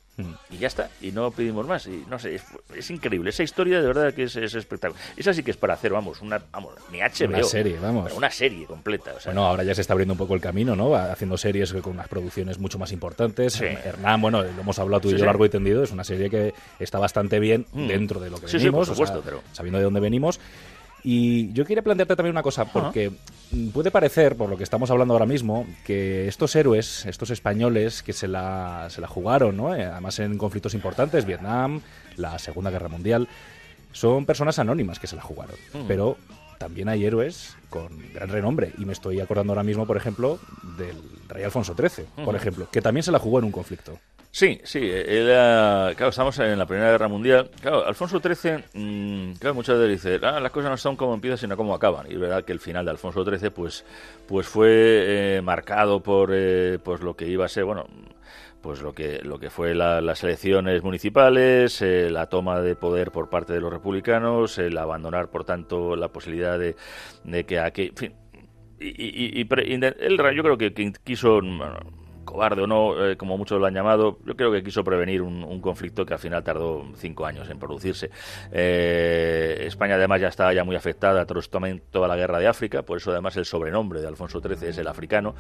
Y 0.51 0.59
ya 0.59 0.67
está, 0.67 0.91
y 1.01 1.11
no 1.11 1.31
pedimos 1.31 1.65
más. 1.65 1.87
Y 1.87 2.05
no 2.07 2.19
sé, 2.19 2.39
es, 2.75 2.91
increíble. 2.91 3.31
Esa 3.31 3.41
historia 3.41 3.81
de 3.81 3.87
verdad 3.87 4.13
que 4.13 4.23
es, 4.23 4.35
espectacular. 4.35 5.01
Esa 5.17 5.33
sí 5.33 5.41
que 5.41 5.49
es 5.49 5.57
para 5.57 5.73
hacer, 5.73 5.91
vamos, 5.91 6.21
una, 6.21 6.39
vamos, 6.51 6.75
ni 6.91 6.99
HBO. 6.99 7.29
Una 7.29 7.43
serie, 7.43 7.79
vamos. 7.79 8.13
una 8.13 8.29
serie 8.29 8.67
completa. 8.67 9.13
bueno, 9.25 9.45
ahora 9.45 9.63
ya 9.63 9.73
se 9.73 9.81
está 9.81 9.93
abriendo 9.93 10.13
un 10.13 10.19
poco 10.19 10.35
el 10.35 10.41
camino, 10.41 10.75
¿no? 10.75 10.95
Haciendo 10.95 11.35
series 11.35 11.73
con 11.73 11.93
unas 11.93 12.07
producciones 12.07 12.59
mucho 12.59 12.77
más 12.77 12.91
importantes. 12.91 13.59
Hernán, 13.59 14.21
bueno, 14.21 14.43
lo 14.43 14.61
hemos 14.61 14.77
hablado 14.77 15.01
tú 15.01 15.09
y 15.09 15.17
yo 15.17 15.25
largo 15.25 15.45
y 15.45 15.49
tendido, 15.49 15.83
es 15.83 15.91
una 15.91 16.03
serie 16.03 16.29
que 16.29 16.53
está 16.79 16.99
bastante 16.99 17.39
bien 17.39 17.65
mm. 17.71 17.87
dentro 17.87 18.19
de 18.19 18.29
lo 18.29 18.37
que 18.37 18.45
venimos. 18.45 18.87
por 18.87 18.95
supuesto, 18.95 19.21
pero... 19.25 19.41
Sabiendo 19.51 19.79
de 19.79 19.85
dónde 19.85 19.99
venimos. 19.99 20.39
Y 21.03 21.51
yo 21.51 21.65
quería 21.65 21.83
plantearte 21.83 22.15
también 22.15 22.33
una 22.33 22.43
cosa, 22.43 22.65
porque 22.65 23.11
puede 23.73 23.91
parecer, 23.91 24.35
por 24.37 24.49
lo 24.49 24.57
que 24.57 24.63
estamos 24.63 24.89
hablando 24.89 25.13
ahora 25.13 25.25
mismo, 25.25 25.67
que 25.85 26.27
estos 26.27 26.55
héroes, 26.55 27.05
estos 27.05 27.29
españoles 27.29 28.03
que 28.03 28.13
se 28.13 28.27
la, 28.27 28.87
se 28.89 29.01
la 29.01 29.07
jugaron, 29.07 29.57
¿no? 29.57 29.75
Eh, 29.75 29.83
además 29.83 30.19
en 30.19 30.37
conflictos 30.37 30.73
importantes, 30.73 31.25
Vietnam, 31.25 31.81
la 32.15 32.39
Segunda 32.39 32.71
Guerra 32.71 32.87
Mundial, 32.87 33.27
son 33.91 34.25
personas 34.25 34.59
anónimas 34.59 34.97
que 34.97 35.07
se 35.07 35.15
la 35.15 35.21
jugaron. 35.21 35.55
Mm. 35.73 35.87
Pero 35.87 36.17
también 36.57 36.87
hay 36.87 37.03
héroes 37.03 37.57
con 37.69 37.89
gran 38.13 38.29
renombre. 38.29 38.71
Y 38.77 38.85
me 38.85 38.93
estoy 38.93 39.19
acordando 39.19 39.51
ahora 39.51 39.63
mismo, 39.63 39.85
por 39.85 39.97
ejemplo, 39.97 40.39
del 40.77 40.97
rey 41.27 41.43
Alfonso 41.43 41.75
XIII, 41.75 42.23
por 42.23 42.35
ejemplo, 42.35 42.69
que 42.71 42.81
también 42.81 43.03
se 43.03 43.11
la 43.11 43.19
jugó 43.19 43.39
en 43.39 43.45
un 43.45 43.51
conflicto. 43.51 43.99
Sí, 44.36 44.59
sí, 44.63 44.79
era, 44.89 45.93
claro, 45.95 46.09
estamos 46.09 46.39
en 46.39 46.57
la 46.57 46.65
Primera 46.65 46.89
Guerra 46.89 47.07
Mundial. 47.07 47.51
Claro, 47.61 47.86
Alfonso 47.86 48.19
XIII, 48.19 48.63
mmm, 48.73 49.34
claro, 49.34 49.53
muchas 49.53 49.77
veces 49.77 50.03
dice, 50.03 50.25
ah, 50.25 50.39
las 50.39 50.51
cosas 50.51 50.71
no 50.71 50.77
son 50.77 50.95
como 50.95 51.13
empiezan, 51.13 51.38
sino 51.38 51.55
como 51.55 51.75
acaban. 51.75 52.07
Y 52.09 52.15
es 52.15 52.19
verdad 52.19 52.43
que 52.43 52.51
el 52.51 52.59
final 52.59 52.84
de 52.84 52.89
Alfonso 52.89 53.23
XIII, 53.23 53.51
pues, 53.51 53.86
pues 54.27 54.47
fue 54.47 55.38
eh, 55.38 55.41
marcado 55.43 56.01
por 56.01 56.31
eh, 56.34 56.79
pues 56.84 57.01
lo 57.01 57.15
que 57.15 57.27
iba 57.27 57.45
a 57.45 57.47
ser, 57.47 57.65
bueno, 57.65 57.86
pues 58.59 58.81
lo 58.81 58.95
que 58.95 59.19
lo 59.21 59.38
que 59.38 59.51
fue 59.51 59.75
las 59.75 60.23
elecciones 60.23 60.81
municipales, 60.81 61.79
eh, 61.84 62.09
la 62.09 62.25
toma 62.27 62.59
de 62.59 62.75
poder 62.75 63.11
por 63.11 63.29
parte 63.29 63.53
de 63.53 63.61
los 63.61 63.71
republicanos, 63.71 64.57
el 64.57 64.75
abandonar, 64.79 65.29
por 65.29 65.45
tanto, 65.45 65.95
la 65.95 66.07
posibilidad 66.07 66.57
de, 66.57 66.75
de 67.23 67.43
que 67.45 67.59
aquí, 67.59 67.84
en 67.89 67.95
fin, 67.97 68.13
y, 68.79 68.88
y, 68.88 69.41
y, 69.41 69.73
él, 69.84 70.17
yo 70.36 70.43
creo 70.43 70.57
que, 70.57 70.73
quiso 71.03 71.39
cobarde 72.34 72.63
o 72.63 72.67
no, 72.67 73.05
eh, 73.05 73.15
como 73.15 73.38
muchos 73.38 73.59
lo 73.59 73.67
han 73.67 73.75
llamado, 73.75 74.17
yo 74.25 74.36
creo 74.36 74.51
que 74.51 74.63
quiso 74.63 74.84
prevenir 74.84 75.21
un, 75.21 75.61
conflicto 75.61 76.03
que 76.03 76.13
al 76.13 76.19
final 76.19 76.43
tardó 76.43 76.84
cinco 76.95 77.27
años 77.27 77.47
en 77.49 77.59
producirse. 77.59 78.09
Eh, 78.51 79.63
España 79.67 79.95
además 79.95 80.19
ya 80.19 80.29
estaba 80.29 80.51
ya 80.51 80.63
muy 80.63 80.75
afectada 80.75 81.23
tras 81.25 81.49
toda 81.91 82.07
la 82.07 82.15
guerra 82.15 82.39
de 82.39 82.47
África, 82.47 82.81
por 82.81 82.97
eso 82.97 83.11
además 83.11 83.38
el 83.38 83.45
sobrenombre 83.45 84.01
de 84.01 84.07
Alfonso 84.07 84.41
XIII 84.41 84.69
es 84.69 84.77
el 84.79 84.88
africano, 84.88 85.36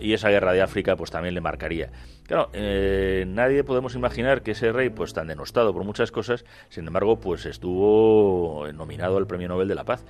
y 0.00 0.14
esa 0.14 0.30
guerra 0.30 0.52
de 0.52 0.62
África 0.62 0.96
pues 0.96 1.12
también 1.12 1.34
le 1.34 1.40
marcaría. 1.40 1.90
Claro, 2.26 2.50
eh, 2.52 3.24
nadie 3.28 3.62
podemos 3.62 3.94
imaginar 3.94 4.42
que 4.42 4.50
ese 4.50 4.72
rey, 4.72 4.90
pues 4.90 5.12
tan 5.12 5.28
denostado 5.28 5.72
por 5.72 5.84
muchas 5.84 6.10
cosas, 6.10 6.44
sin 6.70 6.86
embargo, 6.88 7.20
pues 7.20 7.46
estuvo 7.46 8.66
nominado 8.74 9.16
al 9.16 9.28
Premio 9.28 9.48
Nobel 9.48 9.68
de 9.68 9.76
la 9.76 9.84
Paz 9.84 10.04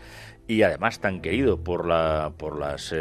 y 0.48 0.62
además 0.62 0.98
tan 0.98 1.20
querido 1.20 1.62
por 1.62 1.86
la 1.86 2.32
por 2.36 2.58
las 2.58 2.92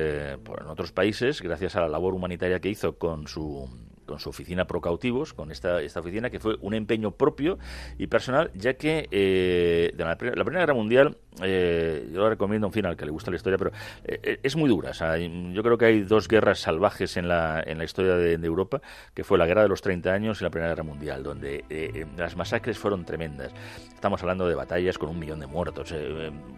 por 0.44 0.62
en 0.62 0.68
otros 0.68 0.92
países 0.92 1.42
gracias 1.42 1.76
a 1.76 1.82
la 1.82 1.88
labor 1.88 2.14
humanitaria 2.14 2.60
que 2.60 2.70
hizo 2.70 2.98
con 2.98 3.21
con 3.22 3.28
su 3.28 3.70
con 4.04 4.20
su 4.20 4.30
oficina 4.30 4.66
pro 4.66 4.82
cautivos, 4.82 5.34
con 5.34 5.52
esta, 5.52 5.82
esta 5.82 6.02
oficina 6.02 6.30
que 6.30 6.40
fue 6.40 6.58
un 6.60 6.74
empeño 6.74 7.12
propio 7.12 7.60
y 7.98 8.08
personal, 8.08 8.52
ya 8.56 8.74
que 8.74 9.08
eh, 9.10 9.94
la, 9.96 10.18
Primera 10.18 10.60
Guerra 10.60 10.74
Mundial, 10.74 11.18
eh, 11.42 12.10
yo 12.12 12.20
lo 12.20 12.30
recomiendo, 12.30 12.68
en 12.68 12.74
fin, 12.74 12.86
al 12.86 12.98
que 12.98 13.06
le 13.06 13.12
gusta 13.12 13.32
la 13.32 13.38
historia, 13.38 13.58
pero 13.58 13.72
eh, 14.04 14.40
es 14.44 14.56
muy 14.56 14.70
dura. 14.70 14.92
yo 14.92 15.64
creo 15.64 15.78
que 15.78 15.86
hay 15.86 16.02
dos 16.02 16.28
guerras 16.28 16.60
salvajes 16.60 17.16
en 17.18 17.28
la, 17.28 17.64
en 17.66 17.78
la 17.78 17.86
historia 17.86 18.16
de, 18.16 18.42
Europa, 18.42 18.82
que 19.14 19.24
fue 19.24 19.38
la 19.38 19.46
Guerra 19.46 19.62
de 19.64 19.70
los 19.70 19.82
30 19.82 20.12
años 20.12 20.42
y 20.42 20.44
la 20.44 20.50
Primera 20.50 20.72
Guerra 20.72 20.84
Mundial, 20.84 21.24
donde 21.24 22.06
las 22.18 22.36
masacres 22.36 22.78
fueron 22.78 23.06
tremendas. 23.06 23.52
Estamos 23.94 24.22
hablando 24.22 24.48
de 24.48 24.56
batallas 24.56 24.98
con 24.98 25.10
un 25.10 25.20
millón 25.20 25.40
de 25.40 25.48
muertos, 25.48 25.94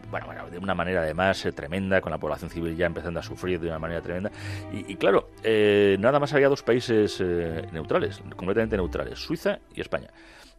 bueno, 0.10 0.26
bueno, 0.26 0.50
de 0.50 0.58
una 0.58 0.74
manera 0.74 1.02
además 1.02 1.48
tremenda, 1.56 2.02
con 2.02 2.12
la 2.12 2.18
población 2.18 2.50
civil 2.50 2.76
ya 2.76 2.86
empezando 2.86 3.20
a 3.20 3.24
sufrir 3.24 3.60
de 3.60 3.68
una 3.68 3.80
manera 3.80 4.02
tremenda. 4.02 4.32
Y, 4.72 4.94
y 4.94 4.96
claro, 4.96 5.30
nada 6.00 6.20
más 6.20 6.34
había 6.34 6.50
dos 6.50 6.64
países 6.64 7.22
neutrales, 7.72 8.22
completamente 8.36 8.78
neutrales, 8.78 9.20
Suiza 9.20 9.60
y 9.76 9.82
España. 9.82 10.10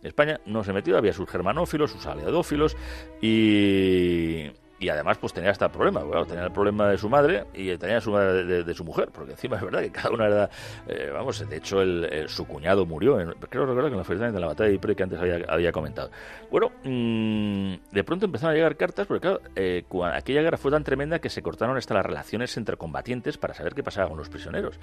España 0.04 0.40
no 0.46 0.62
se 0.62 0.72
metió, 0.72 0.96
había 0.96 1.12
sus 1.12 1.28
germanófilos, 1.28 1.90
sus 1.90 2.06
aliadófilos 2.06 2.76
y, 3.20 4.50
y 4.84 4.88
además 4.90 5.16
pues 5.16 5.32
tenía 5.32 5.50
hasta 5.50 5.72
problema, 5.72 6.02
tenía 6.26 6.44
el 6.44 6.52
problema 6.52 6.90
de 6.90 6.98
su 6.98 7.08
madre 7.08 7.46
y 7.54 7.74
tenía 7.78 8.02
su 8.02 8.10
madre 8.10 8.62
de, 8.62 8.74
su 8.74 8.84
mujer, 8.84 9.08
porque 9.10 9.32
encima 9.32 9.56
es 9.56 9.62
verdad 9.62 9.80
que 9.80 9.90
cada 9.90 10.10
una 10.10 10.26
era, 10.26 10.50
eh, 10.86 11.10
vamos, 11.10 11.48
de 11.48 11.56
hecho 11.56 11.80
el, 11.80 12.28
su 12.28 12.46
cuñado 12.46 12.84
murió, 12.84 13.18
en, 13.18 13.30
creo 13.48 13.64
recordar 13.64 13.90
que 13.90 14.12
en 14.12 14.20
la 14.20 14.32
de 14.32 14.40
la 14.40 14.46
batalla 14.48 14.68
de 14.68 14.76
Ypres 14.76 14.94
que 14.94 15.02
antes 15.02 15.18
había, 15.18 15.72
comentado. 15.72 16.10
Bueno, 16.50 16.70
mm, 16.84 17.92
de 17.92 18.04
pronto 18.04 18.26
empezaron 18.26 18.52
a 18.52 18.56
llegar 18.56 18.76
cartas, 18.76 19.06
porque 19.06 19.22
claro, 19.22 19.40
eh, 19.56 19.84
aquella 20.12 20.42
guerra 20.42 20.58
fue 20.58 20.70
tan 20.70 20.84
tremenda 20.84 21.18
que 21.18 21.30
se 21.30 21.40
cortaron 21.40 21.78
hasta 21.78 21.94
las 21.94 22.04
relaciones 22.04 22.54
entre 22.58 22.76
combatientes 22.76 23.38
para 23.38 23.54
saber 23.54 23.74
qué 23.74 23.82
pasaba 23.82 24.08
con 24.08 24.18
los 24.18 24.28
prisioneros. 24.28 24.78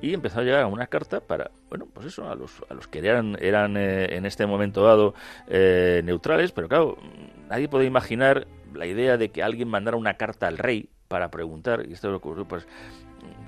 Y 0.00 0.14
empezó 0.14 0.40
a 0.40 0.42
llegar 0.44 0.64
una 0.66 0.86
carta 0.86 1.20
para, 1.20 1.50
bueno, 1.68 1.88
pues 1.92 2.06
eso, 2.06 2.30
a 2.30 2.36
los, 2.36 2.62
a 2.68 2.74
los 2.74 2.86
que 2.86 3.00
eran, 3.00 3.36
eran 3.40 3.76
eh, 3.76 4.16
en 4.16 4.26
este 4.26 4.46
momento 4.46 4.84
dado 4.84 5.14
neutrales, 5.48 6.52
pero 6.52 6.68
claro, 6.68 6.96
nadie 7.48 7.68
puede 7.68 7.84
imaginar 7.84 8.46
la 8.74 8.86
idea 8.86 9.16
de 9.16 9.30
que 9.30 9.42
alguien 9.42 9.68
mandara 9.68 9.96
una 9.96 10.14
carta 10.14 10.46
al 10.48 10.58
rey 10.58 10.88
para 11.10 11.28
preguntar, 11.30 11.86
y 11.88 11.92
esto 11.92 12.08
lo 12.08 12.18
ocurrió, 12.18 12.44
pues, 12.46 12.68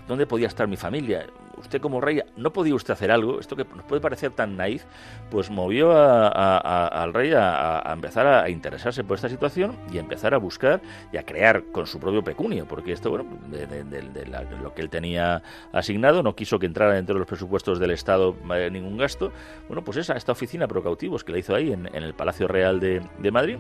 ¿dónde 0.09 0.27
podía 0.27 0.49
estar 0.49 0.67
mi 0.67 0.77
familia? 0.77 1.27
Usted 1.57 1.81
como 1.81 2.01
rey, 2.01 2.21
¿no 2.37 2.53
podía 2.53 2.75
usted 2.75 2.93
hacer 2.93 3.13
algo? 3.13 3.39
Esto 3.39 3.55
que 3.55 3.65
nos 3.65 3.85
puede 3.85 4.01
parecer 4.01 4.33
tan 4.33 4.57
naif, 4.57 4.83
pues 5.31 5.49
movió 5.49 5.93
al 5.95 7.15
rey 7.15 7.33
a, 7.37 7.89
empezar 7.93 8.27
a 8.27 8.51
interesarse 8.51 9.05
por 9.05 9.15
esta 9.15 9.29
situación 9.29 9.77
y 9.93 9.99
a 9.99 10.01
empezar 10.01 10.35
a 10.35 10.39
buscar 10.39 10.81
y 11.13 11.19
a 11.19 11.25
crear 11.25 11.63
con 11.71 11.87
su 11.87 12.01
propio 12.01 12.25
pecunio, 12.25 12.67
porque 12.67 12.91
esto, 12.91 13.11
bueno, 13.11 13.27
de, 13.49 13.85
lo 14.61 14.75
que 14.75 14.83
él 14.83 14.91
tenía 14.91 15.43
asignado, 15.73 16.25
no 16.25 16.35
quiso 16.35 16.59
que 16.59 16.67
entrara 16.67 16.95
dentro 16.95 17.15
de 17.15 17.21
los 17.21 17.29
presupuestos 17.29 17.79
del 17.79 17.93
Estado 17.93 18.35
eh, 18.57 18.71
ningún 18.73 18.97
gasto, 18.97 19.31
bueno, 19.69 19.85
pues 19.85 19.99
esa, 19.99 20.15
esta 20.15 20.33
oficina 20.33 20.67
pro 20.67 20.83
cautivos 20.83 21.23
que 21.23 21.31
la 21.31 21.39
hizo 21.39 21.55
ahí 21.55 21.73
en, 21.73 21.87
en 21.95 22.03
el 22.03 22.15
Palacio 22.15 22.49
Real 22.49 22.81
de 22.81 23.31
Madrid, 23.31 23.59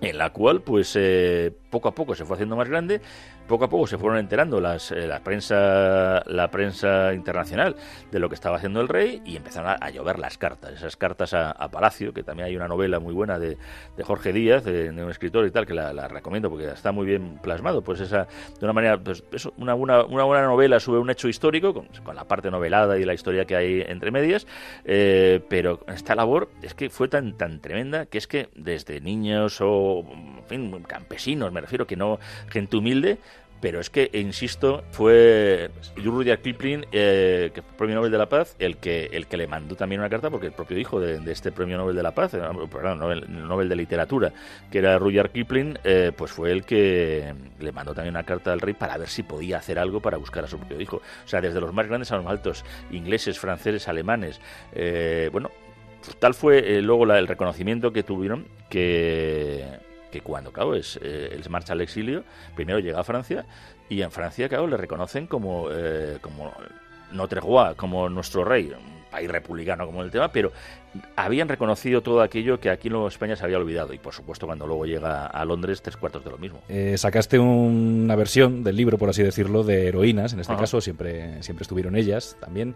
en 0.00 0.18
la 0.18 0.30
cual 0.32 0.62
pues 0.62 0.94
eh, 0.96 1.52
poco 1.70 1.88
a 1.88 1.94
poco 1.94 2.14
se 2.14 2.24
fue 2.24 2.34
haciendo 2.34 2.56
más 2.56 2.68
grande 2.68 3.00
poco 3.46 3.64
a 3.64 3.68
poco 3.68 3.86
se 3.86 3.98
fueron 3.98 4.18
enterando 4.18 4.60
las, 4.60 4.90
eh, 4.90 5.06
la 5.06 5.20
prensa 5.20 6.22
la 6.26 6.50
prensa 6.50 7.12
internacional 7.12 7.76
de 8.10 8.18
lo 8.18 8.28
que 8.28 8.34
estaba 8.34 8.56
haciendo 8.56 8.80
el 8.80 8.88
rey 8.88 9.22
y 9.24 9.36
empezaron 9.36 9.76
a, 9.80 9.90
llover 9.90 10.18
las 10.18 10.38
cartas 10.38 10.72
esas 10.72 10.96
cartas 10.96 11.34
a, 11.34 11.54
Palacio 11.74 12.12
que 12.12 12.22
también 12.22 12.48
hay 12.48 12.56
una 12.56 12.68
novela 12.68 13.00
muy 13.00 13.12
buena 13.14 13.38
de, 13.38 13.56
de 13.96 14.04
Jorge 14.04 14.32
Díaz 14.32 14.64
de, 14.64 14.90
un 14.90 15.10
escritor 15.10 15.46
y 15.46 15.50
tal 15.50 15.66
que 15.66 15.74
la, 15.74 16.08
recomiendo 16.08 16.50
porque 16.50 16.66
está 16.68 16.92
muy 16.92 17.06
bien 17.06 17.38
plasmado 17.42 17.82
pues 17.82 18.00
esa 18.00 18.26
de 18.58 18.64
una 18.64 18.72
manera 18.72 18.98
pues 18.98 19.22
una, 19.56 19.74
una, 19.74 20.04
una 20.04 20.24
buena 20.24 20.46
novela 20.46 20.78
sobre 20.78 21.00
un 21.00 21.10
hecho 21.10 21.28
histórico 21.28 21.74
con, 21.74 21.88
la 22.14 22.24
parte 22.24 22.50
novelada 22.50 22.98
y 22.98 23.04
la 23.04 23.14
historia 23.14 23.44
que 23.44 23.56
hay 23.56 23.84
entre 23.86 24.10
medias 24.10 24.46
eh, 24.84 25.40
pero 25.48 25.80
esta 25.88 26.14
labor 26.14 26.50
es 26.62 26.74
que 26.74 26.90
fue 26.90 27.08
tan 27.08 27.36
tan 27.36 27.60
tremenda 27.60 28.06
que 28.06 28.18
es 28.18 28.26
que 28.26 28.48
desde 28.54 29.00
niños 29.00 29.60
o 29.60 30.04
en 30.08 30.44
fin 30.46 30.82
campesinos 30.82 31.52
me 31.52 31.60
refiero 31.60 31.86
que 31.86 31.96
no 31.96 32.18
gente 32.48 32.76
humilde 32.76 33.18
pero 33.64 33.80
es 33.80 33.88
que, 33.88 34.10
insisto, 34.12 34.84
fue 34.90 35.70
Rudyard 35.96 36.42
Kipling, 36.42 36.84
eh, 36.92 37.50
que 37.54 37.62
fue 37.62 37.72
premio 37.78 37.94
Nobel 37.94 38.12
de 38.12 38.18
la 38.18 38.28
Paz, 38.28 38.56
el 38.58 38.76
que, 38.76 39.06
el 39.10 39.26
que 39.26 39.38
le 39.38 39.46
mandó 39.46 39.74
también 39.74 40.02
una 40.02 40.10
carta, 40.10 40.28
porque 40.28 40.48
el 40.48 40.52
propio 40.52 40.78
hijo 40.78 41.00
de, 41.00 41.32
este 41.32 41.50
premio 41.50 41.78
Nobel 41.78 41.96
de 41.96 42.02
la 42.02 42.14
Paz, 42.14 42.34
eh, 42.34 42.42
perdón, 42.70 42.98
Nobel, 42.98 43.24
Nobel 43.26 43.70
de 43.70 43.76
Literatura, 43.76 44.34
que 44.70 44.80
era 44.80 44.98
Rudyard 44.98 45.30
Kipling, 45.30 45.78
eh, 45.82 46.12
pues 46.14 46.30
fue 46.30 46.50
el 46.50 46.66
que 46.66 47.32
le 47.58 47.72
mandó 47.72 47.94
también 47.94 48.14
una 48.14 48.24
carta 48.24 48.52
al 48.52 48.60
rey 48.60 48.74
para 48.74 48.98
ver 48.98 49.08
si 49.08 49.22
podía 49.22 49.56
hacer 49.56 49.78
algo 49.78 49.98
para 49.98 50.18
buscar 50.18 50.44
a 50.44 50.46
su 50.46 50.58
propio 50.58 50.78
hijo. 50.78 50.96
O 50.98 51.26
sea, 51.26 51.40
desde 51.40 51.58
los 51.58 51.72
más 51.72 51.86
grandes 51.86 52.12
a 52.12 52.16
los 52.16 52.24
más 52.26 52.32
altos, 52.32 52.66
ingleses, 52.90 53.38
franceses, 53.38 53.88
alemanes, 53.88 54.42
bueno, 55.32 55.50
tal 56.18 56.34
fue 56.34 56.82
luego 56.82 57.10
el 57.10 57.26
reconocimiento 57.26 57.94
que 57.94 58.02
tuvieron 58.02 58.46
que 58.68 59.64
que 60.14 60.20
cuando, 60.20 60.52
claro, 60.52 60.76
es, 60.76 60.96
eh, 61.02 61.30
él 61.32 61.42
marcha 61.50 61.72
al 61.72 61.80
exilio, 61.80 62.22
primero 62.54 62.78
llega 62.78 63.00
a 63.00 63.04
Francia 63.04 63.44
y 63.88 64.00
en 64.02 64.12
Francia, 64.12 64.48
claro, 64.48 64.68
le 64.68 64.76
reconocen 64.76 65.26
como, 65.26 65.68
eh, 65.72 66.18
como 66.20 66.52
Notre 67.10 67.40
Roi, 67.40 67.74
como 67.74 68.08
nuestro 68.08 68.44
rey, 68.44 68.70
un 68.70 69.10
país 69.10 69.28
republicano 69.28 69.86
como 69.86 70.02
el 70.02 70.12
tema, 70.12 70.30
pero 70.30 70.52
habían 71.16 71.48
reconocido 71.48 72.02
todo 72.02 72.22
aquello 72.22 72.60
que 72.60 72.70
aquí 72.70 72.88
en 72.88 72.96
España 73.06 73.36
se 73.36 73.44
había 73.44 73.58
olvidado 73.58 73.92
y 73.92 73.98
por 73.98 74.14
supuesto 74.14 74.46
cuando 74.46 74.66
luego 74.66 74.86
llega 74.86 75.26
a 75.26 75.44
Londres 75.44 75.82
tres 75.82 75.96
cuartos 75.96 76.24
de 76.24 76.30
lo 76.30 76.38
mismo. 76.38 76.60
Eh, 76.68 76.96
sacaste 76.98 77.38
una 77.38 78.16
versión 78.16 78.64
del 78.64 78.76
libro, 78.76 78.98
por 78.98 79.08
así 79.08 79.22
decirlo, 79.22 79.64
de 79.64 79.88
heroínas, 79.88 80.32
en 80.32 80.40
este 80.40 80.56
caso 80.56 80.80
siempre, 80.80 81.42
siempre 81.42 81.62
estuvieron 81.62 81.96
ellas 81.96 82.36
también. 82.40 82.74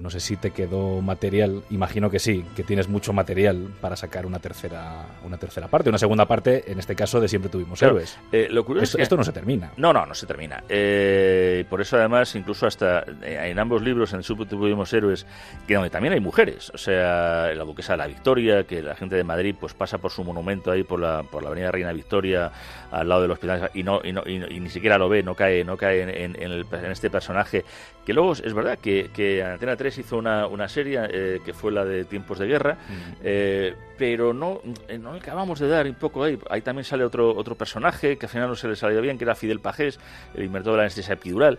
No 0.00 0.08
sé 0.08 0.18
si 0.18 0.38
te 0.38 0.50
quedó 0.50 1.02
material, 1.02 1.62
imagino 1.68 2.10
que 2.10 2.18
sí, 2.18 2.42
que 2.56 2.62
tienes 2.62 2.88
mucho 2.88 3.12
material 3.12 3.68
para 3.82 3.96
sacar 3.96 4.24
una 4.24 4.38
tercera, 4.38 5.04
una 5.26 5.36
tercera 5.36 5.68
parte, 5.68 5.90
una 5.90 5.98
segunda 5.98 6.24
parte, 6.24 6.72
en 6.72 6.78
este 6.78 6.96
caso 6.96 7.20
de 7.20 7.28
Siempre 7.28 7.50
tuvimos 7.50 7.82
héroes. 7.82 8.18
Eh, 8.32 8.48
lo 8.50 8.64
curioso 8.64 8.84
esto, 8.84 8.96
es 8.96 8.96
que... 8.96 9.02
esto 9.02 9.16
no 9.18 9.24
se 9.24 9.32
termina. 9.32 9.72
No, 9.76 9.92
no, 9.92 10.06
no 10.06 10.14
se 10.14 10.26
termina. 10.26 10.64
Eh, 10.70 11.66
por 11.68 11.82
eso 11.82 11.98
además, 11.98 12.34
incluso 12.34 12.66
hasta 12.66 13.04
en 13.22 13.58
ambos 13.58 13.82
libros, 13.82 14.14
en 14.14 14.22
Siempre 14.22 14.46
tuvimos 14.46 14.90
héroes, 14.94 15.26
que 15.68 15.74
donde 15.74 15.90
también 15.90 16.14
hay 16.14 16.20
mujeres, 16.20 16.70
o 16.74 16.78
sea, 16.78 17.52
la 17.60 17.66
duquesa 17.66 17.92
de 17.92 17.98
la 17.98 18.06
Victoria, 18.06 18.64
que 18.64 18.82
la 18.82 18.94
gente 18.94 19.16
de 19.16 19.24
Madrid 19.24 19.54
pues 19.58 19.74
pasa 19.74 19.98
por 19.98 20.10
su 20.10 20.24
monumento 20.24 20.70
ahí 20.70 20.82
por 20.82 20.98
la, 20.98 21.22
por 21.22 21.42
la 21.42 21.50
avenida 21.50 21.70
Reina 21.70 21.92
Victoria, 21.92 22.50
al 22.90 23.08
lado 23.08 23.22
del 23.22 23.30
hospital, 23.30 23.70
y 23.74 23.82
no, 23.82 24.00
y, 24.02 24.12
no, 24.12 24.22
y, 24.26 24.38
ni 24.38 24.70
siquiera 24.70 24.98
lo 24.98 25.08
ve, 25.08 25.22
no 25.22 25.34
cae, 25.34 25.62
no 25.62 25.76
cae 25.76 26.02
en, 26.02 26.36
en, 26.40 26.64
este 26.90 27.10
personaje, 27.10 27.64
que 28.04 28.14
luego 28.14 28.32
es 28.32 28.54
verdad 28.54 28.78
que, 28.78 29.10
que 29.14 29.42
Antena 29.42 29.76
3 29.76 29.98
hizo 29.98 30.16
una, 30.16 30.46
una 30.46 30.68
serie 30.68 31.00
eh, 31.10 31.40
que 31.44 31.52
fue 31.52 31.70
la 31.70 31.84
de 31.84 32.04
Tiempos 32.04 32.38
de 32.38 32.46
Guerra, 32.46 32.78
eh, 33.22 33.74
pero 33.98 34.32
no, 34.32 34.60
eh, 34.88 34.98
no 34.98 35.12
acabamos 35.12 35.60
de 35.60 35.68
dar 35.68 35.86
un 35.86 35.94
poco 35.94 36.24
ahí. 36.24 36.38
Ahí 36.48 36.62
también 36.62 36.84
sale 36.84 37.04
otro, 37.04 37.36
otro 37.36 37.54
personaje 37.54 38.16
que 38.16 38.26
al 38.26 38.30
final 38.30 38.48
no 38.48 38.56
se 38.56 38.68
le 38.68 38.76
salió 38.76 39.02
bien, 39.02 39.18
que 39.18 39.24
era 39.24 39.34
Fidel 39.34 39.60
Pajés, 39.60 40.00
el 40.34 40.44
inventor 40.44 40.72
de 40.72 40.76
la 40.78 40.82
anestesia 40.84 41.14
epidural, 41.14 41.58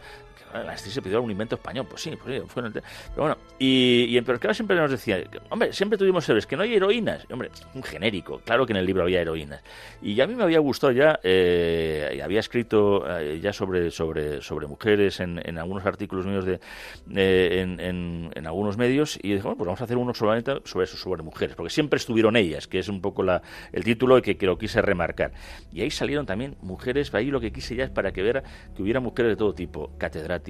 la 0.54 0.78
se 0.78 1.02
pidió 1.02 1.22
un 1.22 1.32
invento 1.32 1.56
español. 1.56 1.86
Pues 1.89 2.02
sí, 2.02 2.18
pues 2.22 2.41
sí. 2.41 2.47
Fue 2.47 2.64
pero 2.72 2.84
bueno, 3.16 3.38
y, 3.60 4.06
y 4.10 4.22
pero 4.22 4.39
claro, 4.39 4.54
siempre 4.54 4.76
nos 4.76 4.91
decía, 4.91 5.24
hombre, 5.49 5.74
siempre 5.74 5.97
tuvimos 5.97 6.28
héroes, 6.28 6.45
que 6.45 6.56
no 6.56 6.64
hay 6.64 6.74
heroínas. 6.74 7.26
hombre, 7.32 7.49
un 7.74 7.84
genérico. 7.84 8.39
Claro 8.39 8.66
que 8.66 8.74
en 8.74 8.78
el 8.78 8.86
libro 8.86 9.04
había 9.04 9.22
heroínas. 9.22 9.62
Y 10.02 10.20
a 10.22 10.28
mí 10.28 10.36
me 10.36 10.43
había 10.43 10.60
gustado 10.60 10.91
ya, 10.91 11.20
eh, 11.24 12.20
había 12.24 12.39
escrito 12.39 13.06
eh, 13.08 13.39
ya 13.41 13.54
sobre, 13.54 13.91
sobre, 13.91 14.41
sobre 14.41 14.68
mujeres 14.68 15.20
en, 15.20 15.41
en 15.43 15.58
algunos 15.58 15.86
artículos 15.86 16.26
míos 16.26 16.45
de, 16.45 16.60
eh, 17.16 17.62
en, 17.62 18.30
en, 18.36 18.47
algunos 18.47 18.78
medios. 18.78 19.18
Y 19.22 19.30
dije, 19.30 19.43
bueno, 19.43 19.58
pues 19.58 19.66
vamos 19.68 19.82
a 19.82 19.86
hacer 19.86 19.97
uno 19.97 20.14
solamente 20.14 20.54
sobre 20.66 20.86
eso, 20.86 20.97
sobre 20.97 21.24
mujeres. 21.24 21.56
Porque 21.56 21.72
siempre 21.72 21.97
estuvieron 21.97 22.36
ellas, 22.36 22.68
que 22.68 22.80
es 22.80 22.89
un 22.89 23.02
poco 23.02 23.24
la, 23.24 23.41
el 23.72 23.84
título 23.84 24.18
y 24.18 24.22
que, 24.22 24.38
que 24.38 24.45
lo 24.45 24.58
quise 24.58 24.82
remarcar. 24.82 25.32
Y 25.72 25.82
ahí 25.82 25.91
salieron 25.91 26.26
también 26.26 26.58
mujeres, 26.62 27.14
ahí 27.14 27.32
lo 27.32 27.39
que 27.39 27.52
quise 27.52 27.76
ya 27.76 27.86
es 27.86 27.89
para 27.89 28.12
que 28.12 28.22
viera 28.22 28.43
que 28.76 28.82
hubiera 28.82 28.99
mujeres 28.99 29.32
de 29.32 29.36
todo 29.36 29.54
tipo, 29.54 29.91
catedráticas 29.97 30.40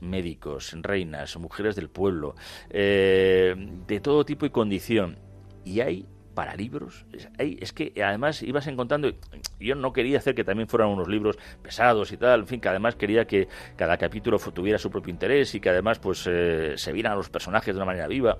médicos, 0.00 0.74
reinas, 0.82 1.36
mujeres 1.36 1.76
del 1.76 1.88
pueblo, 1.88 2.34
eh, 2.70 3.54
de 3.86 4.00
todo 4.00 4.24
tipo 4.24 4.46
y 4.46 4.50
condición. 4.50 5.18
Y 5.64 5.80
hay 5.80 6.06
para 6.34 6.54
libros. 6.54 7.04
Es 7.38 7.72
que 7.72 7.92
además 8.02 8.42
ibas 8.42 8.66
encontrando, 8.66 9.10
yo 9.58 9.74
no 9.74 9.92
quería 9.92 10.18
hacer 10.18 10.34
que 10.34 10.44
también 10.44 10.68
fueran 10.68 10.88
unos 10.88 11.08
libros 11.08 11.38
pesados 11.62 12.12
y 12.12 12.16
tal, 12.16 12.40
en 12.40 12.46
fin, 12.46 12.60
que 12.60 12.68
además 12.68 12.96
quería 12.96 13.26
que 13.26 13.48
cada 13.76 13.98
capítulo 13.98 14.38
tuviera 14.38 14.78
su 14.78 14.90
propio 14.90 15.10
interés 15.10 15.54
y 15.54 15.60
que 15.60 15.68
además 15.70 15.98
pues 15.98 16.26
eh, 16.26 16.74
se 16.76 16.92
vieran 16.92 17.12
a 17.12 17.16
los 17.16 17.28
personajes 17.28 17.74
de 17.74 17.78
una 17.78 17.86
manera 17.86 18.06
viva 18.06 18.38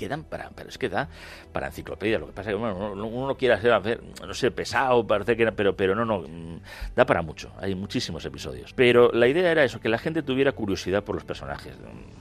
quedan 0.00 0.24
para, 0.24 0.48
pero 0.56 0.70
es 0.70 0.78
que 0.78 0.88
da 0.88 1.08
para 1.52 1.66
enciclopedia. 1.66 2.18
Lo 2.18 2.26
que 2.26 2.32
pasa 2.32 2.50
es 2.50 2.56
que 2.56 2.62
uno, 2.62 2.94
no 2.94 3.36
quiere 3.36 3.54
hacer, 3.54 4.00
no 4.26 4.32
sé, 4.32 4.50
pesado, 4.50 5.06
parece 5.06 5.36
que 5.36 5.52
pero, 5.52 5.76
pero 5.76 5.94
no, 5.94 6.06
no, 6.06 6.20
mm, 6.20 6.60
da 6.96 7.04
para 7.04 7.20
mucho. 7.20 7.52
Hay 7.58 7.74
muchísimos 7.74 8.24
episodios. 8.24 8.72
Pero 8.72 9.10
la 9.12 9.28
idea 9.28 9.50
era 9.50 9.62
eso, 9.62 9.78
que 9.78 9.90
la 9.90 9.98
gente 9.98 10.22
tuviera 10.22 10.52
curiosidad 10.52 11.04
por 11.04 11.14
los 11.16 11.24
personajes. 11.24 11.74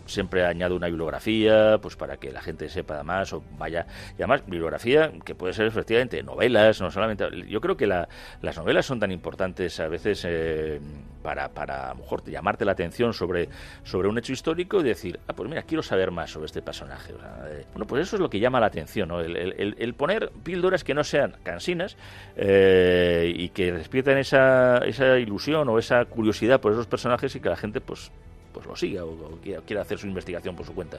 Siempre 0.06 0.46
añado 0.46 0.76
una 0.76 0.88
bibliografía, 0.88 1.78
pues 1.82 1.96
para 1.96 2.18
que 2.18 2.32
la 2.32 2.42
gente 2.42 2.68
sepa 2.68 3.02
más 3.04 3.32
o 3.32 3.42
vaya. 3.58 3.86
Y 4.18 4.22
además, 4.22 4.44
bibliografía 4.46 5.14
que 5.24 5.36
puede 5.36 5.54
ser 5.54 5.68
efectivamente 5.68 6.22
novelas, 6.22 6.82
no 6.82 6.92
solamente. 6.92 7.26
Yo 7.48 7.62
creo 7.62 7.78
que 7.78 7.88
las 7.88 8.58
novelas 8.58 8.86
son 8.86 9.00
tan 9.00 9.12
importantes 9.12 9.80
a 9.80 9.88
veces 9.88 10.26
eh, 10.28 10.82
para, 11.22 11.50
para, 11.50 11.92
a 11.92 11.94
lo 11.94 12.02
mejor, 12.02 12.24
llamarte 12.26 12.66
la 12.66 12.74
atención 12.74 13.14
sobre, 13.14 13.48
sobre 13.84 14.10
un 14.10 14.18
hecho 14.18 14.34
histórico 14.34 14.82
y 14.82 14.84
decir, 14.84 15.20
ah, 15.28 15.34
pues 15.34 15.48
mira, 15.48 15.64
quiero 15.64 15.84
saber 15.84 16.12
más 16.12 16.32
sobre 16.32 16.48
este 16.48 16.62
personaje. 16.62 17.14
Bueno, 17.74 17.86
pues 17.86 18.02
eso 18.02 18.16
es 18.16 18.22
lo 18.22 18.30
que 18.30 18.40
llama 18.40 18.60
la 18.60 18.66
atención, 18.66 19.10
¿no? 19.10 19.22
el, 19.22 19.94
poner 19.94 20.32
píldoras 20.44 20.84
que 20.84 20.94
no 20.94 21.04
sean 21.04 21.36
cansinas 21.44 21.98
eh, 22.36 23.32
y 23.36 23.50
que 23.50 23.72
despierten 23.72 24.18
esa, 24.18 24.80
esa 24.80 25.20
ilusión 25.20 25.70
o 25.70 25.78
esa 25.78 26.04
curiosidad 26.06 26.60
por 26.60 26.74
esos 26.74 26.88
personajes 26.88 27.36
y 27.36 27.40
que 27.40 27.50
la 27.50 27.56
gente 27.56 27.80
pues 27.80 28.12
pues 28.54 28.66
lo 28.66 28.76
siga 28.76 29.06
o, 29.06 29.40
quiera, 29.66 29.82
hacer 29.82 29.98
su 30.00 30.08
investigación 30.08 30.56
por 30.56 30.66
su 30.66 30.74
cuenta. 30.74 30.98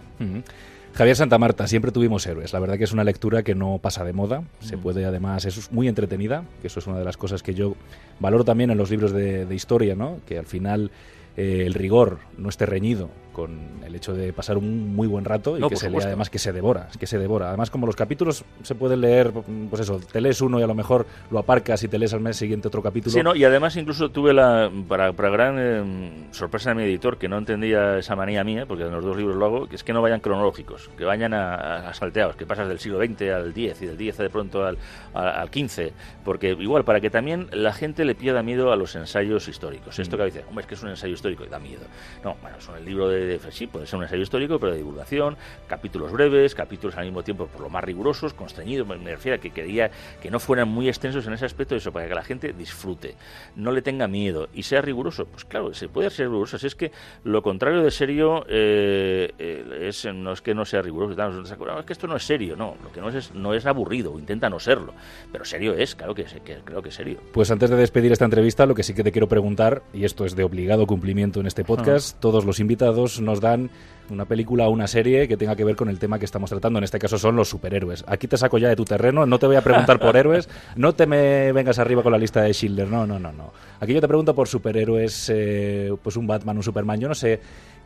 Javier 0.95 1.17
Santa 1.17 1.39
Marta, 1.39 1.67
siempre 1.67 1.93
tuvimos 1.93 2.27
héroes. 2.27 2.53
La 2.53 2.61
verdad 2.61 2.79
que 2.79 2.85
es 2.85 2.93
una 2.93 3.05
lectura 3.05 3.43
que 3.43 3.55
no 3.55 3.79
pasa 3.79 4.05
de 4.05 4.13
moda. 4.13 4.43
Se 4.61 4.79
puede, 4.79 5.05
además, 5.05 5.45
es 5.45 5.71
muy 5.73 5.89
entretenida, 5.89 6.45
que 6.61 6.69
eso 6.69 6.81
es 6.81 6.87
una 6.87 6.99
de 6.99 7.05
las 7.05 7.17
cosas 7.17 7.43
que 7.43 7.55
yo 7.55 7.75
valoro 8.19 8.45
también 8.45 8.71
en 8.71 8.79
los 8.79 8.91
libros 8.91 9.13
de, 9.13 9.47
de 9.47 9.55
historia, 9.55 9.95
¿no? 9.95 10.19
Que 10.27 10.39
al 10.39 10.47
final 10.47 10.91
eh, 11.37 11.65
el 11.67 11.75
rigor 11.75 12.19
no 12.37 12.49
esté 12.49 12.67
reñido 12.67 13.11
con 13.33 13.83
el 13.85 13.95
hecho 13.95 14.13
de 14.13 14.33
pasar 14.33 14.59
un 14.59 14.95
muy 14.95 15.07
buen 15.07 15.25
rato 15.25 15.57
y 15.57 15.69
que 15.69 15.77
se 15.77 15.89
lea 15.89 16.01
además 16.05 16.31
que 16.31 16.39
se 16.39 16.53
devora, 16.53 16.89
que 16.99 17.07
se 17.07 17.19
devora. 17.19 17.49
Además, 17.49 17.71
como 17.71 17.87
los 17.87 17.97
capítulos 17.97 18.45
se 18.63 18.75
pueden 18.75 19.01
leer, 19.01 19.33
pues 19.71 19.83
eso, 19.83 20.01
te 20.01 20.21
lees 20.21 20.41
uno 20.41 20.61
y 20.61 20.63
a 20.63 20.67
lo 20.67 20.75
mejor 20.75 21.07
lo 21.31 21.39
aparcas 21.39 21.83
y 21.83 21.89
te 21.89 21.99
lees 21.99 22.13
al 22.13 22.21
mes 22.21 22.37
siguiente 22.37 22.69
otro 22.69 22.83
capítulo. 22.83 23.13
Sí, 23.13 23.23
no, 23.23 23.35
y 23.35 23.45
además 23.45 23.77
incluso 23.77 24.11
tuve 24.11 24.33
la, 24.35 24.71
para, 24.89 25.13
para 25.13 25.31
gran 25.31 25.57
eh, 25.59 26.27
sorpresa 26.33 26.71
de 26.71 26.77
mi 26.77 26.83
editor, 26.83 27.19
que 27.19 27.29
no 27.29 27.39
entendía 27.39 27.99
esa 27.99 28.17
manía 28.17 28.45
mía, 28.45 28.67
porque 28.67 28.85
en 28.85 28.93
los 28.93 29.05
dos 29.05 29.17
libros 29.17 29.37
lo 29.37 29.47
hago, 29.47 29.67
que 29.67 29.77
es 29.77 29.85
que 29.85 29.93
no 29.93 30.03
vayan 30.03 30.21
cronológicos, 30.21 30.91
que 30.97 31.05
vayan 31.05 31.33
a, 31.35 31.93
salteados, 31.95 32.37
que 32.37 32.47
pasas 32.47 32.69
del 32.69 32.79
siglo 32.79 32.99
XX 32.99 33.23
al 33.31 33.51
X 33.51 33.83
y 33.83 33.87
del 33.87 34.01
X 34.01 34.19
de 34.19 34.31
pronto 34.31 34.65
al, 34.65 34.79
al, 35.15 35.49
XV, 35.49 35.93
porque 36.25 36.51
igual, 36.51 36.85
para 36.85 37.01
que 37.01 37.11
también 37.11 37.49
la 37.53 37.73
gente 37.73 38.05
le 38.05 38.15
pierda 38.15 38.43
miedo 38.43 38.73
a 38.73 38.77
los 38.77 38.95
ensayos 38.97 39.49
históricos. 39.49 39.99
Esto 39.99 40.17
que 40.17 40.25
dice, 40.25 40.45
hombre, 40.49 40.63
es 40.63 40.67
que 40.67 40.75
es 40.75 40.83
un 40.83 40.91
ensayo 40.91 41.15
histórico 41.21 41.45
y 41.45 41.49
da 41.49 41.59
miedo. 41.59 41.83
No, 42.25 42.37
bueno, 42.43 42.61
son 42.61 42.77
el 42.77 42.85
libro 42.85 43.09
de, 43.09 43.39
sí, 43.51 43.67
puede 43.67 43.87
ser 43.87 43.99
un 43.99 44.05
ensayo 44.05 44.23
histórico, 44.23 44.59
pero 44.59 44.73
de 44.73 44.79
divulgación, 44.79 45.37
capítulos 45.69 46.11
breves, 46.13 46.55
capítulos 46.55 46.97
al 46.97 47.05
mismo 47.05 47.23
tiempo 47.23 47.47
por 47.47 47.61
lo 47.61 47.69
más 47.69 47.85
rigurosos, 47.85 48.35
constreñidos, 48.35 48.87
me, 48.87 48.97
refiero 48.97 49.37
a 49.37 49.39
que 49.39 49.51
quería 49.51 49.91
que 50.21 50.31
no 50.31 50.41
fueran 50.41 50.69
muy 50.69 50.89
extensos 50.89 51.27
en 51.27 51.35
ese 51.35 51.45
aspecto, 51.45 51.77
eso 51.77 51.93
para 51.93 52.09
que 52.09 52.15
la 52.15 52.25
gente 52.25 52.53
disfrute, 52.53 53.15
no 53.57 53.71
le 53.73 53.83
tenga 53.83 54.09
miedo 54.09 54.49
y 54.55 54.63
sea 54.63 54.81
riguroso. 54.81 55.27
Pues 55.27 55.45
claro, 55.45 55.73
se 55.75 55.89
puede 55.89 56.11
ser 56.11 56.27
riguroso, 56.27 56.57
así 56.57 56.67
es 56.67 56.75
que 56.75 56.91
lo 57.25 57.43
contrario 57.43 57.83
de 57.83 57.91
serio 57.91 58.45
eh, 58.49 59.33
eh, 59.39 59.89
es, 59.89 60.07
no 60.07 60.33
es 60.33 60.41
que 60.41 60.55
no 60.55 60.65
sea 60.65 60.83
riguroso, 60.83 61.13
es 61.13 61.85
que 61.87 61.93
esto 61.93 62.07
no 62.07 62.17
es 62.17 62.25
serio, 62.25 62.57
no, 62.57 62.77
lo 62.83 62.91
que 62.93 63.01
no 63.01 63.09
es, 63.11 63.35
no 63.35 63.55
es 63.55 63.67
aburrido, 63.67 64.19
intenta 64.19 64.49
no 64.49 64.59
serlo, 64.59 64.95
pero 65.31 65.45
serio 65.45 65.75
es, 65.75 65.95
claro 65.95 66.15
que, 66.15 66.25
que 66.25 66.59
creo 66.65 66.83
que 66.83 66.89
es 66.89 66.95
serio. 66.95 67.19
Pues 67.33 67.51
antes 67.51 67.69
de 67.69 67.77
despedir 67.77 68.13
esta 68.13 68.25
entrevista, 68.25 68.67
lo 68.67 68.75
que 68.75 68.83
sí 68.83 68.95
que 68.95 69.05
te 69.05 69.13
quiero 69.13 69.29
preguntar, 69.29 69.83
y 69.93 70.05
esto 70.05 70.25
es 70.25 70.37
de 70.37 70.45
obligado 70.45 70.87
en 71.11 71.47
este 71.47 71.65
podcast, 71.65 72.21
todos 72.21 72.45
los 72.45 72.61
invitados 72.61 73.21
nos 73.21 73.41
dan 73.41 73.69
una 74.11 74.27
película 74.27 74.69
o 74.69 74.71
una 74.71 74.87
serie 74.87 75.27
que 75.27 75.37
tenga 75.37 75.57
que 75.57 75.65
ver 75.65 75.75
con 75.75 75.89
el 75.89 75.99
tema 75.99 76.19
que 76.21 76.25
estamos 76.25 76.51
tratando. 76.51 76.79
En 76.79 76.85
este 76.85 76.99
caso 76.99 77.19
son 77.19 77.35
los 77.35 77.49
superhéroes. 77.49 78.05
Aquí 78.07 78.29
te 78.29 78.37
saco 78.37 78.59
ya 78.59 78.69
de 78.69 78.77
tu 78.77 78.85
terreno, 78.85 79.27
no 79.27 79.39
te 79.39 79.47
voy 79.47 79.57
a 79.57 79.63
preguntar 79.63 79.99
por 79.99 80.17
héroes, 80.17 80.49
no 80.77 80.95
te 80.95 81.07
me 81.07 81.53
vengas 81.53 81.79
arriba 81.81 82.03
con 82.03 82.13
la 82.13 82.19
lista 82.19 82.43
de 82.43 82.53
Schindler, 82.53 82.89
no, 82.89 83.07
no, 83.07 83.19
no, 83.19 83.33
no. 83.33 83.53
Aquí 83.81 83.93
yo 83.93 84.01
te 84.01 84.07
pregunto 84.07 84.35
por 84.35 84.47
superhéroes, 84.47 85.31
eh, 85.35 85.93
pues 86.01 86.17
un 86.17 86.29
Batman, 86.29 86.57
un 86.57 86.63
Superman, 86.63 87.01
yo 87.01 87.09
no 87.09 87.15
sé 87.15 87.41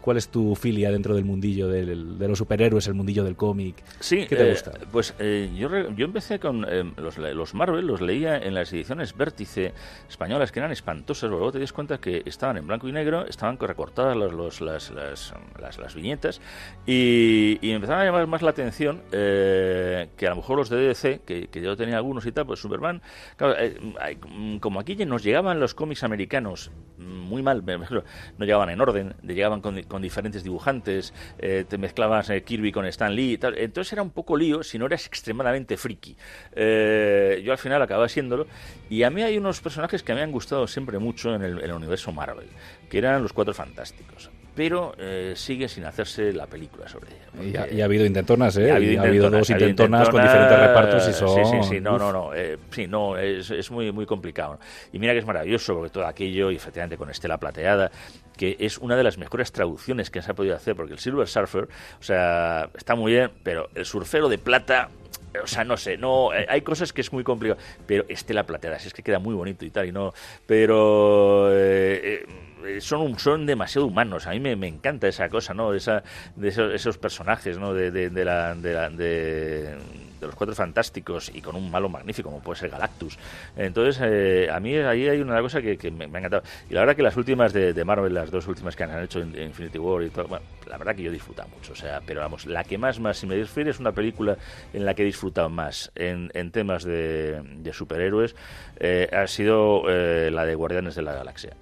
¿Cuál 0.05 0.19
es 0.19 0.29
tu 0.29 0.55
filia 0.55 0.91
dentro 0.91 1.15
del 1.15 1.25
mundillo 1.25 1.67
del- 1.67 2.19
de 2.19 2.29
los 2.29 2.37
superhéroes, 2.37 2.87
el 2.89 2.93
mundillo 2.93 3.25
del 3.25 3.37
cómic? 3.37 3.83
Sí, 4.01 4.27
¿Qué 4.29 4.37
te 4.37 4.47
eh, 4.47 4.51
gusta? 4.51 4.73
Pues 4.93 5.15
eh, 5.19 5.51
yo, 5.57 5.71
yo 5.97 6.05
empecé 6.05 6.39
con 6.39 6.67
eh, 6.69 6.93
los, 6.99 7.17
los 7.17 7.55
Marvel, 7.55 7.87
los 7.87 8.03
leía 8.03 8.37
en 8.37 8.53
las 8.53 8.71
ediciones 8.75 9.17
Vértice 9.17 9.73
españolas, 10.07 10.53
que 10.53 10.59
eran 10.59 10.73
espantosas, 10.73 11.31
luego 11.31 11.51
te 11.53 11.59
das 11.59 11.73
cuenta 11.73 11.97
que 11.97 12.23
estaban 12.27 12.59
en 12.59 12.67
blanco 12.67 12.87
y 12.87 12.93
negro, 12.93 13.25
estaban 13.27 13.59
recortadas 13.59 14.15
los, 14.15 14.35
los- 14.35 14.61
las, 14.61 14.91
las, 14.91 15.33
las- 15.59 15.79
las 15.79 15.95
viñetas, 15.95 16.39
y, 16.87 17.59
y 17.63 17.71
empezaron 17.71 18.03
a 18.03 18.05
llamar 18.05 18.27
más 18.27 18.43
la 18.43 18.51
atención 18.51 19.01
eh, 19.11 20.11
que 20.19 20.27
a 20.27 20.31
lo 20.31 20.37
mejor 20.37 20.59
los 20.59 20.69
de 20.69 20.77
DC, 20.81 21.23
que, 21.25 21.47
que 21.49 21.63
yo 21.63 21.79
tenía 21.79 21.97
algunos 21.97 22.27
y 22.27 22.33
tal, 22.33 22.45
pues 22.45 22.61
Superman, 22.61 23.01
claro, 23.37 23.55
eh, 23.59 23.79
como 24.61 24.81
aquí 24.81 24.97
nos 25.07 25.23
llegaban 25.23 25.61
los 25.61 25.73
cómics 25.73 26.05
americanos 26.05 26.71
muy 26.99 27.43
mal, 27.43 27.63
me 27.63 27.73
imagino, 27.75 28.05
no 28.37 28.45
llegaban 28.45 28.69
en 28.69 28.81
orden, 28.83 29.15
de- 29.23 29.35
llegaban 29.35 29.63
con, 29.63 29.83
con 29.85 29.94
diferentes 30.03 30.43
dibujantes, 30.45 31.13
eh, 31.39 31.65
te 31.69 31.79
mezclabas 31.79 32.31
eh, 32.31 32.43
Kirby 32.43 32.73
con 32.73 32.87
Stan 32.87 33.15
Lee 33.15 33.33
y 33.33 33.39
tal, 33.39 33.57
entonces 33.59 33.93
era 33.93 34.03
un 34.03 34.11
poco 34.11 34.37
lío 34.37 34.63
si 34.63 34.79
no 34.79 34.87
eras 34.87 35.07
extremadamente 35.07 35.77
friki. 35.77 36.17
Eh, 36.55 37.43
yo 37.45 37.53
al 37.53 37.59
final 37.59 37.83
acababa 37.83 38.09
siéndolo, 38.09 38.47
y 38.89 39.03
a 39.03 39.11
mí 39.11 39.23
hay 39.23 39.37
unos 39.39 39.61
personajes 39.61 40.03
que 40.03 40.15
me 40.15 40.23
han 40.23 40.33
gustado 40.33 40.67
siempre 40.67 40.99
mucho 40.99 41.35
en 41.35 41.43
el, 41.43 41.59
en 41.59 41.65
el 41.71 41.73
universo 41.73 42.13
Marvel, 42.13 42.47
que 42.89 42.99
eran 42.99 43.23
los 43.23 43.33
Cuatro 43.33 43.55
Fantásticos. 43.55 44.31
Pero 44.55 44.95
eh, 44.99 45.33
sigue 45.35 45.67
sin 45.69 45.85
hacerse 45.85 46.33
la 46.33 46.47
película 46.47 46.87
sobre 46.89 47.09
ellos. 47.11 47.45
Y 47.45 47.57
ha, 47.57 47.69
y 47.73 47.81
ha 47.83 47.87
habido 47.87 48.07
intentonas, 48.07 48.57
¿eh? 48.57 48.71
Ha 48.71 48.77
habido, 48.77 48.93
Y 48.93 48.97
ha 48.99 49.03
habido 49.03 49.29
dos 49.29 49.51
habido 49.51 49.69
intentonas 49.69 50.09
con 50.09 50.23
diferentes 50.23 50.59
repartos 50.61 51.09
y 51.09 51.13
Sí, 51.13 51.19
son... 51.19 51.45
sí, 51.45 51.69
sí, 51.75 51.81
no, 51.81 51.95
Uf. 51.95 51.99
no, 52.01 52.13
no. 52.13 52.35
eh, 52.35 52.57
sí, 52.71 52.87
no, 52.87 53.19
es, 53.19 53.51
es 53.51 53.69
muy, 53.73 53.91
muy 53.91 54.07
complicado. 54.07 54.61
Y 54.93 55.01
mira 55.01 55.13
que 55.13 55.19
es 55.19 55.27
maravilloso, 55.27 55.75
porque 55.75 55.91
todo 55.91 56.07
aquello, 56.07 56.53
y 56.53 56.55
efectivamente 56.55 56.97
con 56.97 57.11
Estela 57.11 57.37
Plateada, 57.37 57.91
que 58.37 58.57
es 58.61 58.79
una 58.79 58.97
de 58.97 59.05
las 59.05 59.19
mejores 59.19 59.53
traducciones 59.53 60.11
que 60.11 60.23
se 60.23 60.31
ha 60.31 60.35
podido 60.35 60.57
hacer, 60.57 60.77
porque 60.77 60.93
el 60.93 60.99
Silver 60.99 61.29
Surfer, 61.29 61.69
o 62.01 62.03
sea, 62.03 62.71
está 62.77 62.95
muy 62.95 63.13
bien, 63.13 63.31
pero 63.43 63.69
el 63.75 63.85
surfero 63.85 64.29
de 64.29 64.39
plata. 64.39 64.91
O 65.43 65.49
sea, 65.49 65.65
no 65.65 65.77
sé, 65.77 65.97
no 65.97 66.33
eh, 66.33 66.47
hay 66.49 66.61
cosas 66.61 66.93
que 66.93 67.01
es 67.01 67.13
muy 67.13 67.25
complicado, 67.25 67.61
pero 67.89 68.05
Estela 68.09 68.47
Plateada, 68.47 68.79
si 68.79 68.87
es 68.87 68.95
que 68.95 69.03
queda 69.03 69.19
muy 69.19 69.35
bonito 69.35 69.65
y 69.65 69.71
tal, 69.71 69.89
y 69.89 69.93
no, 69.93 70.15
pero 70.47 71.51
eh, 71.51 72.23
eh, 72.23 72.27
son 72.81 73.01
un- 73.03 73.19
son 73.19 73.47
demasiado 73.47 73.87
humanos. 73.87 74.27
A 74.27 74.31
mí 74.31 74.41
me, 74.41 74.67
encanta 74.67 75.09
esa 75.09 75.29
cosa, 75.29 75.55
¿no? 75.55 75.75
Esa, 75.75 76.03
de 76.37 76.49
esos, 76.49 76.73
esos 76.75 76.99
personajes, 76.99 77.59
¿no? 77.59 77.75
De, 77.75 77.91
de, 77.91 78.11
de 78.11 78.25
la, 78.25 78.55
de, 78.55 78.73
la- 78.75 78.91
de- 78.91 79.77
los 80.27 80.35
cuatro 80.35 80.55
fantásticos 80.55 81.31
y 81.35 81.41
con 81.41 81.57
un 81.57 81.71
malo 81.71 81.89
magnífico 81.89 82.31
como 82.31 82.43
puede 82.43 82.59
ser 82.61 82.71
Galactus. 82.71 83.19
Entonces, 83.57 84.01
eh, 84.03 84.49
a 84.51 84.59
mí 84.61 84.75
ahí 84.77 85.09
hay 85.09 85.21
una 85.21 85.41
cosa 85.41 85.61
que, 85.61 85.77
que 85.77 85.91
me, 85.91 86.05
ha 86.05 86.09
encantado. 86.09 86.43
Y 86.69 86.75
la 86.75 86.81
verdad 86.81 86.97
que 86.97 87.03
las 87.03 87.17
últimas 87.17 87.53
de, 87.53 87.85
Marvel, 87.85 88.15
las 88.15 88.31
dos 88.31 88.47
últimas 88.49 88.75
que 88.77 88.85
han 88.85 89.03
hecho 89.03 89.21
Infinity 89.21 89.79
War 89.79 90.03
y 90.03 90.11
todo, 90.11 90.27
bueno, 90.27 90.45
la 90.67 90.79
verdad 90.79 90.95
que 90.97 91.03
yo 91.03 91.11
he 91.11 91.13
disfrutado 91.13 91.49
mucho. 91.49 91.73
O 91.73 91.77
sea, 91.77 92.01
pero 92.07 92.21
vamos, 92.21 92.47
la 92.47 92.65
que 92.65 92.79
más, 92.79 92.99
más, 93.01 93.19
si 93.19 93.27
me 93.27 93.37
refieres, 93.37 93.79
una 93.79 93.93
película 93.93 94.37
en 94.73 94.85
la 94.85 94.95
que 94.95 95.03
he 95.03 95.07
disfrutado 95.07 95.49
más 95.49 95.93
en, 95.95 96.31
en 96.35 96.51
temas 96.51 96.85
de, 96.85 97.43
superhéroes, 97.73 98.35
eh, 98.79 99.09
ha 99.13 99.27
sido 99.27 99.83
eh, 99.89 100.31
la 100.31 100.45
de 100.45 100.55
Guardianes 100.55 100.95
de 100.95 101.03
la 101.03 101.13
Galaxia. 101.13 101.57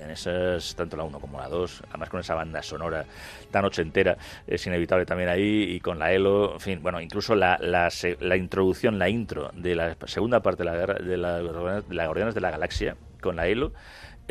En 0.00 0.10
esas, 0.10 0.74
tanto 0.74 0.96
la 0.96 1.04
1 1.04 1.20
como 1.20 1.38
la 1.38 1.48
2, 1.48 1.82
además 1.90 2.08
con 2.08 2.20
esa 2.20 2.34
banda 2.34 2.62
sonora 2.62 3.04
tan 3.50 3.64
ochentera, 3.64 4.16
es 4.46 4.66
inevitable 4.66 5.06
también 5.06 5.28
ahí, 5.28 5.64
y 5.74 5.80
con 5.80 5.98
la 5.98 6.12
Elo, 6.12 6.54
en 6.54 6.60
fin, 6.60 6.82
bueno, 6.82 7.00
incluso 7.00 7.34
la, 7.34 7.58
la, 7.60 7.88
la 8.20 8.36
introducción, 8.36 8.98
la 8.98 9.08
intro 9.08 9.50
de 9.54 9.74
la 9.74 9.96
segunda 10.06 10.40
parte 10.40 10.64
de 10.64 10.70
la, 10.70 10.76
de 10.76 11.16
la, 11.16 11.38
de 11.38 11.94
la 11.94 12.32
de 12.32 12.40
la 12.40 12.50
Galaxia, 12.50 12.96
con 13.20 13.36
la 13.36 13.46
Elo, 13.46 13.72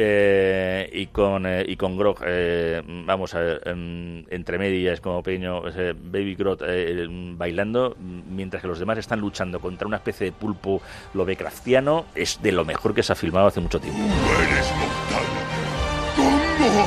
eh, 0.02 0.90
y 0.94 1.08
con 1.08 1.46
eh, 1.46 1.66
y 1.68 1.76
con 1.76 1.98
Grog 1.98 2.20
eh, 2.26 2.82
vamos 2.86 3.36
a 3.36 3.40
ver 3.40 3.62
entre 3.66 4.58
medias 4.58 5.02
como 5.02 5.22
pequeño 5.22 5.62
Baby 5.62 6.38
em, 6.66 7.38
bailando 7.38 7.98
mientras 8.00 8.62
que 8.62 8.70
los 8.70 8.80
demás 8.80 8.98
están 8.98 9.20
luchando 9.20 9.60
contra 9.60 9.86
una 9.90 9.98
especie 9.98 10.28
de 10.28 10.32
pulpo 10.32 10.82
lovecraftiano 11.14 12.06
es 12.16 12.42
de 12.42 12.54
lo 12.54 12.64
mejor 12.64 12.96
que 12.96 13.04
se 13.04 13.12
ha 13.12 13.16
filmado 13.16 13.48
hace 13.48 13.60
mucho 13.60 13.78
tiempo 13.82 14.00
Eres 14.02 14.72
mortal. 14.78 15.49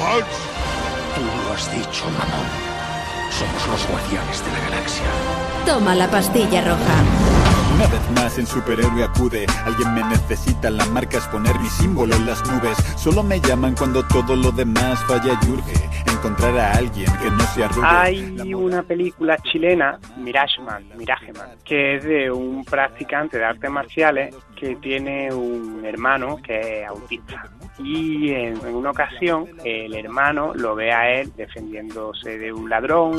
¿Cómo 0.03 0.15
has...? 0.15 0.25
Tú 1.15 1.21
lo 1.23 1.53
has 1.53 1.71
dicho, 1.71 2.05
mamón. 2.07 2.47
Somos 3.31 3.69
los 3.69 3.89
guardianes 3.89 4.45
de 4.45 4.53
la 4.53 4.61
galaxia. 4.71 5.05
Toma 5.65 5.95
la 5.95 6.11
pastilla 6.11 6.61
roja. 6.63 6.95
Una 7.75 7.87
vez 7.87 8.11
más 8.11 8.39
en 8.39 8.47
superhéroe 8.47 9.03
acude 9.03 9.47
Alguien 9.65 9.95
me 9.95 10.05
necesita, 10.05 10.71
la 10.71 10.85
marca 10.87 11.17
es 11.17 11.27
poner 11.29 11.59
mi 11.59 11.69
símbolo 11.69 12.15
en 12.15 12.27
las 12.27 12.47
nubes 12.47 12.77
Solo 12.97 13.23
me 13.23 13.41
llaman 13.41 13.75
cuando 13.75 14.07
todo 14.07 14.37
lo 14.37 14.53
demás 14.53 15.03
falla 15.07 15.39
y 15.43 15.51
urge 15.51 15.73
Encontrar 16.07 16.59
a 16.59 16.73
alguien 16.73 17.11
que 17.21 17.31
no 17.31 17.41
se 17.47 17.65
arrugue 17.65 17.89
Hay 17.89 18.55
una 18.55 18.83
película 18.83 19.39
chilena, 19.39 19.99
Mirageman, 20.19 20.87
Mirageman, 20.97 21.49
que 21.65 21.97
es 21.97 22.05
de 22.05 22.31
un 22.31 22.63
practicante 22.65 23.39
de 23.39 23.45
artes 23.47 23.71
marciales 23.71 24.35
que 24.55 24.77
tiene 24.77 25.33
un 25.33 25.83
hermano 25.85 26.37
que 26.37 26.83
es 26.83 26.89
autista. 26.89 27.51
Y 27.79 28.31
en, 28.31 28.57
en 28.67 28.75
una 28.75 28.91
ocasión 28.91 29.47
el 29.65 29.95
hermano 29.95 30.53
lo 30.55 30.75
ve 30.75 30.93
a 30.93 31.11
él 31.11 31.33
defendiéndose 31.37 32.39
de 32.39 32.53
un 32.53 32.69
ladrón. 32.69 33.17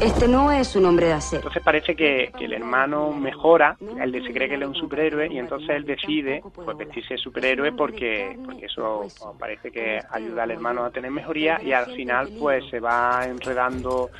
Este 0.00 0.28
no 0.28 0.50
es 0.50 0.74
un 0.76 0.84
hombre 0.84 1.06
de 1.06 1.12
acero. 1.12 1.40
Entonces 1.40 1.62
parece 1.62 1.94
que, 1.94 2.32
que 2.36 2.44
el 2.44 2.52
hermano 2.52 3.12
mejora, 3.12 3.76
él 3.80 4.12
se 4.26 4.32
cree 4.32 4.48
que 4.48 4.56
él 4.56 4.62
es 4.62 4.68
un 4.68 4.74
superhéroe 4.74 5.28
y 5.32 5.38
entonces 5.38 5.70
él 5.70 5.84
decide 5.84 6.42
pues, 6.54 6.76
vestirse 6.76 7.14
de 7.14 7.18
superhéroe 7.18 7.72
porque, 7.72 8.38
porque 8.44 8.66
eso 8.66 9.00
pues, 9.00 9.20
parece 9.38 9.70
que 9.70 10.00
ayuda 10.10 10.42
al 10.42 10.50
hermano 10.50 10.84
a 10.84 10.90
tener 10.90 11.10
mejoría 11.10 11.60
y 11.62 11.72
al 11.72 11.86
final 11.94 12.30
pues 12.38 12.64
se 12.70 12.80
va 12.80 13.24
enredando 13.24 14.10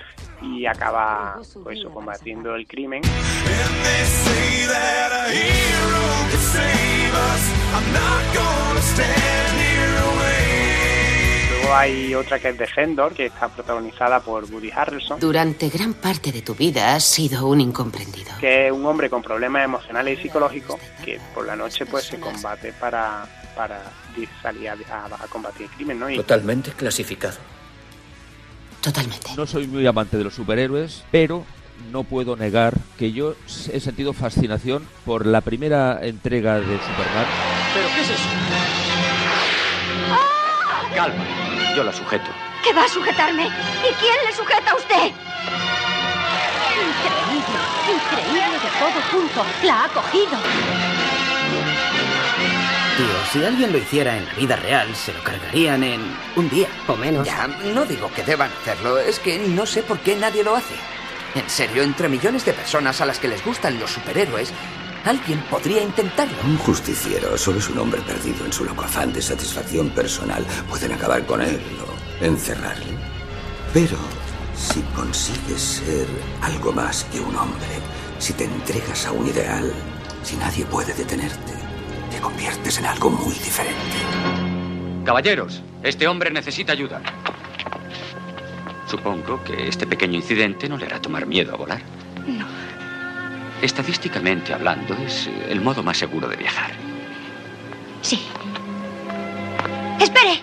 y 0.43 0.67
acaba 0.67 1.39
pues 1.63 1.85
combatiendo 1.93 2.55
el 2.55 2.67
crimen. 2.67 3.03
Luego 11.51 11.75
hay 11.75 12.15
otra 12.15 12.39
que 12.39 12.49
es 12.49 12.73
Fendor, 12.75 13.13
que 13.15 13.27
está 13.27 13.49
protagonizada 13.49 14.21
por 14.21 14.45
Woody 14.45 14.71
Harrelson, 14.71 15.21
Durante 15.21 15.69
gran 15.69 15.95
parte 15.95 16.33
de 16.33 16.43
tu 16.43 16.55
vida 16.55 16.95
has 16.95 17.05
sido 17.05 17.47
un 17.47 17.61
incomprendido. 17.61 18.33
que 18.41 18.67
es 18.67 18.73
un 18.73 18.85
hombre 18.87 19.09
con 19.09 19.23
problemas 19.23 19.65
emocionales 19.65 20.19
y 20.19 20.23
psicológicos 20.23 20.81
que 21.05 21.21
por 21.35 21.47
la 21.47 21.55
noche 21.57 21.87
pues 21.87 22.05
se 22.05 22.19
combate 22.19 22.73
para, 22.75 23.25
para 23.57 23.83
salir 24.43 24.69
a, 24.69 24.73
a- 24.91 25.25
a 25.25 25.27
combatir 25.29 25.67
el 25.67 25.71
crimen, 25.73 25.99
¿no? 26.01 26.11
Y, 26.11 26.17
Totalmente 26.17 26.73
clasificado. 26.73 27.37
Totalmente. 28.83 29.31
No 29.37 29.47
soy 29.47 29.69
muy 29.69 29.87
amante 29.87 30.19
de 30.19 30.25
los 30.25 30.35
superhéroes, 30.35 31.05
pero 31.13 31.45
no 31.93 32.03
puedo 32.03 32.37
negar 32.37 32.75
que 32.99 33.13
yo 33.13 33.35
he 33.73 33.81
sentido 33.81 34.13
fascinación 34.13 34.87
por 35.05 35.25
la 35.25 35.41
primera 35.41 36.01
entrega 36.03 36.57
de 36.57 36.79
Superman. 36.79 37.27
¿Pero 37.75 37.89
qué 37.95 38.01
es 38.01 38.11
eso? 38.11 38.29
Calma, 40.95 41.25
yo 41.77 41.85
la 41.85 41.93
sujeto. 41.93 42.31
¿Qué 42.65 42.73
va 42.73 42.85
a 42.85 42.89
sujetarme? 42.89 43.47
¿Y 43.47 43.95
quién 44.01 44.17
le 44.27 44.33
sujeta 44.35 44.73
a 44.73 44.75
usted? 44.75 45.13
Increíble, 46.83 47.59
increíble 47.89 48.59
de 48.59 48.71
todo 48.79 49.01
junto. 49.11 49.45
La 49.65 49.85
ha 49.85 49.89
cogido. 49.89 51.12
Tío, 52.97 53.07
si 53.33 53.43
alguien 53.43 53.73
lo 53.73 53.79
hiciera 53.79 54.19
en 54.19 54.27
la 54.27 54.35
vida 54.35 54.57
real, 54.57 54.95
se 54.95 55.15
lo 55.15 55.25
cargarían 55.25 55.83
en 55.83 56.03
un 56.37 56.51
día 56.51 56.69
o 56.87 56.95
menos. 56.95 57.27
Ya, 57.27 57.47
no 57.47 57.87
digo 57.87 58.11
que 58.15 58.23
deban 58.23 58.51
hacerlo, 58.61 58.99
es 58.99 59.19
que 59.19 59.39
no 59.39 59.65
sé 59.65 59.83
por 59.83 59.99
qué 60.01 60.15
nadie 60.15 60.45
lo 60.45 60.55
hace. 60.55 60.75
En 61.35 61.49
serio, 61.49 61.83
entre 61.83 62.11
millones 62.11 62.45
de 62.45 62.53
personas 62.53 63.01
a 63.01 63.07
las 63.07 63.19
que 63.19 63.29
les 63.29 63.43
gustan 63.43 63.81
los 63.81 63.93
superhéroes, 63.93 64.53
alguien 65.07 65.41
podría 65.51 65.83
intentarlo. 65.83 66.37
Un 66.45 66.59
justiciero 66.59 67.39
solo 67.39 67.61
es 67.61 67.71
un 67.71 67.79
hombre 67.79 68.03
perdido 68.03 68.45
en 68.45 68.53
su 68.53 68.65
loco 68.65 68.85
afán 68.85 69.11
de 69.11 69.23
satisfacción 69.23 69.89
personal. 69.91 70.45
Pueden 70.69 70.93
acabar 70.93 71.25
con 71.25 71.41
él 71.41 71.61
o 71.81 72.25
encerrarle. 72.25 72.99
Pero 73.73 73.97
si 74.55 74.83
consigues 74.95 75.63
ser 75.63 76.07
algo 76.43 76.73
más 76.73 77.05
que 77.05 77.21
un 77.21 77.35
hombre, 77.37 77.81
si 78.19 78.35
te 78.35 78.45
entregas 78.45 79.07
a 79.07 79.13
un 79.13 79.27
ideal, 79.27 79.73
si 80.23 80.37
nadie 80.37 80.67
puede 80.67 80.93
detenerte, 80.93 81.53
te 81.53 81.62
conviertes 82.23 82.79
en 82.79 82.87
algo 82.87 83.11
muy 83.11 83.35
diferente. 83.35 83.99
Caballeros, 85.05 85.61
este 85.83 86.07
hombre 86.07 86.31
necesita 86.31 86.73
ayuda. 86.73 87.03
Supongo 88.87 89.43
que 89.43 89.69
este 89.69 89.87
pequeño 89.87 90.15
incidente 90.17 90.69
no 90.69 90.77
le 90.77 90.87
hará 90.87 91.01
tomar 91.01 91.27
miedo 91.27 91.53
a 91.53 91.57
volar. 91.57 91.83
No. 92.27 92.47
Estadísticamente 93.61 94.55
hablando, 94.55 94.95
es 94.95 95.29
el 95.49 95.61
modo 95.61 95.83
más 95.83 95.99
seguro 95.99 96.29
de 96.29 96.37
viajar. 96.37 96.71
Sí. 98.01 98.23
¡Espere! 100.01 100.41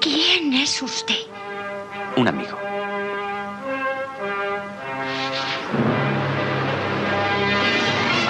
¿Quién 0.00 0.52
es 0.52 0.82
usted? 0.82 1.16
Un 2.16 2.28
amigo. 2.28 2.58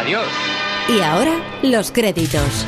Adiós. 0.07 0.29
Y 0.89 1.01
ahora, 1.01 1.33
los 1.65 1.91
créditos. 1.91 2.65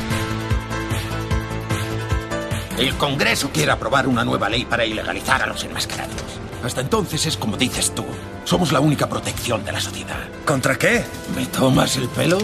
El 2.77 2.93
Congreso 2.95 3.49
quiere 3.53 3.71
aprobar 3.71 4.09
una 4.09 4.25
nueva 4.25 4.49
ley 4.49 4.65
para 4.65 4.85
ilegalizar 4.85 5.41
a 5.43 5.45
los 5.45 5.63
enmascarados. 5.63 6.21
Hasta 6.65 6.81
entonces 6.81 7.25
es 7.25 7.37
como 7.37 7.55
dices 7.55 7.95
tú. 7.95 8.03
Somos 8.43 8.73
la 8.73 8.81
única 8.81 9.07
protección 9.07 9.63
de 9.63 9.71
la 9.71 9.79
sociedad. 9.79 10.19
¿Contra 10.43 10.77
qué? 10.77 11.05
¿Me 11.33 11.45
tomas 11.45 11.95
el 11.95 12.09
pelo? 12.09 12.39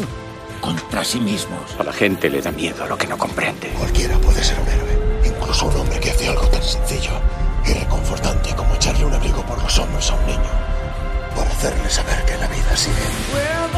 Contra 0.61 1.03
sí 1.03 1.19
mismos. 1.19 1.75
A 1.77 1.83
la 1.83 1.91
gente 1.91 2.29
le 2.29 2.41
da 2.41 2.53
miedo 2.53 2.87
lo 2.87 2.97
que 2.97 3.07
no 3.07 3.17
comprende. 3.17 3.67
Cualquiera 3.77 4.17
puede 4.19 4.41
ser 4.41 4.57
un 4.61 4.67
héroe. 4.69 5.25
Incluso 5.25 5.65
un 5.65 5.75
hombre 5.75 5.99
que 5.99 6.11
hace 6.11 6.29
algo 6.29 6.47
tan 6.47 6.63
sencillo 6.63 7.19
y 7.65 7.73
reconfortante 7.73 8.55
como 8.55 8.73
echarle 8.75 9.03
un 9.03 9.13
abrigo 9.13 9.45
por 9.45 9.61
los 9.61 9.77
hombros 9.77 10.09
a 10.09 10.15
un 10.15 10.25
niño. 10.25 10.51
Por 11.35 11.45
hacerle 11.45 11.89
saber 11.89 12.23
que 12.23 12.37
la 12.37 12.47
vida 12.47 12.77
sigue. 12.77 13.74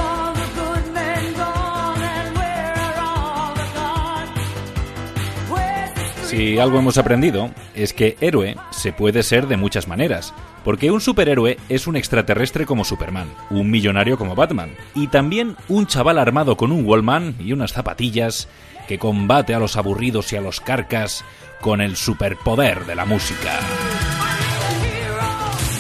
Si 6.38 6.60
algo 6.60 6.78
hemos 6.78 7.00
aprendido 7.00 7.50
es 7.74 7.94
que 7.94 8.16
héroe 8.22 8.58
se 8.70 8.94
puede 8.94 9.24
ser 9.24 9.48
de 9.48 9.58
muchas 9.58 9.88
maneras, 9.88 10.36
porque 10.64 10.92
un 10.92 11.02
superhéroe 11.02 11.58
es 11.68 11.88
un 11.88 11.96
extraterrestre 11.96 12.68
como 12.68 12.86
Superman, 12.86 13.28
un 13.50 13.72
millonario 13.72 14.20
como 14.20 14.36
Batman, 14.36 14.70
y 14.94 15.08
también 15.08 15.56
un 15.68 15.88
chaval 15.88 16.20
armado 16.20 16.56
con 16.56 16.72
un 16.72 16.86
Wallman 16.86 17.34
y 17.40 17.54
unas 17.54 17.74
zapatillas 17.74 18.50
que 18.88 19.00
combate 19.00 19.56
a 19.56 19.60
los 19.60 19.78
aburridos 19.78 20.32
y 20.32 20.36
a 20.36 20.42
los 20.42 20.62
carcas 20.62 21.26
con 21.60 21.82
el 21.82 21.96
superpoder 21.96 22.86
de 22.86 22.94
la 22.94 23.06
música. 23.06 23.58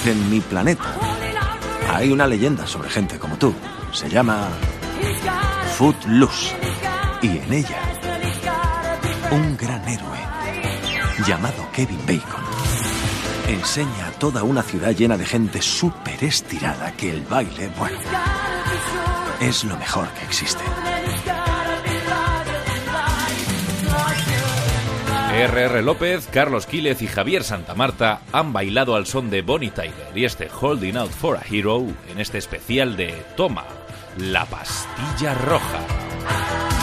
En 0.07 0.27
mi 0.31 0.39
planeta 0.39 0.95
hay 1.93 2.11
una 2.11 2.25
leyenda 2.25 2.65
sobre 2.65 2.89
gente 2.89 3.19
como 3.19 3.37
tú. 3.37 3.53
Se 3.91 4.09
llama 4.09 4.47
Footloose. 5.77 6.55
Y 7.21 7.27
en 7.27 7.53
ella, 7.53 7.79
un 9.29 9.55
gran 9.55 9.87
héroe 9.87 10.36
llamado 11.25 11.67
Kevin 11.73 11.99
Bacon 12.05 12.43
enseña 13.47 14.07
a 14.07 14.11
toda 14.11 14.43
una 14.43 14.61
ciudad 14.61 14.91
llena 14.91 15.17
de 15.17 15.25
gente 15.25 15.61
súper 15.61 16.23
estirada 16.23 16.91
que 16.93 17.11
el 17.11 17.21
baile, 17.21 17.69
bueno, 17.77 17.97
es 19.39 19.63
lo 19.63 19.77
mejor 19.77 20.09
que 20.09 20.25
existe. 20.25 20.63
R.R. 25.33 25.81
López, 25.83 26.27
Carlos 26.31 26.65
Quílez 26.65 27.01
y 27.01 27.07
Javier 27.07 27.43
Santamarta 27.43 28.21
han 28.31 28.53
bailado 28.53 28.95
al 28.95 29.05
son 29.05 29.29
de 29.29 29.43
Bonnie 29.43 29.69
Tyler 29.69 30.11
y 30.15 30.25
este 30.25 30.49
Holding 30.49 30.97
Out 30.97 31.11
for 31.11 31.37
a 31.37 31.43
Hero 31.49 31.85
en 32.09 32.19
este 32.19 32.39
especial 32.39 32.97
de 32.97 33.13
Toma, 33.35 33.65
la 34.17 34.45
pastilla 34.45 35.35
roja. 35.35 36.76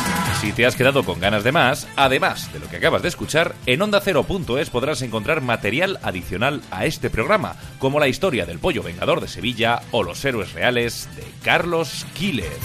Si 0.44 0.52
te 0.52 0.66
has 0.66 0.76
quedado 0.76 1.04
con 1.04 1.20
ganas 1.20 1.42
de 1.42 1.52
más, 1.52 1.88
además 1.96 2.52
de 2.52 2.60
lo 2.60 2.68
que 2.68 2.76
acabas 2.76 3.00
de 3.00 3.08
escuchar, 3.08 3.54
en 3.64 3.80
ondacero.es 3.80 4.68
podrás 4.68 5.00
encontrar 5.00 5.40
material 5.40 5.98
adicional 6.02 6.60
a 6.70 6.84
este 6.84 7.08
programa, 7.08 7.56
como 7.78 7.98
la 7.98 8.08
historia 8.08 8.44
del 8.44 8.58
pollo 8.58 8.82
vengador 8.82 9.22
de 9.22 9.28
Sevilla 9.28 9.80
o 9.90 10.02
los 10.02 10.22
héroes 10.22 10.52
reales 10.52 11.08
de 11.16 11.24
Carlos 11.42 12.06
Quílez. 12.12 12.58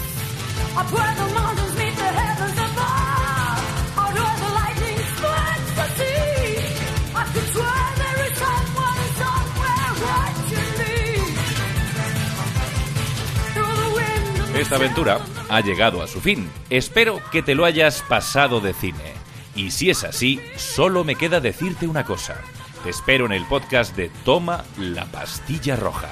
Esta 14.60 14.76
aventura 14.76 15.20
ha 15.48 15.62
llegado 15.62 16.02
a 16.02 16.06
su 16.06 16.20
fin. 16.20 16.50
Espero 16.68 17.18
que 17.32 17.42
te 17.42 17.54
lo 17.54 17.64
hayas 17.64 18.02
pasado 18.02 18.60
de 18.60 18.74
cine. 18.74 19.14
Y 19.56 19.70
si 19.70 19.88
es 19.88 20.04
así, 20.04 20.38
solo 20.56 21.02
me 21.02 21.16
queda 21.16 21.40
decirte 21.40 21.88
una 21.88 22.04
cosa. 22.04 22.36
Te 22.84 22.90
espero 22.90 23.24
en 23.24 23.32
el 23.32 23.46
podcast 23.46 23.96
de 23.96 24.10
Toma 24.22 24.64
la 24.76 25.06
pastilla 25.06 25.76
roja, 25.76 26.10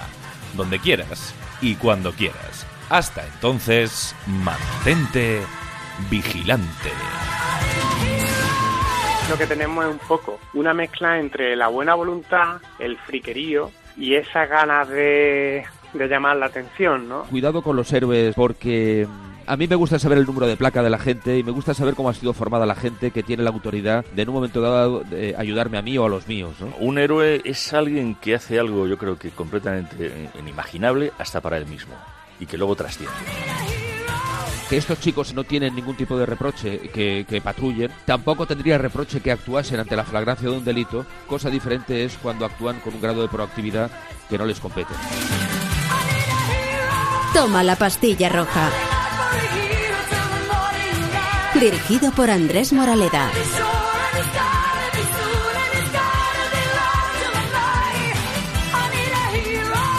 donde 0.55 0.78
quieras 0.78 1.34
y 1.61 1.74
cuando 1.74 2.12
quieras. 2.12 2.66
Hasta 2.88 3.26
entonces, 3.26 4.16
mantente 4.26 5.42
vigilante. 6.09 6.90
Lo 9.28 9.36
que 9.36 9.46
tenemos 9.46 9.84
es 9.84 9.90
un 9.92 9.99
poco 9.99 10.40
una 10.55 10.72
mezcla 10.72 11.18
entre 11.18 11.55
la 11.55 11.68
buena 11.68 11.94
voluntad, 11.94 12.62
el 12.78 12.96
friquerío 12.96 13.70
y 13.94 14.14
esa 14.14 14.46
ganas 14.46 14.88
de, 14.88 15.66
de 15.93 16.09
llamar 16.09 16.36
la 16.36 16.47
atención, 16.47 17.09
¿no? 17.09 17.22
Cuidado 17.24 17.62
con 17.62 17.76
los 17.76 17.93
héroes 17.93 18.34
porque 18.34 19.07
a 19.49 19.57
mí 19.57 19.66
me 19.66 19.76
gusta 19.76 19.99
saber 19.99 20.18
el 20.18 20.26
número 20.26 20.47
de 20.47 20.59
placa 20.59 20.82
de 20.82 20.91
la 20.91 20.99
gente 20.99 21.39
y 21.39 21.43
me 21.43 21.53
gusta 21.53 21.72
saber 21.72 21.95
cómo 21.95 22.11
ha 22.11 22.14
sido 22.14 22.34
formada 22.34 22.66
la 22.66 22.74
gente 22.74 23.11
que 23.11 23.22
tiene 23.22 23.43
la 23.43 23.51
autoridad 23.51 24.05
de 24.12 24.22
en 24.22 24.28
un 24.28 24.34
momento 24.34 24.61
dado 24.61 25.01
de 25.01 25.34
ayudarme 25.39 25.78
a 25.78 25.82
mí 25.82 25.97
o 25.97 26.05
a 26.05 26.09
los 26.09 26.28
míos. 26.28 26.53
¿no? 26.61 26.66
Un 26.80 26.99
héroe 26.99 27.41
es 27.45 27.72
alguien 27.72 28.14
que 28.14 28.34
hace 28.34 28.59
algo, 28.59 28.86
yo 28.86 28.99
creo 28.99 29.18
que 29.18 29.30
completamente 29.30 30.30
inimaginable 30.39 31.12
hasta 31.18 31.41
para 31.41 31.57
él 31.57 31.66
mismo 31.66 31.95
y 32.39 32.45
que 32.45 32.59
luego 32.59 32.76
trasciende. 32.76 33.14
Que 34.68 34.76
estos 34.76 35.01
chicos 35.01 35.32
no 35.32 35.45
tienen 35.45 35.74
ningún 35.74 35.97
tipo 35.97 36.18
de 36.18 36.26
reproche 36.26 36.78
que, 36.93 37.24
que 37.26 37.41
patrullen, 37.41 37.91
tampoco 38.05 38.45
tendría 38.45 38.76
reproche 38.76 39.22
que 39.22 39.32
actuasen 39.32 39.80
ante 39.80 39.97
la 39.97 40.05
flagrancia 40.05 40.51
de 40.51 40.59
un 40.59 40.64
delito. 40.64 41.07
Cosa 41.26 41.49
diferente 41.49 42.05
es 42.05 42.18
cuando 42.18 42.45
actúan 42.45 42.80
con 42.80 42.93
un 42.93 43.01
grado 43.01 43.22
de 43.22 43.28
proactividad 43.28 43.91
que 44.28 44.36
no 44.36 44.45
les 44.45 44.61
compete. 44.61 44.93
Toma 47.34 47.62
la 47.62 47.76
pastilla 47.76 48.28
roja. 48.28 48.70
Dirigido 51.54 52.10
por 52.12 52.30
Andrés 52.30 52.72
Moraleda. 52.72 53.30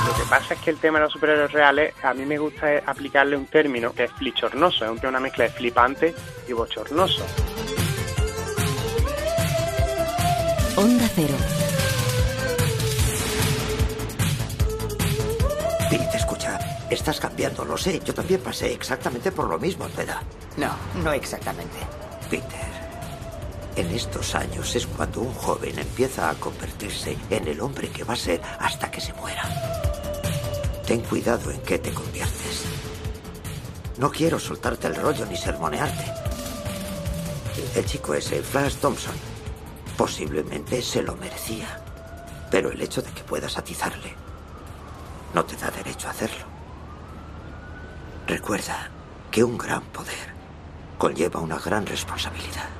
Lo 0.07 0.15
que 0.15 0.29
pasa 0.29 0.53
es 0.53 0.59
que 0.61 0.69
el 0.71 0.77
tema 0.77 0.99
de 0.99 1.05
los 1.05 1.13
superhéroes 1.13 1.51
reales, 1.51 1.93
a 2.03 2.13
mí 2.13 2.25
me 2.25 2.37
gusta 2.37 2.67
aplicarle 2.85 3.35
un 3.35 3.45
término 3.45 3.93
que 3.93 4.05
es 4.05 4.11
flichornoso, 4.13 4.93
es 4.93 5.03
una 5.03 5.19
mezcla 5.19 5.45
de 5.45 5.49
flipante 5.51 6.15
y 6.47 6.53
bochornoso. 6.53 7.25
Onda 10.77 11.09
Cero. 11.13 11.35
Pete, 15.89 16.17
escucha, 16.17 16.38
estás 16.89 17.19
cambiando, 17.19 17.65
lo 17.65 17.77
sé. 17.77 18.01
Yo 18.03 18.13
también 18.13 18.41
pasé 18.41 18.73
exactamente 18.73 19.31
por 19.31 19.47
lo 19.47 19.59
mismo 19.59 19.85
a 19.85 19.89
tu 19.89 20.01
edad. 20.01 20.21
No, 20.57 20.75
no 21.03 21.11
exactamente. 21.13 21.77
Peter, 22.29 22.69
en 23.75 23.91
estos 23.91 24.35
años 24.35 24.75
es 24.75 24.85
cuando 24.87 25.21
un 25.21 25.33
joven 25.33 25.77
empieza 25.79 26.29
a 26.29 26.35
convertirse 26.35 27.17
en 27.29 27.47
el 27.47 27.61
hombre 27.61 27.89
que 27.89 28.03
va 28.03 28.13
a 28.13 28.17
ser 28.17 28.41
hasta 28.59 28.91
que 28.91 29.01
se 29.01 29.13
muera. 29.13 29.43
Ten 30.85 31.01
cuidado 31.01 31.51
en 31.51 31.61
qué 31.61 31.77
te 31.77 31.91
conviertes. 31.91 32.65
No 33.97 34.09
quiero 34.09 34.39
soltarte 34.39 34.87
el 34.87 34.95
rollo 34.95 35.25
ni 35.25 35.37
sermonearte. 35.37 36.05
El 37.75 37.85
chico 37.85 38.13
ese, 38.15 38.41
Flash 38.41 38.75
Thompson, 38.75 39.13
posiblemente 39.97 40.81
se 40.81 41.03
lo 41.03 41.15
merecía. 41.15 41.81
Pero 42.49 42.71
el 42.71 42.81
hecho 42.81 43.01
de 43.01 43.11
que 43.11 43.23
puedas 43.23 43.57
atizarle 43.57 44.15
no 45.33 45.45
te 45.45 45.55
da 45.55 45.69
derecho 45.69 46.07
a 46.07 46.11
hacerlo. 46.11 46.48
Recuerda 48.29 48.91
que 49.31 49.43
un 49.43 49.57
gran 49.57 49.81
poder 49.85 50.35
conlleva 50.99 51.39
una 51.39 51.57
gran 51.57 51.87
responsabilidad. 51.87 52.78